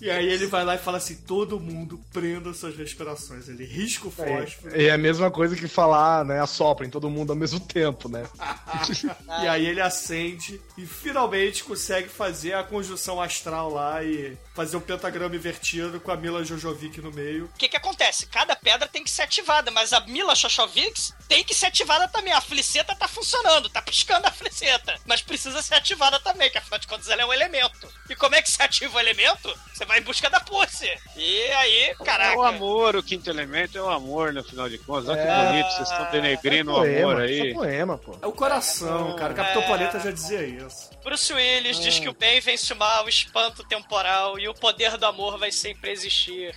[0.00, 3.48] E aí ele vai lá e fala assim: todo mundo prenda suas respirações.
[3.48, 4.74] Ele risca o fósforo.
[4.74, 6.40] É a mesma coisa que falar, né?
[6.40, 8.26] Assoprem todo mundo ao mesmo tempo, né?
[9.42, 14.80] E aí ele acende e finalmente consegue fazer a conjunção astral lá e fazer o
[14.80, 17.44] pentagrama invertido com a Mila Jojovic no meio.
[17.44, 18.26] O que que acontece?
[18.26, 22.32] Cada pedra tem que ser ativada, mas a Mila Shoshovix tem que ser ativada também.
[22.32, 24.98] A fliceta tá funcionando, tá piscando a fliceta.
[25.04, 27.86] Mas precisa ser ativada também, que afinal de contas ela é um elemento.
[28.08, 29.54] E como é que se ativa o elemento?
[29.74, 30.90] Você vai em busca da pussy.
[31.16, 32.32] E aí, caraca.
[32.32, 35.08] É o amor, o quinto elemento é o amor, no final de contas.
[35.10, 35.46] Olha que É.
[35.46, 37.54] bonito, vocês estão denegrindo o poema, amor isso é aí.
[37.54, 38.18] poema, pô.
[38.22, 39.34] É o coração, cara.
[39.34, 39.66] Capitão É.
[39.66, 40.90] Planeta já dizia isso.
[41.04, 44.96] Bruce Willis diz que o bem vence o mal, o espanto temporal e o poder
[44.96, 46.54] do amor vai sempre existir.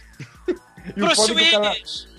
[0.95, 1.15] E o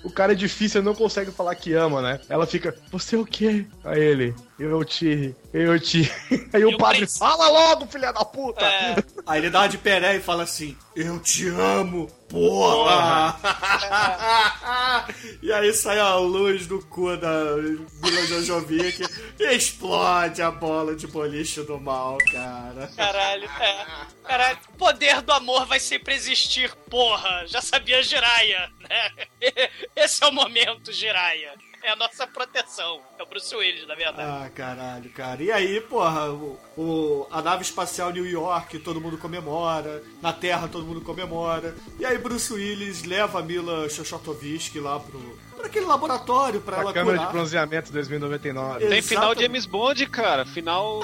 [0.02, 2.20] O cara, é difícil, ele não consegue falar que ama, né?
[2.28, 3.66] Ela fica, você é o quê?
[3.84, 6.10] Aí ele, eu te, eu te.
[6.52, 8.64] Aí o Eu padre, preciso- fala logo, filha da puta!
[8.64, 8.96] É,
[9.26, 13.36] Aí ele dá uma de peré e fala assim: Eu te amo, porra!
[15.42, 17.56] e aí sai a luz do cu da
[18.02, 19.02] Mila Jojovic
[19.38, 22.90] e explode a bola de boliche do mal, cara.
[22.96, 23.86] caralho, é.
[24.24, 27.44] Caralho, o poder do amor vai sempre existir, porra.
[27.46, 29.68] Já sabia Jiraya, né?
[29.96, 31.52] Esse é o momento, Jiraya.
[31.82, 33.00] É a nossa proteção.
[33.18, 34.20] É o Bruce Willis, na verdade.
[34.46, 35.42] Ah, caralho, cara.
[35.42, 40.02] E aí, porra, o, o- a nave espacial New York, todo mundo comemora.
[40.20, 41.74] Na Terra, todo mundo comemora.
[41.98, 46.80] E aí, Bruce Willis leva a Mila Xoxotovich lá pro, pra aquele laboratório pra A
[46.82, 47.26] ela câmera curar.
[47.28, 48.86] de bronzeamento 2099.
[48.86, 49.40] Tem final Exatamente.
[49.46, 50.44] James Bond, cara.
[50.44, 51.00] Final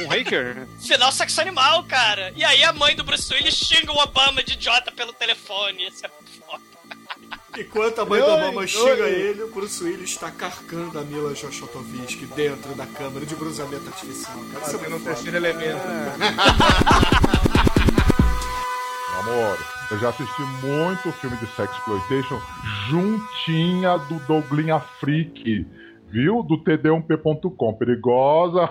[0.00, 0.66] Moonraker.
[0.84, 2.32] Final sexo animal, cara.
[2.34, 5.86] E aí a mãe do Bruce Willis xinga o Obama de idiota pelo telefone.
[5.86, 6.10] Isso é
[6.44, 6.62] foda.
[7.58, 8.66] Enquanto a mãe Oi, Obama oi.
[8.68, 13.86] xinga ele, o Bruce Willis está carcando a Mila Jojotovich dentro da câmera de bronzeamento
[13.88, 14.36] artificial.
[14.52, 15.14] Cara, é Fazendo um muito foda.
[15.14, 15.80] terceiro elemento.
[19.20, 19.58] Amor,
[19.90, 22.40] eu já assisti muito filme de sexploitation
[22.90, 25.66] juntinha do Douglinha Freak,
[26.10, 26.42] viu?
[26.42, 27.72] Do td1p.com.
[27.74, 28.68] Perigosa.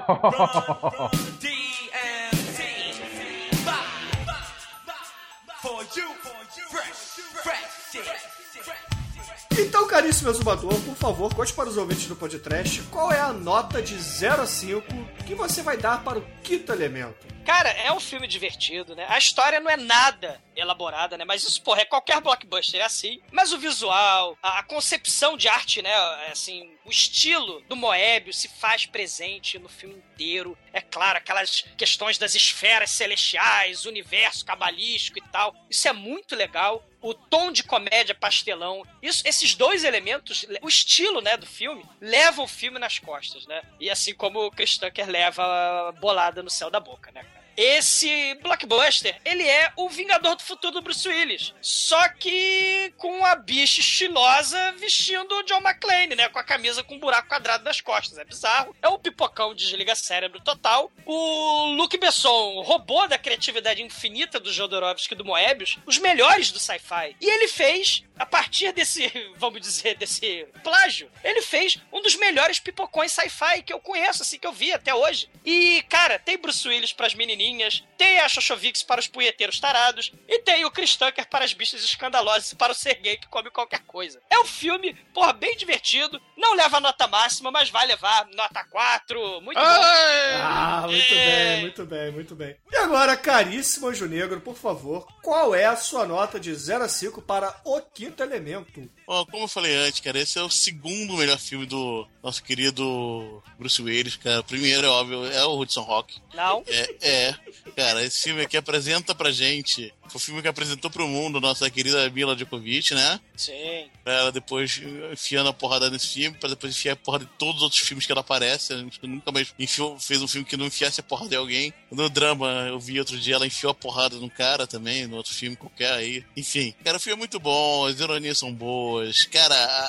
[9.57, 13.82] Então, caríssimo exumador, por favor, conte para os ouvintes do podcast qual é a nota
[13.82, 14.84] de 0 a 5
[15.26, 17.26] que você vai dar para o quinto elemento.
[17.45, 19.06] Cara, é um filme divertido, né?
[19.07, 21.26] A história não é nada elaborada, né?
[21.26, 23.22] Mas isso, porra, é qualquer blockbuster é assim.
[23.32, 25.91] Mas o visual, a, a concepção de arte, né?
[26.27, 30.57] é Assim, o estilo do Moebius se faz presente no filme inteiro.
[30.72, 35.56] É claro, aquelas questões das esferas celestiais, universo cabalístico e tal.
[35.69, 36.86] Isso é muito legal.
[37.02, 38.84] O tom de comédia pastelão.
[39.02, 43.61] Isso, esses dois elementos, o estilo, né, do filme, levam o filme nas costas, né?
[43.80, 47.23] E assim como o Chris Tucker leva bolada no céu da boca, né?
[47.57, 51.53] Esse blockbuster, ele é o Vingador do Futuro do Bruce Willis.
[51.61, 56.30] Só que com a bicha estilosa vestindo o John McClane, né?
[56.30, 58.18] Com a camisa com um buraco quadrado nas costas.
[58.18, 58.76] É bizarro.
[58.82, 60.91] É o pipocão desliga cérebro total.
[61.06, 66.60] O Luke Besson, robô da criatividade infinita do Jodorowsky e do Moebius, os melhores do
[66.60, 67.15] sci-fi.
[67.22, 72.60] E ele fez a partir desse, vamos dizer, desse plágio, ele fez um dos melhores
[72.60, 75.30] pipocões sci-fi que eu conheço, assim, que eu vi até hoje.
[75.46, 80.40] E, cara, tem Bruce Willis pras menininhas, tem a Xoxovix para os punheteiros tarados, e
[80.40, 83.50] tem o Chris Tucker para as bichas escandalosas e para o ser gay que come
[83.50, 84.22] qualquer coisa.
[84.30, 89.42] É um filme, porra, bem divertido, não leva nota máxima, mas vai levar nota 4,
[89.42, 89.66] muito bom.
[89.66, 91.26] Ah, muito É.
[91.56, 92.56] bem, muito bem, muito bem.
[92.72, 96.90] E agora, caríssimo Anjo Negro, por favor, qual é a sua nota de 0 a
[96.90, 98.90] 5 para O Quinto Elemento?
[99.07, 103.41] Ó, como eu falei antes, cara, esse é o segundo melhor filme do nosso querido
[103.57, 104.40] Bruce Willis, cara.
[104.40, 106.19] O primeiro, é óbvio, é o Hudson Rock.
[106.34, 106.64] Não?
[106.68, 107.36] É, é.
[107.76, 109.94] Cara, esse filme aqui apresenta pra gente.
[110.07, 113.19] Foi o filme que apresentou pro mundo nossa querida Mila Djokovic, né?
[113.36, 113.90] Sim.
[114.03, 114.80] Pra ela depois
[115.11, 118.06] enfiando a porrada nesse filme, pra depois enfiar a porrada em todos os outros filmes
[118.06, 118.73] que ela aparece.
[118.73, 121.73] Ela nunca mais enfiou, fez um filme que não enfiasse a porrada em alguém.
[121.91, 125.34] No drama, eu vi outro dia, ela enfiou a porrada num cara também, no outro
[125.34, 126.23] filme qualquer aí.
[126.38, 129.24] Enfim, cara, o filme é muito bom, as ironias são boas.
[129.26, 129.86] Cara, a,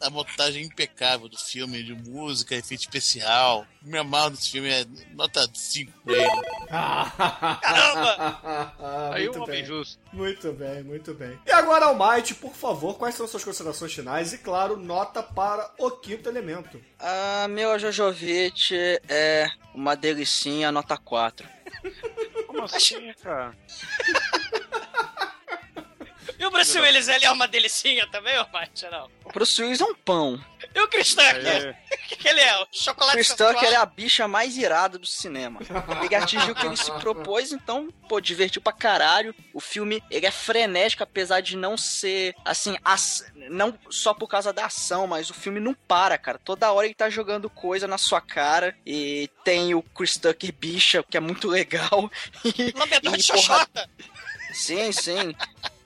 [0.00, 3.66] a, a montagem impecável do filme, de música, efeito especial.
[3.82, 6.42] Me amarro nesse filme, é nota 5 pra ele.
[7.60, 8.72] Caramba!
[9.12, 9.64] Aí muito um homem bem.
[9.66, 10.00] justo.
[10.12, 11.38] Muito bem, muito bem.
[11.46, 14.32] E agora, Almighty, por favor, quais são suas considerações finais?
[14.32, 16.80] E, claro, nota para O Quinto Elemento.
[16.98, 18.74] A Mila Jojovic
[19.08, 21.46] é uma delicinha, nota 4.
[22.46, 23.54] Como assim, cara?
[26.44, 28.84] E o Bruce Willis, ele é uma delicinha também, ô Mate?
[28.90, 29.08] Não.
[29.24, 30.38] O Bruce Willis é um pão.
[30.74, 31.74] E o Chris Tucker?
[31.90, 32.58] O que, que ele é?
[32.62, 33.28] O chocolate Chris?
[33.28, 35.60] Tucker é a bicha mais irada do cinema.
[36.04, 39.34] Ele atingiu o que ele se propôs, então, pô, divertiu pra caralho.
[39.54, 44.52] O filme, ele é frenético, apesar de não ser, assim, ac- não só por causa
[44.52, 46.38] da ação, mas o filme não para, cara.
[46.38, 48.76] Toda hora ele tá jogando coisa na sua cara.
[48.84, 52.10] E tem o Chris Tucker bicha, que é muito legal.
[52.74, 53.90] Lambedor de porra, xoxota.
[54.52, 55.34] Sim, sim.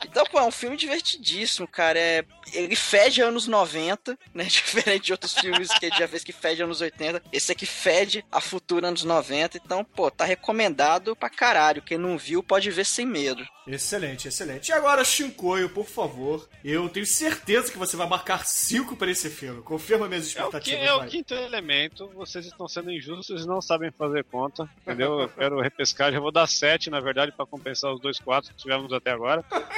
[0.05, 1.99] Então, pô, é um filme divertidíssimo, cara.
[1.99, 4.45] É, ele fede anos 90, né?
[4.49, 7.23] Diferente de outros filmes que a gente já fez que fede anos 80.
[7.33, 9.59] Esse aqui fede a futura anos 90.
[9.59, 11.83] Então, pô, tá recomendado pra caralho.
[11.83, 13.45] Quem não viu pode ver sem medo.
[13.66, 14.69] Excelente, excelente.
[14.70, 16.49] E agora, Shinkoio, por favor.
[16.65, 19.62] Eu tenho certeza que você vai marcar 5 para esse filme.
[19.62, 23.47] Confirma minhas É o, que, expectativas, é o quinto elemento, vocês estão sendo injustos e
[23.47, 25.20] não sabem fazer conta, entendeu?
[25.20, 28.57] Eu quero repescar, já vou dar 7, na verdade, pra compensar os dois quatro que
[28.57, 29.45] tivemos até agora.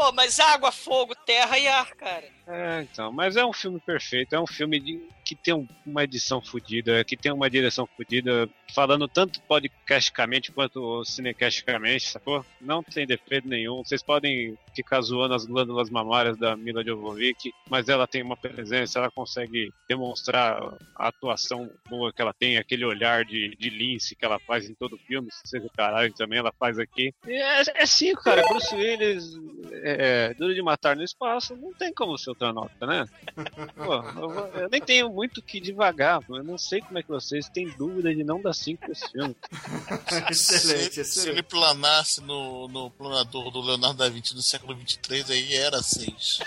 [0.00, 2.24] Pô, mas água, fogo, terra e ar, cara.
[2.46, 6.02] É, então, mas é um filme perfeito, é um filme de- que tem um- uma
[6.02, 12.44] edição fodida, que tem uma direção fodida, falando tanto podcasticamente quanto cinecasticamente, sacou?
[12.60, 13.84] Não tem defeito nenhum.
[13.84, 18.98] Vocês podem ficar zoando as glândulas mamárias da Mila Jovovich, mas ela tem uma presença,
[18.98, 20.60] ela consegue demonstrar
[20.96, 24.74] a atuação boa que ela tem, aquele olhar de, de lince que ela faz em
[24.74, 27.14] todo o filme, se vocês repararem também, ela faz aqui.
[27.26, 28.42] E É, é cinco, cara.
[28.48, 29.34] Bruce Willis,
[29.72, 33.06] é, Duro de Matar no Espaço, não tem como ser outra nota, né?
[33.76, 37.48] Pô, eu, eu nem tenho muito que devagar, eu não sei como é que vocês
[37.48, 39.36] têm dúvida de não dar cinco pra esse filme.
[40.30, 45.30] excelente, se, se ele planasse no, no planador do Leonardo da Vinci do século 23,
[45.30, 46.40] aí era 6.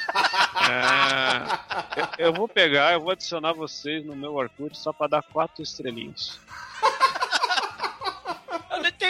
[0.69, 5.23] É, eu, eu vou pegar, eu vou adicionar vocês no meu Orkut só pra dar
[5.23, 6.39] quatro estrelinhas.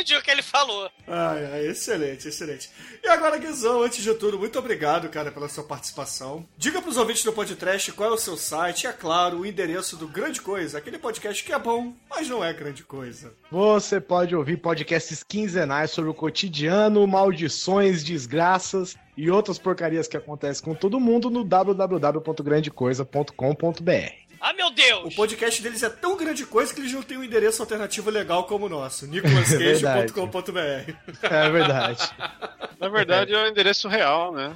[0.04, 0.92] Entendi o que ele falou.
[1.08, 2.70] Ai, ai, excelente, excelente.
[3.02, 6.46] E agora, Guizão, antes de tudo, muito obrigado, cara, pela sua participação.
[6.58, 9.96] Diga pros ouvintes do podcast qual é o seu site e, é claro, o endereço
[9.96, 13.34] do Grande Coisa, aquele podcast que é bom, mas não é grande coisa.
[13.50, 20.66] Você pode ouvir podcasts quinzenais sobre o cotidiano, maldições, desgraças e outras porcarias que acontecem
[20.66, 24.23] com todo mundo no www.grandecoisa.com.br.
[24.46, 25.06] Ah, meu Deus!
[25.06, 28.44] O podcast deles é tão grande coisa que eles não têm um endereço alternativo legal
[28.44, 30.94] como o nosso, nicolascage.com.br.
[31.24, 32.12] É verdade.
[32.78, 34.54] Na verdade, é o endereço real, né?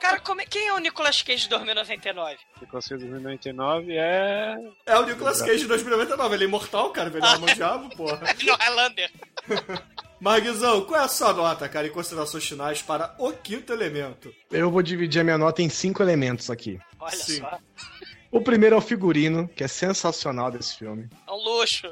[0.00, 2.38] Cara, como é- quem é o Nicolas Cage de 2099?
[2.60, 4.56] Nicolas Cage 2099 é.
[4.86, 8.20] É o Nicolas Cage de 2099, ele é imortal, cara, velho, é diabo, porra.
[8.42, 9.10] No Highlander.
[10.20, 14.34] Marguizão, qual é a sua nota, cara, em considerações finais para o quinto elemento?
[14.50, 16.78] Eu vou dividir a minha nota em cinco elementos aqui.
[17.00, 17.38] Olha Sim.
[17.38, 17.58] só.
[18.30, 21.08] O primeiro é o figurino, que é sensacional desse filme.
[21.26, 21.90] É um luxo.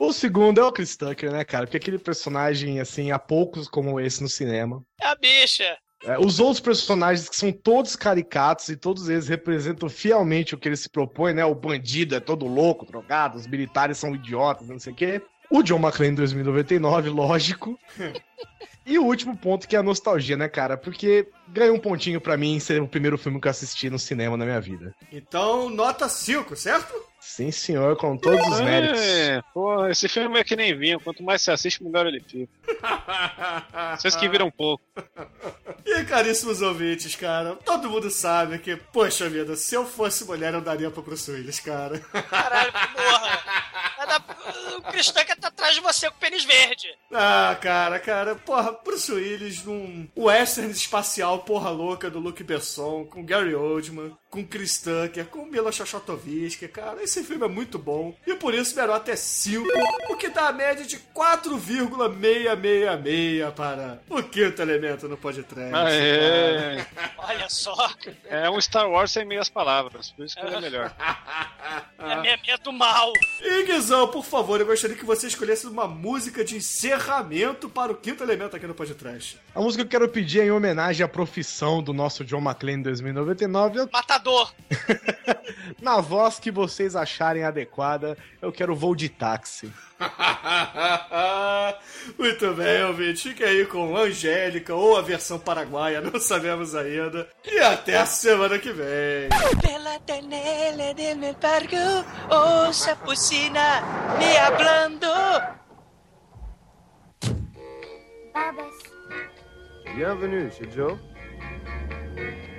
[0.00, 1.66] O segundo é o Chris Tucker, né, cara?
[1.66, 4.82] Porque aquele personagem, assim, há poucos como esse no cinema.
[5.00, 5.78] É a bicha.
[6.04, 10.68] É, os outros personagens que são todos caricatos e todos eles representam fielmente o que
[10.68, 11.44] ele se propõe, né?
[11.44, 15.22] O bandido é todo louco, drogado, os militares são idiotas, não sei o quê.
[15.50, 17.78] O John McClane em 2099, lógico.
[18.86, 20.76] E o último ponto que é a nostalgia, né, cara?
[20.76, 24.36] Porque ganhou um pontinho pra mim ser o primeiro filme que eu assisti no cinema
[24.36, 24.94] na minha vida.
[25.12, 26.94] Então, nota 5, certo?
[27.20, 29.00] Sim, senhor, com todos os méritos.
[29.00, 31.00] É, pô, esse filme é que nem vinho.
[31.00, 32.48] Quanto mais você assiste, melhor ele fica.
[33.98, 34.84] Vocês que viram pouco.
[35.84, 40.60] E caríssimos ouvintes, cara, todo mundo sabe que, poxa vida, se eu fosse mulher, eu
[40.60, 41.98] daria pra Bruce Willis, cara.
[41.98, 43.40] Caralho, porra.
[43.98, 44.25] É da-
[44.76, 46.88] O Cristã que tá atrás de você com o pênis verde.
[47.12, 53.24] Ah, cara, cara, porra, Bruce Willis num western espacial porra louca do Luke Besson, com
[53.24, 58.14] Gary Oldman, com Chris Tucker, com Mila Xoxotovsky, cara, esse filme é muito bom.
[58.26, 59.66] E por isso melhor até 5,
[60.10, 65.74] o que dá a média de 4,666 para o quinto elemento no podcast.
[65.74, 66.84] Aê.
[67.18, 67.74] Olha só.
[68.28, 70.94] É um Star Wars sem meias palavras, por isso que ele é melhor.
[71.98, 73.10] É minha minha do mal.
[73.40, 77.96] E Guizão, por favor, eu gostaria que você escolhesse uma música de encerramento para o
[77.96, 79.40] quinto elemento aqui no podcast.
[79.54, 82.78] A música que eu quero pedir é em homenagem à profissão do nosso John McClane
[82.78, 83.80] em 2099.
[83.80, 84.52] Eu- Matador.
[85.80, 89.70] Na voz que vocês acharem adequada, eu quero voo de táxi.
[92.18, 93.28] Muito bem, ouvinte.
[93.28, 97.28] Fique aí com Angélica ou a versão paraguaia, não sabemos ainda.
[97.44, 99.28] E até a semana que vem.
[99.60, 101.76] Pela tenele de me pargo,
[102.30, 103.82] oh sapucina,
[104.18, 105.06] me hablando.
[109.94, 110.98] Bienvenue chez Joe.
[112.16, 112.55] Joe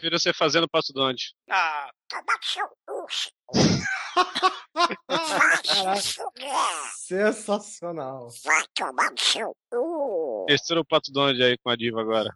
[0.00, 1.34] prefiro você fazendo passo donde.
[1.50, 3.30] Ah, Cala seu urso.
[6.96, 8.28] Sensacional.
[8.42, 10.46] Vai tomar no seu cu.
[10.48, 12.34] Mistura o pato Donald aí com a diva agora.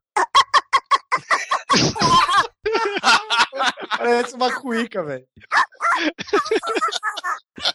[3.96, 5.26] Parece uma cuíca, velho.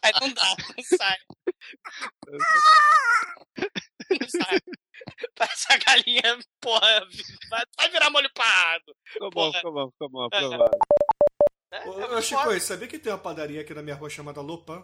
[0.03, 1.18] Aí não dá, não sai.
[4.10, 4.60] Não sai.
[5.35, 7.07] Parece a galinha, porra,
[7.49, 8.95] vai, vai virar molho parado.
[9.05, 10.37] Ficou bom, ficou bom, ficou bom, É.
[10.37, 10.77] aprovado.
[11.85, 14.83] Ô, ô, Chico, e sabia que tem uma padaria aqui na minha rua chamada Lopan?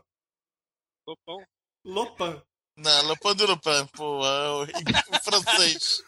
[1.07, 1.37] Lopão?
[1.83, 2.43] Lopan.
[2.77, 4.63] Não, Le Pan du Lupin, pô, é o
[5.15, 6.03] em francês.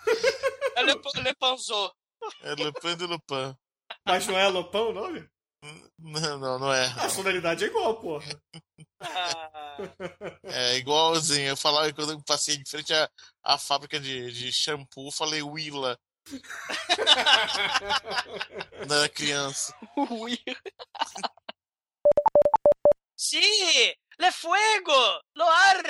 [0.75, 0.93] É Le,
[1.23, 1.93] Le Panzô.
[2.41, 3.55] É Le Pan du Lupin.
[4.05, 5.29] Mas não é Lopan o nome?
[5.99, 6.85] Não, não, não é.
[6.99, 8.41] A sonoridade é igual, porra.
[10.43, 11.49] É igualzinho.
[11.49, 13.09] Eu falava quando eu passei em frente à,
[13.43, 15.99] à fábrica de, de shampoo, eu falei Willa.
[18.77, 19.73] Quando eu era criança.
[23.15, 23.41] Sí,
[24.19, 25.83] le fuego, lo ar,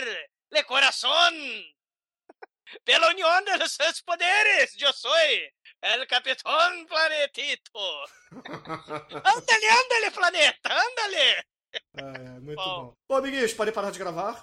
[0.52, 1.34] le corazón.
[2.84, 5.50] Pela unión de los seus poderes, yo soy
[5.82, 7.80] el Capitán Planetito.
[8.32, 11.46] Ándale, ándale, planeta, ándale.
[11.98, 12.96] É, muito bom.
[13.08, 14.42] Bom, amiguinhos, podem parar de gravar.